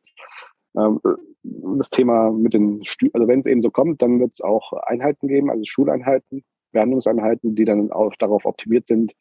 Ähm, 0.76 1.00
das 1.42 1.90
Thema 1.90 2.30
mit 2.30 2.54
den, 2.54 2.84
Stü 2.84 3.10
also 3.12 3.28
wenn 3.28 3.40
es 3.40 3.46
eben 3.46 3.62
so 3.62 3.70
kommt, 3.70 4.02
dann 4.02 4.20
wird 4.20 4.32
es 4.34 4.40
auch 4.40 4.72
Einheiten 4.72 5.28
geben, 5.28 5.50
also 5.50 5.62
Schuleinheiten, 5.64 6.44
Behandlungseinheiten, 6.72 7.54
die 7.54 7.64
dann 7.64 7.92
auch 7.92 8.14
darauf 8.18 8.44
optimiert 8.44 8.88
sind, 8.88 9.14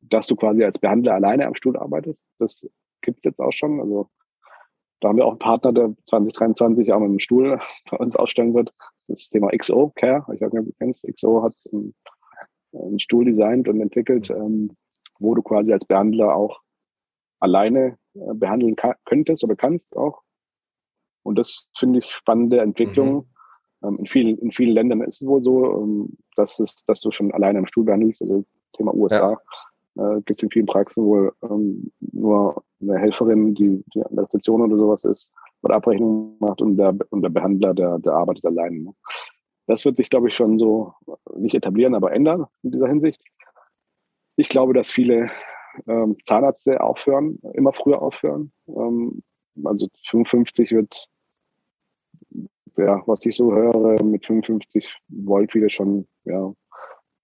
dass 0.00 0.26
du 0.26 0.36
quasi 0.36 0.62
als 0.64 0.78
Behandler 0.78 1.14
alleine 1.14 1.46
am 1.46 1.54
Stuhl 1.54 1.76
arbeitest. 1.76 2.22
Das 2.38 2.66
gibt 3.04 3.18
es 3.18 3.24
jetzt 3.24 3.40
auch 3.40 3.52
schon. 3.52 3.80
Also 3.80 4.08
da 5.00 5.08
haben 5.08 5.16
wir 5.16 5.26
auch 5.26 5.32
einen 5.32 5.38
Partner, 5.38 5.72
der 5.72 5.94
2023 6.08 6.92
auch 6.92 7.00
mit 7.00 7.10
dem 7.10 7.20
Stuhl 7.20 7.60
bei 7.90 7.96
uns 7.98 8.16
ausstellen 8.16 8.54
wird. 8.54 8.72
Das 9.06 9.20
ist 9.20 9.26
das 9.26 9.30
Thema 9.30 9.50
XO 9.56 9.92
Care. 9.94 10.24
Ich 10.34 10.40
weiß 10.40 10.52
nicht, 10.52 10.60
ob 10.60 10.66
du 10.66 10.72
kennst. 10.78 11.06
XO 11.06 11.42
hat 11.42 11.54
einen, 11.72 11.94
einen 12.72 13.00
Stuhl 13.00 13.24
designt 13.24 13.68
und 13.68 13.80
entwickelt, 13.80 14.30
ähm, 14.30 14.70
wo 15.18 15.34
du 15.34 15.42
quasi 15.42 15.72
als 15.72 15.84
Behandler 15.84 16.34
auch 16.34 16.60
alleine 17.38 17.98
äh, 18.14 18.34
behandeln 18.34 18.76
könntest 19.04 19.44
oder 19.44 19.56
kannst 19.56 19.96
auch. 19.96 20.22
Und 21.22 21.38
das 21.38 21.70
finde 21.76 22.00
ich 22.00 22.10
spannende 22.10 22.60
Entwicklung. 22.60 23.28
Mhm. 23.82 23.88
Ähm, 23.88 23.96
in, 23.98 24.06
vielen, 24.06 24.38
in 24.38 24.52
vielen 24.52 24.72
Ländern 24.72 25.02
ist 25.02 25.20
es 25.20 25.28
wohl 25.28 25.42
so, 25.42 25.82
ähm, 25.82 26.16
dass, 26.36 26.58
es, 26.58 26.84
dass 26.86 27.00
du 27.00 27.10
schon 27.12 27.32
alleine 27.32 27.58
am 27.58 27.66
Stuhl 27.66 27.84
behandelst. 27.84 28.22
Also 28.22 28.44
Thema 28.72 28.94
USA. 28.94 29.32
Ja 29.32 29.40
äh, 29.96 30.20
gibt 30.22 30.38
es 30.38 30.42
in 30.42 30.50
vielen 30.50 30.66
Praxen 30.66 31.04
wohl 31.04 31.32
ähm, 31.42 31.90
nur 32.00 32.63
eine 32.80 32.98
Helferin, 32.98 33.54
die, 33.54 33.84
die 33.94 34.02
an 34.02 34.14
der 34.14 34.24
Rezeption 34.24 34.62
oder 34.62 34.76
sowas 34.76 35.04
ist, 35.04 35.32
oder 35.62 35.76
Abrechnung 35.76 36.36
macht 36.40 36.60
und 36.60 36.76
der, 36.76 36.94
und 37.10 37.22
der 37.22 37.30
Behandler, 37.30 37.74
der, 37.74 37.98
der 37.98 38.12
arbeitet 38.12 38.44
alleine. 38.44 38.78
Ne? 38.80 38.94
Das 39.66 39.84
wird 39.84 39.96
sich, 39.96 40.10
glaube 40.10 40.28
ich, 40.28 40.36
schon 40.36 40.58
so 40.58 40.92
nicht 41.36 41.54
etablieren, 41.54 41.94
aber 41.94 42.12
ändern 42.12 42.46
in 42.62 42.72
dieser 42.72 42.88
Hinsicht. 42.88 43.22
Ich 44.36 44.48
glaube, 44.48 44.74
dass 44.74 44.90
viele 44.90 45.30
ähm, 45.86 46.16
Zahnärzte 46.24 46.80
aufhören, 46.80 47.38
immer 47.54 47.72
früher 47.72 48.02
aufhören. 48.02 48.52
Ähm, 48.68 49.22
also 49.64 49.88
55 50.10 50.72
wird, 50.72 51.08
ja, 52.76 53.02
was 53.06 53.24
ich 53.24 53.36
so 53.36 53.52
höre, 53.52 54.02
mit 54.02 54.26
55 54.26 54.86
wollen 55.08 55.48
viele 55.48 55.70
schon 55.70 56.06
ja, 56.24 56.52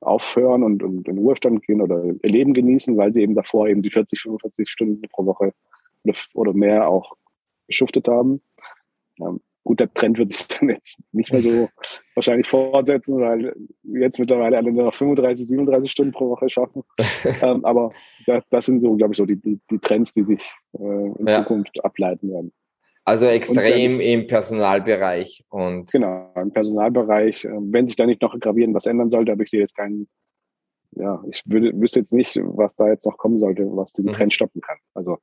aufhören 0.00 0.62
und, 0.62 0.82
und 0.82 1.06
in 1.08 1.18
Ruhestand 1.18 1.66
gehen 1.66 1.80
oder 1.80 2.04
ihr 2.04 2.30
Leben 2.30 2.54
genießen, 2.54 2.96
weil 2.96 3.12
sie 3.12 3.22
eben 3.22 3.34
davor 3.34 3.68
eben 3.68 3.82
die 3.82 3.90
40, 3.90 4.20
45 4.20 4.68
Stunden 4.68 5.02
pro 5.10 5.26
Woche 5.26 5.52
oder, 6.04 6.18
oder 6.34 6.52
mehr 6.52 6.88
auch 6.88 7.16
geschuftet 7.66 8.08
haben. 8.08 8.40
Ähm, 9.20 9.40
gut, 9.64 9.80
der 9.80 9.92
Trend 9.92 10.18
wird 10.18 10.32
sich 10.32 10.48
dann 10.60 10.68
jetzt 10.68 11.00
nicht 11.12 11.32
mehr 11.32 11.42
so 11.42 11.68
wahrscheinlich 12.14 12.48
fortsetzen, 12.48 13.20
weil 13.20 13.54
jetzt 13.82 14.18
mittlerweile 14.18 14.56
alle 14.56 14.72
nur 14.72 14.84
noch 14.84 14.94
35, 14.94 15.46
37 15.46 15.90
Stunden 15.90 16.12
pro 16.12 16.30
Woche 16.30 16.48
schaffen. 16.48 16.82
ähm, 17.42 17.64
aber 17.64 17.92
das, 18.26 18.44
das, 18.50 18.66
sind 18.66 18.80
so, 18.80 18.96
glaube 18.96 19.12
ich, 19.12 19.18
so 19.18 19.26
die, 19.26 19.36
die, 19.36 19.60
die, 19.70 19.78
Trends, 19.78 20.12
die 20.12 20.24
sich 20.24 20.42
äh, 20.72 20.78
in 21.18 21.26
ja. 21.26 21.38
Zukunft 21.38 21.84
ableiten 21.84 22.30
werden. 22.30 22.52
Also 23.04 23.26
extrem 23.26 23.98
wenn, 23.98 24.00
im 24.00 24.26
Personalbereich. 24.26 25.44
Und 25.48 25.90
genau, 25.90 26.32
im 26.36 26.52
Personalbereich. 26.52 27.44
Äh, 27.44 27.50
wenn 27.60 27.86
sich 27.86 27.96
da 27.96 28.06
nicht 28.06 28.22
noch 28.22 28.38
gravierend 28.38 28.74
was 28.74 28.86
ändern 28.86 29.10
sollte, 29.10 29.32
habe 29.32 29.42
ich 29.42 29.50
dir 29.50 29.60
jetzt 29.60 29.76
keinen, 29.76 30.08
ja, 30.92 31.22
ich 31.30 31.42
würde, 31.46 31.72
wüsste 31.80 32.00
jetzt 32.00 32.12
nicht, 32.12 32.36
was 32.36 32.74
da 32.76 32.88
jetzt 32.88 33.06
noch 33.06 33.16
kommen 33.16 33.38
sollte, 33.38 33.64
was 33.74 33.92
den 33.92 34.06
mhm. 34.06 34.12
Trend 34.12 34.34
stoppen 34.34 34.60
kann. 34.60 34.78
Also 34.94 35.18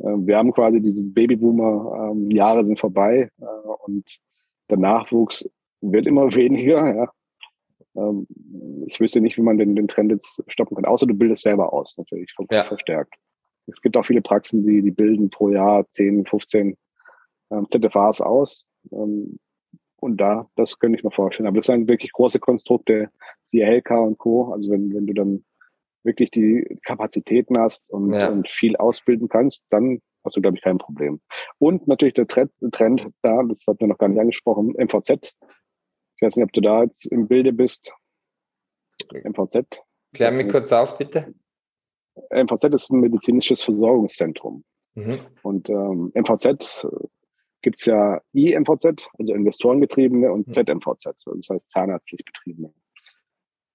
äh, 0.00 0.16
wir 0.16 0.36
haben 0.36 0.52
quasi 0.52 0.80
diese 0.80 1.04
Babyboomer-Jahre 1.04 2.60
ähm, 2.60 2.66
sind 2.66 2.80
vorbei 2.80 3.30
äh, 3.40 3.44
und 3.86 4.04
der 4.70 4.78
Nachwuchs 4.78 5.48
wird 5.80 6.06
immer 6.06 6.26
weniger. 6.34 6.94
Ja. 6.94 7.12
Ähm, 7.96 8.26
ich 8.86 8.98
wüsste 8.98 9.20
nicht, 9.20 9.36
wie 9.36 9.42
man 9.42 9.58
den, 9.58 9.76
den 9.76 9.88
Trend 9.88 10.10
jetzt 10.10 10.42
stoppen 10.48 10.74
kann, 10.74 10.84
außer 10.84 11.06
du 11.06 11.14
bildest 11.14 11.42
selber 11.42 11.72
aus, 11.72 11.94
natürlich, 11.96 12.34
ja. 12.50 12.64
verstärkt. 12.64 13.14
Es 13.66 13.80
gibt 13.80 13.96
auch 13.96 14.04
viele 14.04 14.20
Praxen, 14.20 14.66
die, 14.66 14.82
die 14.82 14.90
bilden 14.90 15.30
pro 15.30 15.48
Jahr 15.48 15.86
10, 15.92 16.26
15 16.26 16.76
ähm, 17.50 17.66
ZFAs 17.68 18.20
aus. 18.20 18.66
Ähm, 18.92 19.38
und 20.00 20.18
da, 20.18 20.50
das 20.56 20.78
könnte 20.78 20.98
ich 20.98 21.04
mir 21.04 21.10
vorstellen. 21.10 21.46
Aber 21.46 21.56
das 21.56 21.66
sind 21.66 21.88
wirklich 21.88 22.12
große 22.12 22.38
Konstrukte, 22.38 23.10
siehe 23.46 23.66
HLK 23.66 23.90
und 23.92 24.18
Co. 24.18 24.52
Also 24.52 24.70
wenn, 24.70 24.92
wenn 24.92 25.06
du 25.06 25.14
dann 25.14 25.44
wirklich 26.02 26.30
die 26.30 26.78
Kapazitäten 26.84 27.58
hast 27.58 27.88
und, 27.90 28.12
ja. 28.12 28.28
und 28.28 28.48
viel 28.48 28.76
ausbilden 28.76 29.28
kannst, 29.28 29.64
dann 29.70 30.02
hast 30.22 30.36
du, 30.36 30.42
glaube 30.42 30.56
ich, 30.56 30.62
kein 30.62 30.78
Problem. 30.78 31.20
Und 31.58 31.88
natürlich 31.88 32.14
der 32.14 32.26
Trend, 32.26 32.52
Trend 32.72 33.08
da, 33.22 33.42
das 33.44 33.64
hat 33.66 33.80
wir 33.80 33.86
noch 33.86 33.98
gar 33.98 34.08
nicht 34.08 34.20
angesprochen, 34.20 34.74
MVZ. 34.78 35.34
Ich 36.16 36.22
weiß 36.22 36.36
nicht, 36.36 36.44
ob 36.44 36.52
du 36.52 36.60
da 36.60 36.82
jetzt 36.82 37.06
im 37.06 37.26
Bilde 37.26 37.52
bist. 37.52 37.92
MVZ. 39.12 39.82
Klär 40.12 40.30
mich 40.32 40.48
kurz 40.48 40.72
auf, 40.72 40.96
bitte. 40.98 41.34
MVZ 42.30 42.64
ist 42.74 42.90
ein 42.90 43.00
medizinisches 43.00 43.62
Versorgungszentrum. 43.62 44.64
Mhm. 44.94 45.20
Und 45.42 45.68
ähm, 45.68 46.12
MVZ 46.14 46.86
gibt 47.64 47.80
es 47.80 47.86
ja 47.86 48.20
IMVZ, 48.34 49.08
also 49.18 49.34
investorengetriebene, 49.34 50.30
und 50.30 50.54
ZMVZ, 50.54 51.06
also 51.06 51.34
das 51.34 51.48
heißt 51.48 51.70
zahnärztlich 51.70 52.22
betriebene. 52.22 52.72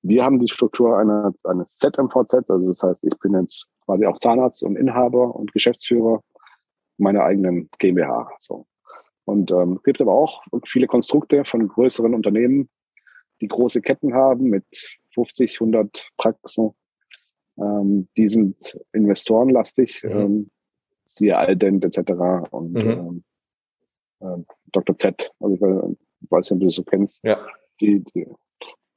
Wir 0.03 0.23
haben 0.23 0.39
die 0.39 0.47
Struktur 0.47 0.97
einer, 0.97 1.33
eines 1.43 1.75
ZMVZ, 1.77 2.51
also 2.51 2.69
das 2.69 2.83
heißt, 2.83 3.03
ich 3.03 3.17
bin 3.19 3.33
jetzt 3.33 3.67
quasi 3.85 4.05
auch 4.05 4.19
Zahnarzt 4.19 4.63
und 4.63 4.75
Inhaber 4.75 5.35
und 5.35 5.51
Geschäftsführer 5.53 6.23
meiner 6.97 7.23
eigenen 7.23 7.69
GmbH. 7.79 8.29
So. 8.39 8.67
Und 9.25 9.49
ähm, 9.49 9.77
es 9.77 9.83
gibt 9.83 9.99
aber 10.01 10.13
auch 10.13 10.43
viele 10.67 10.85
Konstrukte 10.85 11.43
von 11.43 11.67
größeren 11.67 12.13
Unternehmen, 12.13 12.69
die 13.41 13.47
große 13.47 13.81
Ketten 13.81 14.13
haben 14.13 14.45
mit 14.45 14.99
50, 15.15 15.55
100 15.55 16.11
Praxen. 16.17 16.75
Ähm, 17.57 18.07
die 18.15 18.29
sind 18.29 18.79
investorenlastig, 18.93 20.03
mhm. 20.03 20.11
ähm, 20.11 20.49
siehe 21.07 21.35
Aldent 21.35 21.83
etc. 21.85 22.11
und 22.51 22.73
mhm. 22.73 22.79
ähm, 22.79 23.23
äh, 24.21 24.37
Dr. 24.71 24.97
Z, 24.97 25.31
also 25.39 25.55
ich 25.55 26.31
weiß 26.31 26.45
nicht, 26.45 26.51
ob 26.51 26.59
du 26.59 26.65
das 26.65 26.75
so 26.75 26.83
kennst. 26.83 27.23
Ja. 27.23 27.37
Die, 27.81 28.03
die, 28.03 28.27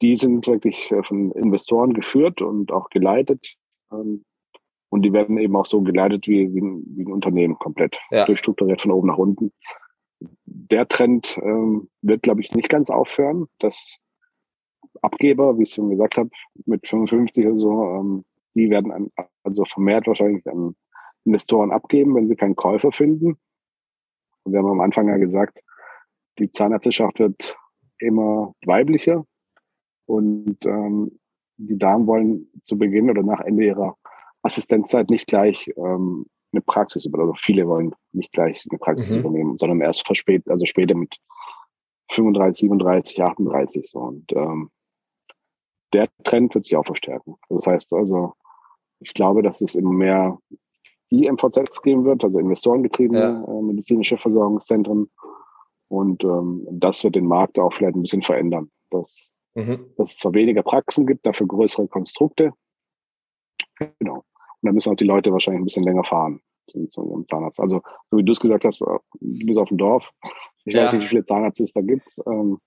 die 0.01 0.17
sind 0.17 0.47
wirklich 0.47 0.91
äh, 0.91 1.03
von 1.03 1.33
Investoren 1.33 1.95
geführt 1.95 2.43
und 2.43 2.73
auch 2.73 2.91
geleitet. 2.91 3.55
Ähm, 3.93 4.25
und 4.91 5.03
die 5.03 5.13
werden 5.13 5.39
eben 5.39 5.57
auch 5.57 5.65
so 5.65 5.81
geleitet 5.81 6.27
wie, 6.27 6.53
wie, 6.53 6.61
ein, 6.61 6.85
wie 6.97 7.05
ein 7.05 7.13
Unternehmen 7.13 7.59
komplett, 7.59 7.99
ja. 8.11 8.27
durchstrukturiert 8.27 8.83
von 8.83 8.91
oben 8.91 9.09
nach 9.09 9.17
unten. 9.17 9.53
Der 10.45 10.87
Trend 10.87 11.39
ähm, 11.43 11.89
wird, 12.03 12.23
glaube 12.23 12.43
ich, 12.43 12.53
nicht 12.53 12.69
ganz 12.69 12.91
aufhören, 12.91 13.47
dass 13.59 13.97
Abgeber, 15.01 15.59
wie 15.59 15.63
ich 15.63 15.71
schon 15.73 15.89
gesagt 15.89 16.19
habe, 16.19 16.29
mit 16.67 16.87
55 16.87 17.47
oder 17.47 17.57
so, 17.57 17.83
ähm, 17.85 18.25
die 18.55 18.69
werden 18.69 18.93
an, 18.93 19.11
also 19.43 19.65
vermehrt 19.65 20.07
wahrscheinlich 20.07 20.47
an 20.47 20.77
Investoren 21.25 21.71
abgeben, 21.71 22.15
wenn 22.15 22.29
sie 22.29 22.37
keinen 22.37 22.57
Käufer 22.57 22.93
finden. 22.93 23.39
Und 24.45 24.53
wir 24.53 24.59
haben 24.59 24.71
am 24.71 24.81
Anfang 24.81 25.09
ja 25.09 25.17
gesagt, 25.17 25.61
die 26.39 26.51
Zahnärzteschaft 26.51 27.19
wird 27.19 27.57
immer 27.99 28.55
weiblicher 28.65 29.25
und 30.07 30.65
ähm, 30.67 31.19
die 31.57 31.79
Damen 31.79 32.07
wollen 32.07 32.49
zu 32.63 32.77
Beginn 32.77 33.11
oder 33.11 33.23
nach 33.23 33.41
Ende 33.41 33.65
ihrer 33.65 33.97
Assistenzzeit 34.43 35.11
nicht 35.11 35.27
gleich 35.27 35.71
ähm, 35.77 36.27
eine 36.53 36.61
Praxis 36.63 37.05
übernehmen. 37.05 37.31
Also 37.31 37.41
viele 37.45 37.67
wollen 37.69 37.95
nicht 38.13 38.33
gleich 38.33 38.65
eine 38.69 38.79
Praxis 38.79 39.11
mhm. 39.13 39.21
übernehmen, 39.21 39.59
sondern 39.59 39.81
erst 39.81 40.05
verspätet, 40.05 40.49
also 40.51 40.67
später 40.67 40.95
mit 40.95 41.17
35, 42.11 42.61
37, 42.61 43.23
38 43.23 43.91
so. 43.91 43.99
Und 44.01 44.33
ähm, 44.33 44.71
der 45.93 46.09
Trend 46.25 46.55
wird 46.55 46.65
sich 46.65 46.77
auch 46.77 46.87
verstärken. 46.87 47.37
Das 47.49 47.67
heißt 47.67 47.93
also, 47.95 48.35
ich 49.01 49.15
glaube, 49.15 49.43
dass 49.43 49.61
es 49.61 49.75
immer 49.75 49.93
mehr 49.93 50.39
IMVZs 51.13 51.83
geben 51.83 52.05
wird, 52.05 52.25
also 52.25 52.39
investorengetriebene 52.39 53.21
ja. 53.21 53.45
äh, 53.45 53.63
medizinische 53.63 54.17
Versorgungszentren. 54.17 55.11
Und 55.89 56.25
ähm, 56.25 56.67
das 56.71 57.05
wird 57.05 57.17
den 57.17 57.27
Markt 57.27 57.59
auch 57.59 57.73
vielleicht 57.73 57.97
ein 57.97 58.03
bisschen 58.03 58.23
verändern. 58.23 58.71
Dass, 58.91 59.31
mhm. 59.55 59.93
dass 59.97 60.13
es 60.13 60.19
zwar 60.19 60.33
weniger 60.35 60.63
Praxen 60.63 61.07
gibt, 61.07 61.27
dafür 61.27 61.47
größere 61.47 61.89
Konstrukte. 61.89 62.53
Genau. 63.99 64.17
Und 64.17 64.25
da 64.63 64.73
müssen 64.73 64.93
auch 64.93 64.97
die 64.97 65.05
Leute 65.05 65.33
wahrscheinlich 65.33 65.61
ein 65.61 65.65
bisschen 65.65 65.85
länger 65.85 66.05
fahren 66.05 66.41
zum, 66.69 66.91
zum 66.91 67.27
Zahnarzt. 67.29 67.61
Also, 67.61 67.83
so 68.11 68.17
wie 68.17 68.25
du 68.25 68.33
es 68.33 68.41
gesagt 68.41 68.65
hast, 68.65 68.81
äh, 68.83 68.99
du 69.21 69.47
bist 69.47 69.59
auf 69.59 69.69
dem 69.69 69.79
Dorf. 69.79 70.11
Ich 70.65 70.75
ja. 70.75 70.85
weiß 70.85 70.93
nicht, 70.95 71.05
wie 71.05 71.09
viele 71.09 71.25
Zahnärzte 71.25 71.63
es 71.63 71.73
da 71.73 71.81
gibt. 71.81 72.09
Ähm, 72.27 72.59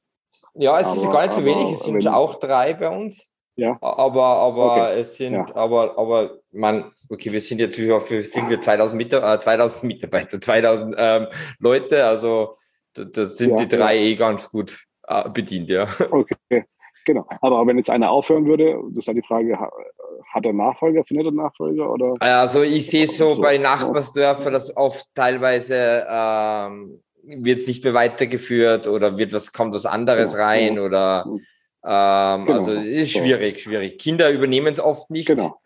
ja, 0.54 0.80
es 0.80 0.88
aber, 0.88 0.96
ist 0.96 1.12
gar 1.12 1.22
nicht 1.24 1.34
so 1.34 1.46
wenig. 1.46 1.72
Es 1.72 1.84
sind 1.84 1.96
wenn, 1.96 2.08
auch 2.08 2.36
drei 2.36 2.74
bei 2.74 2.96
uns. 2.96 3.35
Ja. 3.56 3.78
Aber, 3.82 4.24
aber 4.24 4.72
okay. 4.74 5.00
es 5.00 5.16
sind, 5.16 5.34
ja. 5.34 5.46
aber, 5.56 5.98
aber 5.98 6.40
man, 6.52 6.92
okay, 7.10 7.32
wir 7.32 7.40
sind 7.40 7.60
jetzt, 7.60 7.78
wie 7.78 7.92
viel 8.06 8.26
sind 8.26 8.50
wir? 8.50 8.60
2000 8.60 8.98
Mitarbeiter, 8.98 9.36
äh, 9.36 9.40
2000 9.40 9.84
Mitarbeiter, 9.84 10.42
2000 10.42 10.96
ähm, 10.98 11.28
Leute, 11.60 12.06
also 12.06 12.58
das 12.94 13.38
sind 13.38 13.52
ja, 13.52 13.56
die 13.66 13.68
drei 13.68 13.96
ja. 13.96 14.02
eh 14.02 14.16
ganz 14.16 14.50
gut 14.50 14.86
äh, 15.08 15.30
bedient, 15.30 15.70
ja. 15.70 15.88
Okay, 16.12 16.66
genau. 17.06 17.26
Aber 17.42 17.66
wenn 17.66 17.78
jetzt 17.78 17.90
einer 17.90 18.12
aufhören 18.12 18.46
würde, 18.46 18.78
das 18.90 19.00
ist 19.00 19.08
dann 19.08 19.16
die 19.16 19.22
Frage, 19.22 19.58
hat 19.58 20.46
er 20.46 20.54
Nachfolger, 20.54 21.04
findet 21.06 21.28
er 21.28 21.32
Nachfolger 21.32 21.92
oder? 21.92 22.14
Also 22.20 22.62
ich 22.62 22.88
sehe 22.88 23.08
so, 23.08 23.36
so 23.36 23.42
bei 23.42 23.58
Nachbarsdörfern, 23.58 24.54
dass 24.54 24.76
oft 24.76 25.08
teilweise 25.16 26.06
ähm, 26.10 27.02
wird 27.24 27.60
es 27.60 27.68
nicht 27.68 27.84
mehr 27.84 27.94
weitergeführt 27.94 28.88
oder 28.88 29.18
wird 29.18 29.32
was, 29.34 29.54
kommt 29.54 29.74
was 29.74 29.86
anderes 29.86 30.38
rein 30.38 30.78
oder 30.78 31.26
mhm. 31.26 31.42
Ähm, 31.86 32.46
genau. 32.46 32.58
Also 32.58 32.72
ist 32.72 33.12
schwierig, 33.12 33.62
schwierig. 33.62 34.00
Kinder 34.00 34.32
übernehmen 34.32 34.74
es 34.74 34.80
oft 34.80 35.10
nicht. 35.12 35.28
Genau. 35.28 35.62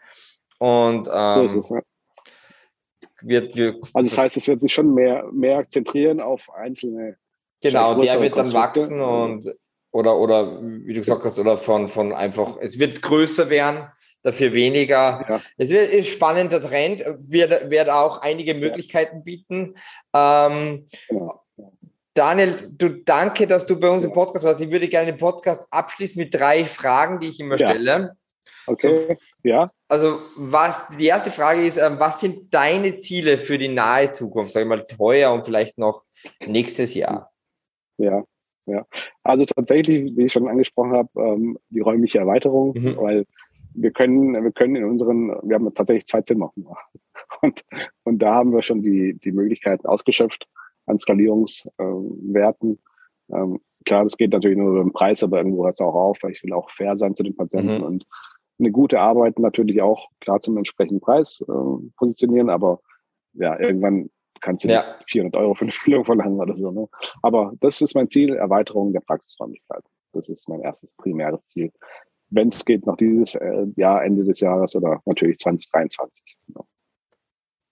Und 0.57 1.09
ähm, 1.11 1.47
so 1.47 1.59
es, 1.59 1.69
ja. 1.69 1.79
wird, 3.21 3.55
wird, 3.55 3.77
also 3.93 4.09
das 4.09 4.17
heißt, 4.17 4.37
es 4.37 4.47
wird 4.47 4.59
sich 4.59 4.73
schon 4.73 4.93
mehr, 4.93 5.25
mehr 5.31 5.67
zentrieren 5.69 6.19
auf 6.19 6.49
einzelne. 6.53 7.17
Genau, 7.61 8.01
der 8.01 8.21
wird 8.21 8.37
dann 8.37 8.53
wachsen 8.53 9.01
und 9.01 9.53
oder 9.91 10.17
oder 10.17 10.61
wie 10.61 10.93
du 10.93 10.99
gesagt 10.99 11.23
hast, 11.23 11.39
oder 11.39 11.57
von, 11.57 11.87
von 11.89 12.13
einfach, 12.13 12.57
es 12.61 12.77
wird 12.77 13.01
größer 13.01 13.49
werden, 13.49 13.87
dafür 14.21 14.53
weniger. 14.53 15.25
Ja. 15.27 15.41
Es 15.57 15.69
wird 15.69 15.93
ein 15.93 16.03
spannender 16.03 16.61
Trend, 16.61 17.03
wird, 17.17 17.69
wird 17.69 17.89
auch 17.89 18.21
einige 18.21 18.53
Möglichkeiten 18.53 19.17
ja. 19.17 19.23
bieten. 19.23 19.75
Ähm, 20.13 20.87
genau. 21.07 21.41
Daniel, 22.13 22.69
du 22.71 22.89
danke, 22.89 23.47
dass 23.47 23.65
du 23.65 23.79
bei 23.79 23.89
uns 23.89 24.03
im 24.03 24.11
Podcast 24.11 24.45
warst. 24.45 24.61
Ich 24.61 24.71
würde 24.71 24.87
gerne 24.87 25.11
den 25.11 25.19
Podcast 25.19 25.67
abschließen 25.71 26.21
mit 26.21 26.33
drei 26.33 26.65
Fragen, 26.65 27.19
die 27.19 27.27
ich 27.27 27.39
immer 27.39 27.57
ja. 27.57 27.69
stelle. 27.69 28.17
Okay, 28.67 29.17
ja. 29.43 29.71
Also, 29.87 30.19
was 30.35 30.89
die 30.97 31.07
erste 31.07 31.31
Frage 31.31 31.65
ist, 31.65 31.77
ähm, 31.77 31.95
was 31.97 32.19
sind 32.19 32.53
deine 32.53 32.99
Ziele 32.99 33.37
für 33.37 33.57
die 33.57 33.67
nahe 33.67 34.11
Zukunft? 34.11 34.51
Sag 34.51 34.61
ich 34.61 34.67
mal, 34.67 34.85
teuer 34.85 35.33
und 35.33 35.45
vielleicht 35.45 35.77
noch 35.77 36.03
nächstes 36.45 36.93
Jahr. 36.93 37.31
Ja, 37.97 38.23
ja. 38.67 38.85
Also 39.23 39.45
tatsächlich, 39.45 40.15
wie 40.15 40.25
ich 40.25 40.33
schon 40.33 40.47
angesprochen 40.47 40.93
habe, 40.93 41.09
ähm, 41.15 41.57
die 41.69 41.79
räumliche 41.79 42.19
Erweiterung, 42.19 42.73
mhm. 42.77 42.97
weil 42.97 43.25
wir 43.73 43.91
können, 43.91 44.33
wir 44.43 44.51
können 44.51 44.75
in 44.75 44.83
unseren, 44.83 45.29
wir 45.41 45.55
haben 45.55 45.73
tatsächlich 45.73 46.05
zwei 46.05 46.21
Zimmer. 46.21 46.51
Und, 47.41 47.63
und 48.03 48.19
da 48.19 48.33
haben 48.33 48.51
wir 48.51 48.61
schon 48.63 48.81
die, 48.81 49.13
die 49.13 49.31
Möglichkeiten 49.31 49.85
ausgeschöpft 49.85 50.45
an 50.89 50.97
Skalierungswerten. 50.97 52.79
Ähm, 53.31 53.59
klar, 53.85 54.03
das 54.03 54.17
geht 54.17 54.31
natürlich 54.31 54.57
nur 54.57 54.71
über 54.71 54.83
den 54.83 54.93
Preis, 54.93 55.23
aber 55.23 55.37
irgendwo 55.37 55.65
hört 55.65 55.75
es 55.75 55.81
auch 55.81 55.95
auf, 55.95 56.17
weil 56.21 56.31
ich 56.31 56.43
will 56.43 56.53
auch 56.53 56.69
fair 56.71 56.97
sein 56.97 57.15
zu 57.15 57.23
den 57.23 57.35
Patienten 57.35 57.77
mhm. 57.77 57.83
und 57.83 58.05
eine 58.59 58.71
gute 58.71 58.99
Arbeit 58.99 59.39
natürlich 59.39 59.81
auch 59.81 60.09
klar 60.19 60.41
zum 60.41 60.57
entsprechenden 60.57 60.99
Preis 60.99 61.41
äh, 61.47 61.89
positionieren, 61.97 62.49
aber 62.49 62.81
ja, 63.33 63.57
irgendwann 63.59 64.09
kannst 64.41 64.63
du 64.63 64.69
ja. 64.69 64.83
400 65.07 65.39
Euro 65.41 65.53
für 65.53 65.65
eine 65.65 65.71
Füllung 65.71 66.05
verlangen 66.05 66.39
oder 66.39 66.55
so. 66.55 66.71
Ne? 66.71 66.87
Aber 67.21 67.53
das 67.61 67.81
ist 67.81 67.95
mein 67.95 68.09
Ziel, 68.09 68.35
Erweiterung 68.35 68.91
der 68.93 69.01
Praxisräumlichkeit. 69.01 69.83
Das 70.13 70.29
ist 70.29 70.49
mein 70.49 70.61
erstes 70.61 70.93
primäres 70.93 71.47
Ziel. 71.47 71.71
Wenn 72.29 72.49
es 72.49 72.63
geht, 72.65 72.85
noch 72.85 72.97
dieses 72.97 73.35
äh, 73.35 73.65
Jahr, 73.75 74.03
Ende 74.03 74.23
des 74.23 74.39
Jahres 74.39 74.75
oder 74.75 75.01
natürlich 75.05 75.39
2023. 75.39 76.37
Genau. 76.47 76.67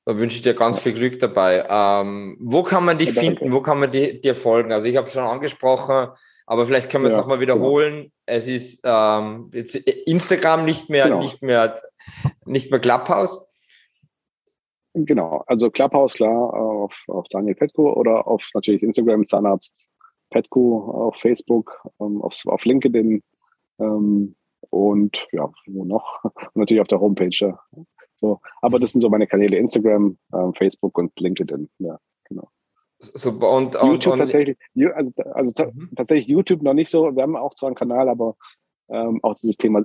Da 0.08 0.18
wünsche 0.18 0.38
ich 0.38 0.42
dir 0.42 0.54
ganz 0.54 0.80
viel 0.80 0.94
Glück 0.94 1.20
dabei. 1.20 1.68
Ähm, 1.70 2.38
wo 2.40 2.64
kann 2.64 2.86
man 2.86 2.98
dich 2.98 3.12
finden? 3.12 3.52
Wo 3.52 3.60
kann 3.60 3.78
man 3.78 3.92
dir, 3.92 4.22
dir 4.22 4.36
folgen? 4.36 4.72
Also 4.72 4.88
ich 4.88 4.96
habe 4.96 5.06
es 5.06 5.12
schon 5.12 5.26
angesprochen, 5.26 6.08
aber 6.46 6.66
vielleicht 6.66 6.90
können 6.90 7.04
wir 7.04 7.12
ja, 7.12 7.18
es 7.18 7.22
nochmal 7.22 7.42
wiederholen. 7.42 7.94
Genau. 7.94 8.12
Es 8.26 8.48
ist 8.48 8.84
ähm, 8.86 9.52
jetzt 9.54 9.76
Instagram 9.76 10.64
nicht 10.64 10.90
mehr, 10.90 11.10
genau. 11.10 11.20
nicht 11.20 11.42
mehr, 11.42 11.82
nicht 12.46 12.72
mehr 12.72 12.80
Clubhouse. 12.80 13.46
Genau, 14.94 15.44
also 15.46 15.70
Clubhouse 15.70 16.14
klar 16.14 16.54
auf, 16.54 16.94
auf 17.10 17.26
Daniel 17.30 17.56
Petko 17.56 17.92
oder 17.92 18.28
auf 18.28 18.50
natürlich 18.54 18.84
Instagram 18.84 19.28
Zahnarzt 19.28 19.88
Petko, 20.30 20.90
auf 20.90 21.18
Facebook, 21.18 21.86
ähm, 22.00 22.22
auf, 22.22 22.34
auf 22.46 22.64
LinkedIn 22.64 23.22
ähm, 23.80 24.38
und 24.70 25.28
ja, 25.34 25.52
wo 25.66 25.84
noch? 25.84 26.24
Und 26.24 26.34
natürlich 26.56 26.80
auf 26.80 26.88
der 26.88 27.02
Homepage. 27.02 27.58
So, 28.20 28.40
aber 28.62 28.80
das 28.80 28.92
sind 28.92 29.02
so 29.02 29.10
meine 29.10 29.28
Kanäle 29.28 29.58
Instagram, 29.58 30.18
ähm, 30.34 30.54
Facebook 30.54 30.98
und 30.98 31.18
LinkedIn. 31.20 31.70
Ja, 31.80 32.00
genau. 32.26 32.50
Super. 33.00 33.52
Und, 33.52 33.76
YouTube 33.76 34.14
und, 34.14 34.20
tatsächlich, 34.20 34.58
also, 34.96 35.12
also 35.34 35.66
mhm. 35.66 35.92
tatsächlich 35.96 36.28
YouTube 36.28 36.64
noch 36.64 36.74
nicht 36.74 36.90
so. 36.90 37.16
Wir 37.16 37.24
haben 37.24 37.36
auch 37.36 37.54
zwar 37.54 37.68
einen 37.68 37.76
Kanal, 37.76 38.10
aber 38.10 38.36
ähm, 38.90 39.20
auch 39.24 39.36
dieses 39.36 39.58
Thema 39.58 39.84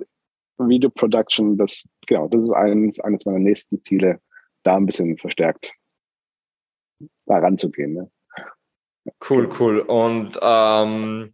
Video 0.57 0.89
Production, 0.89 1.57
das 1.57 1.83
genau, 2.07 2.27
das 2.27 2.43
ist 2.43 2.51
eines, 2.51 2.99
eines 2.99 3.25
meiner 3.25 3.39
nächsten 3.39 3.83
Ziele, 3.83 4.19
da 4.63 4.77
ein 4.77 4.85
bisschen 4.85 5.17
verstärkt 5.17 5.73
da 7.25 7.37
ranzugehen. 7.37 7.93
Ne? 7.93 8.11
Cool, 9.29 9.49
cool. 9.59 9.79
Und 9.79 10.37
ähm, 10.41 11.33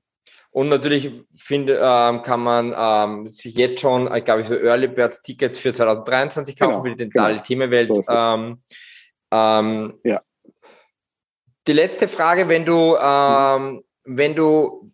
und 0.52 0.70
natürlich 0.70 1.12
finde, 1.36 1.80
ähm, 1.82 2.24
kann 2.24 2.42
man 2.42 2.74
ähm, 2.76 3.28
sich 3.28 3.56
jetzt 3.56 3.82
schon, 3.82 4.14
ich 4.14 4.26
glaube, 4.26 4.44
so 4.44 4.56
Early 4.56 4.88
Birds 4.88 5.22
Tickets 5.22 5.60
für 5.60 5.74
2023 5.74 6.58
kaufen 6.58 6.72
genau, 6.72 6.84
für 6.84 6.90
die 6.90 6.96
dentale 6.96 7.34
genau. 7.36 7.46
Themenwelt. 7.46 7.88
So 7.88 8.04
ähm, 8.08 8.62
ähm, 9.32 10.00
ja. 10.04 10.22
Die 11.68 11.74
letzte 11.74 12.08
Frage, 12.08 12.48
wenn 12.48 12.66
du, 12.66 12.96
ähm, 13.00 13.84
wenn 14.06 14.34
du 14.34 14.92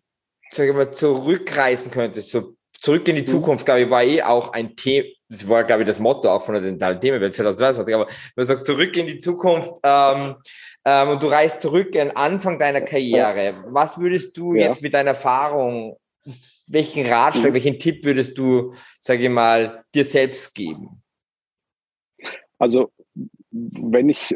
sag 0.50 0.68
ich 0.68 0.74
mal, 0.74 0.90
zurückreisen 0.90 1.90
könntest, 1.90 2.30
so 2.30 2.56
zurück 2.80 3.08
in 3.08 3.16
die 3.16 3.22
mhm. 3.22 3.26
Zukunft, 3.26 3.64
glaube 3.64 3.82
ich, 3.82 3.90
war 3.90 4.02
eh 4.02 4.22
auch 4.22 4.52
ein 4.52 4.76
Thema, 4.76 5.08
das 5.28 5.48
war, 5.48 5.64
glaube 5.64 5.82
ich, 5.82 5.88
das 5.88 5.98
Motto 5.98 6.30
auch 6.30 6.44
von 6.44 6.54
der 6.54 6.62
dentalen 6.62 7.00
Themenwelt 7.00 7.34
2022, 7.34 7.94
aber 7.94 8.06
du 8.36 8.44
sagst, 8.44 8.64
zurück 8.64 8.96
in 8.96 9.06
die 9.06 9.18
Zukunft, 9.18 9.72
ähm, 9.82 10.36
ähm, 10.84 11.08
und 11.08 11.22
du 11.22 11.26
reist 11.26 11.60
zurück 11.60 11.96
an 11.96 12.12
Anfang 12.12 12.58
deiner 12.58 12.80
Karriere. 12.80 13.64
Was 13.68 13.98
würdest 13.98 14.36
du 14.36 14.54
ja. 14.54 14.66
jetzt 14.66 14.82
mit 14.82 14.94
deiner 14.94 15.10
Erfahrung, 15.10 15.98
welchen 16.68 17.06
Ratschlag, 17.06 17.50
mhm. 17.50 17.54
welchen 17.54 17.78
Tipp 17.80 18.04
würdest 18.04 18.38
du, 18.38 18.72
sage 19.00 19.24
ich 19.24 19.28
mal, 19.28 19.84
dir 19.94 20.04
selbst 20.04 20.54
geben? 20.54 21.02
Also 22.58 22.90
wenn 23.50 24.08
ich 24.08 24.34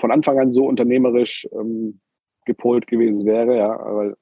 von 0.00 0.12
Anfang 0.12 0.38
an 0.38 0.52
so 0.52 0.66
unternehmerisch 0.66 1.48
ähm, 1.52 2.00
gepolt 2.44 2.86
gewesen 2.86 3.26
wäre, 3.26 3.56
ja, 3.56 3.70
aber 3.70 4.16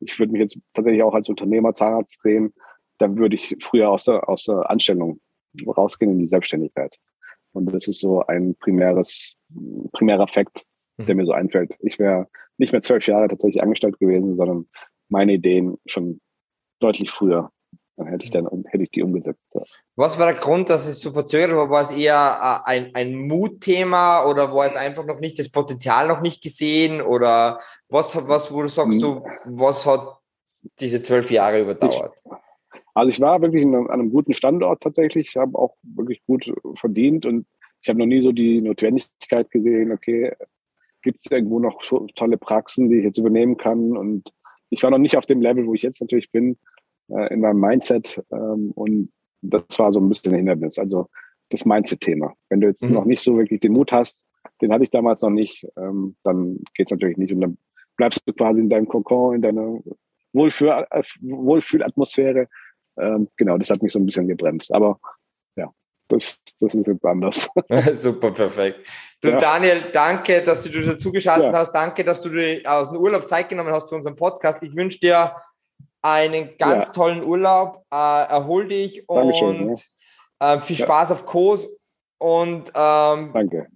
ich 0.00 0.18
würde 0.18 0.32
mich 0.32 0.40
jetzt 0.40 0.58
tatsächlich 0.74 1.02
auch 1.02 1.14
als 1.14 1.28
Unternehmer 1.28 1.72
Zahnarzt 1.72 2.20
sehen, 2.20 2.52
dann 2.98 3.16
würde 3.16 3.36
ich 3.36 3.56
früher 3.60 3.90
aus 3.90 4.04
der, 4.04 4.28
aus 4.28 4.44
der 4.44 4.68
Anstellung 4.68 5.20
rausgehen 5.66 6.12
in 6.12 6.18
die 6.18 6.26
Selbstständigkeit. 6.26 6.96
Und 7.52 7.72
das 7.72 7.86
ist 7.86 8.00
so 8.00 8.24
ein 8.26 8.54
primäres, 8.56 9.34
primärer 9.92 10.28
Fakt, 10.28 10.64
mhm. 10.96 11.06
der 11.06 11.14
mir 11.16 11.24
so 11.24 11.32
einfällt. 11.32 11.74
Ich 11.80 11.98
wäre 11.98 12.28
nicht 12.58 12.72
mehr 12.72 12.82
zwölf 12.82 13.06
Jahre 13.06 13.28
tatsächlich 13.28 13.62
angestellt 13.62 13.98
gewesen, 13.98 14.34
sondern 14.34 14.68
meine 15.08 15.34
Ideen 15.34 15.78
schon 15.86 16.20
deutlich 16.80 17.10
früher 17.10 17.50
dann 17.96 18.06
hätte 18.06 18.24
ich 18.24 18.30
dann 18.30 18.48
hätte 18.68 18.84
ich 18.84 18.90
die 18.90 19.02
umgesetzt. 19.02 19.42
Ja. 19.54 19.62
Was 19.96 20.18
war 20.18 20.26
der 20.26 20.40
Grund, 20.40 20.70
dass 20.70 20.86
es 20.86 21.00
so 21.00 21.10
verzögert 21.10 21.56
war? 21.56 21.70
War 21.70 21.82
es 21.82 21.90
eher 21.90 22.62
äh, 22.66 22.68
ein, 22.68 22.94
ein 22.94 23.14
Mutthema 23.14 24.24
oder 24.24 24.52
war 24.54 24.66
es 24.66 24.76
einfach 24.76 25.04
noch 25.04 25.20
nicht 25.20 25.38
das 25.38 25.50
Potenzial 25.50 26.08
noch 26.08 26.20
nicht 26.20 26.42
gesehen? 26.42 27.02
Oder 27.02 27.60
was, 27.88 28.16
was 28.28 28.52
wo 28.52 28.62
du 28.62 28.68
sagst 28.68 29.02
du, 29.02 29.24
was 29.44 29.84
hat 29.86 30.18
diese 30.80 31.02
zwölf 31.02 31.30
Jahre 31.30 31.60
überdauert? 31.60 32.14
Ich, 32.24 32.32
also 32.94 33.10
ich 33.10 33.20
war 33.20 33.40
wirklich 33.40 33.64
an 33.64 33.90
einem 33.90 34.10
guten 34.10 34.34
Standort 34.34 34.82
tatsächlich, 34.82 35.36
habe 35.36 35.58
auch 35.58 35.76
wirklich 35.82 36.22
gut 36.26 36.52
verdient 36.78 37.26
und 37.26 37.46
ich 37.80 37.88
habe 37.88 37.98
noch 37.98 38.06
nie 38.06 38.22
so 38.22 38.32
die 38.32 38.60
Notwendigkeit 38.60 39.50
gesehen, 39.50 39.92
okay, 39.92 40.32
gibt 41.02 41.24
es 41.24 41.30
irgendwo 41.30 41.58
noch 41.58 41.80
tolle 42.14 42.36
Praxen, 42.36 42.88
die 42.88 42.98
ich 42.98 43.04
jetzt 43.04 43.18
übernehmen 43.18 43.56
kann? 43.56 43.96
Und 43.96 44.32
ich 44.70 44.82
war 44.82 44.90
noch 44.90 44.98
nicht 44.98 45.16
auf 45.16 45.26
dem 45.26 45.40
Level, 45.40 45.66
wo 45.66 45.74
ich 45.74 45.82
jetzt 45.82 46.00
natürlich 46.00 46.30
bin, 46.30 46.56
äh, 47.08 47.32
in 47.34 47.40
meinem 47.40 47.60
Mindset. 47.60 48.22
Ähm, 48.32 48.70
und 48.74 49.10
das 49.42 49.64
war 49.78 49.92
so 49.92 50.00
ein 50.00 50.08
bisschen 50.08 50.32
ein 50.32 50.38
Hindernis. 50.38 50.78
Also 50.78 51.08
das 51.50 51.64
Mindset-Thema. 51.64 52.34
Wenn 52.48 52.60
du 52.60 52.68
jetzt 52.68 52.84
mhm. 52.84 52.92
noch 52.92 53.04
nicht 53.04 53.22
so 53.22 53.36
wirklich 53.36 53.60
den 53.60 53.72
Mut 53.72 53.92
hast, 53.92 54.24
den 54.60 54.72
hatte 54.72 54.84
ich 54.84 54.90
damals 54.90 55.22
noch 55.22 55.30
nicht, 55.30 55.66
ähm, 55.76 56.16
dann 56.22 56.60
geht 56.74 56.86
es 56.86 56.92
natürlich 56.92 57.16
nicht. 57.16 57.32
Und 57.32 57.40
dann 57.40 57.58
bleibst 57.96 58.22
du 58.24 58.32
quasi 58.32 58.62
in 58.62 58.70
deinem 58.70 58.88
Kokon, 58.88 59.36
in 59.36 59.42
deiner 59.42 59.80
Wohlfühl 60.32 60.86
äh, 60.90 61.02
Wohlfühlatmosphäre. 61.20 62.48
Ähm, 62.98 63.28
genau, 63.36 63.58
das 63.58 63.70
hat 63.70 63.82
mich 63.82 63.92
so 63.92 63.98
ein 63.98 64.06
bisschen 64.06 64.28
gebremst. 64.28 64.72
Aber 64.74 64.98
ja, 65.56 65.70
das, 66.08 66.38
das 66.60 66.74
ist 66.74 66.86
jetzt 66.86 67.04
anders. 67.04 67.48
Super, 67.94 68.30
perfekt. 68.30 68.86
Du, 69.20 69.28
ja. 69.28 69.38
Daniel, 69.38 69.82
danke, 69.92 70.42
dass 70.42 70.62
du 70.62 70.68
dir 70.68 70.84
dazugeschaltet 70.84 71.52
ja. 71.52 71.58
hast. 71.58 71.72
Danke, 71.72 72.04
dass 72.04 72.20
du 72.20 72.28
dir 72.28 72.62
aus 72.64 72.90
dem 72.90 72.98
Urlaub 72.98 73.26
Zeit 73.26 73.48
genommen 73.48 73.72
hast 73.72 73.88
für 73.88 73.94
unseren 73.94 74.16
Podcast. 74.16 74.62
Ich 74.62 74.74
wünsche 74.74 74.98
dir 74.98 75.34
einen 76.02 76.56
ganz 76.58 76.88
ja. 76.88 76.92
tollen 76.92 77.24
Urlaub, 77.24 77.84
äh, 77.92 77.96
erhol 77.96 78.66
dich 78.66 79.04
Dankeschön, 79.06 79.68
und 79.68 79.84
äh, 80.40 80.58
viel 80.60 80.76
Spaß 80.76 81.12
auf 81.12 81.24
Kurs 81.24 81.80
und 82.18 82.72
ähm, 82.74 83.30
Danke. 83.32 83.68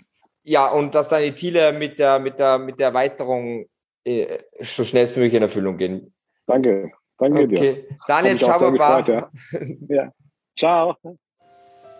Ja, 0.42 0.68
und 0.68 0.94
dass 0.94 1.08
deine 1.08 1.34
Ziele 1.34 1.72
mit 1.72 1.98
der, 1.98 2.18
mit 2.18 2.38
der, 2.38 2.58
mit 2.58 2.78
der 2.78 2.88
Erweiterung 2.88 3.66
äh, 4.04 4.38
so 4.60 4.84
schnellstmöglich 4.84 5.34
in 5.34 5.42
Erfüllung 5.42 5.76
gehen. 5.76 6.14
Danke, 6.46 6.92
danke 7.18 7.42
okay. 7.42 7.46
dir. 7.46 7.84
Daniel, 8.06 8.38
ciao, 8.38 8.58
Baba. 8.58 9.00
Ja. 9.06 9.30
ja. 9.88 10.12
Ciao. 10.56 10.96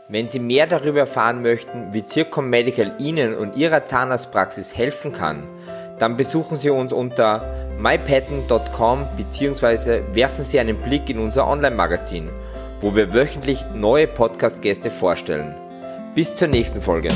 Wenn 0.08 0.28
Sie 0.28 0.38
mehr 0.38 0.66
darüber 0.66 1.00
erfahren 1.00 1.42
möchten, 1.42 1.92
wie 1.92 2.04
Zircom 2.04 2.48
Medical 2.48 2.94
Ihnen 2.98 3.34
und 3.34 3.56
Ihrer 3.56 3.84
Zahnarztpraxis 3.86 4.76
helfen 4.76 5.12
kann, 5.12 5.42
dann 5.98 6.16
besuchen 6.16 6.56
Sie 6.56 6.70
uns 6.70 6.92
unter 6.92 7.42
mypattern.com 7.80 9.06
bzw. 9.16 10.02
werfen 10.12 10.44
Sie 10.44 10.60
einen 10.60 10.76
Blick 10.76 11.10
in 11.10 11.18
unser 11.18 11.48
Online-Magazin, 11.48 12.28
wo 12.80 12.94
wir 12.94 13.12
wöchentlich 13.12 13.64
neue 13.74 14.06
Podcast-Gäste 14.06 14.90
vorstellen. 14.90 15.54
Bis 16.14 16.34
zur 16.34 16.48
nächsten 16.48 16.80
Folge. 16.80 17.10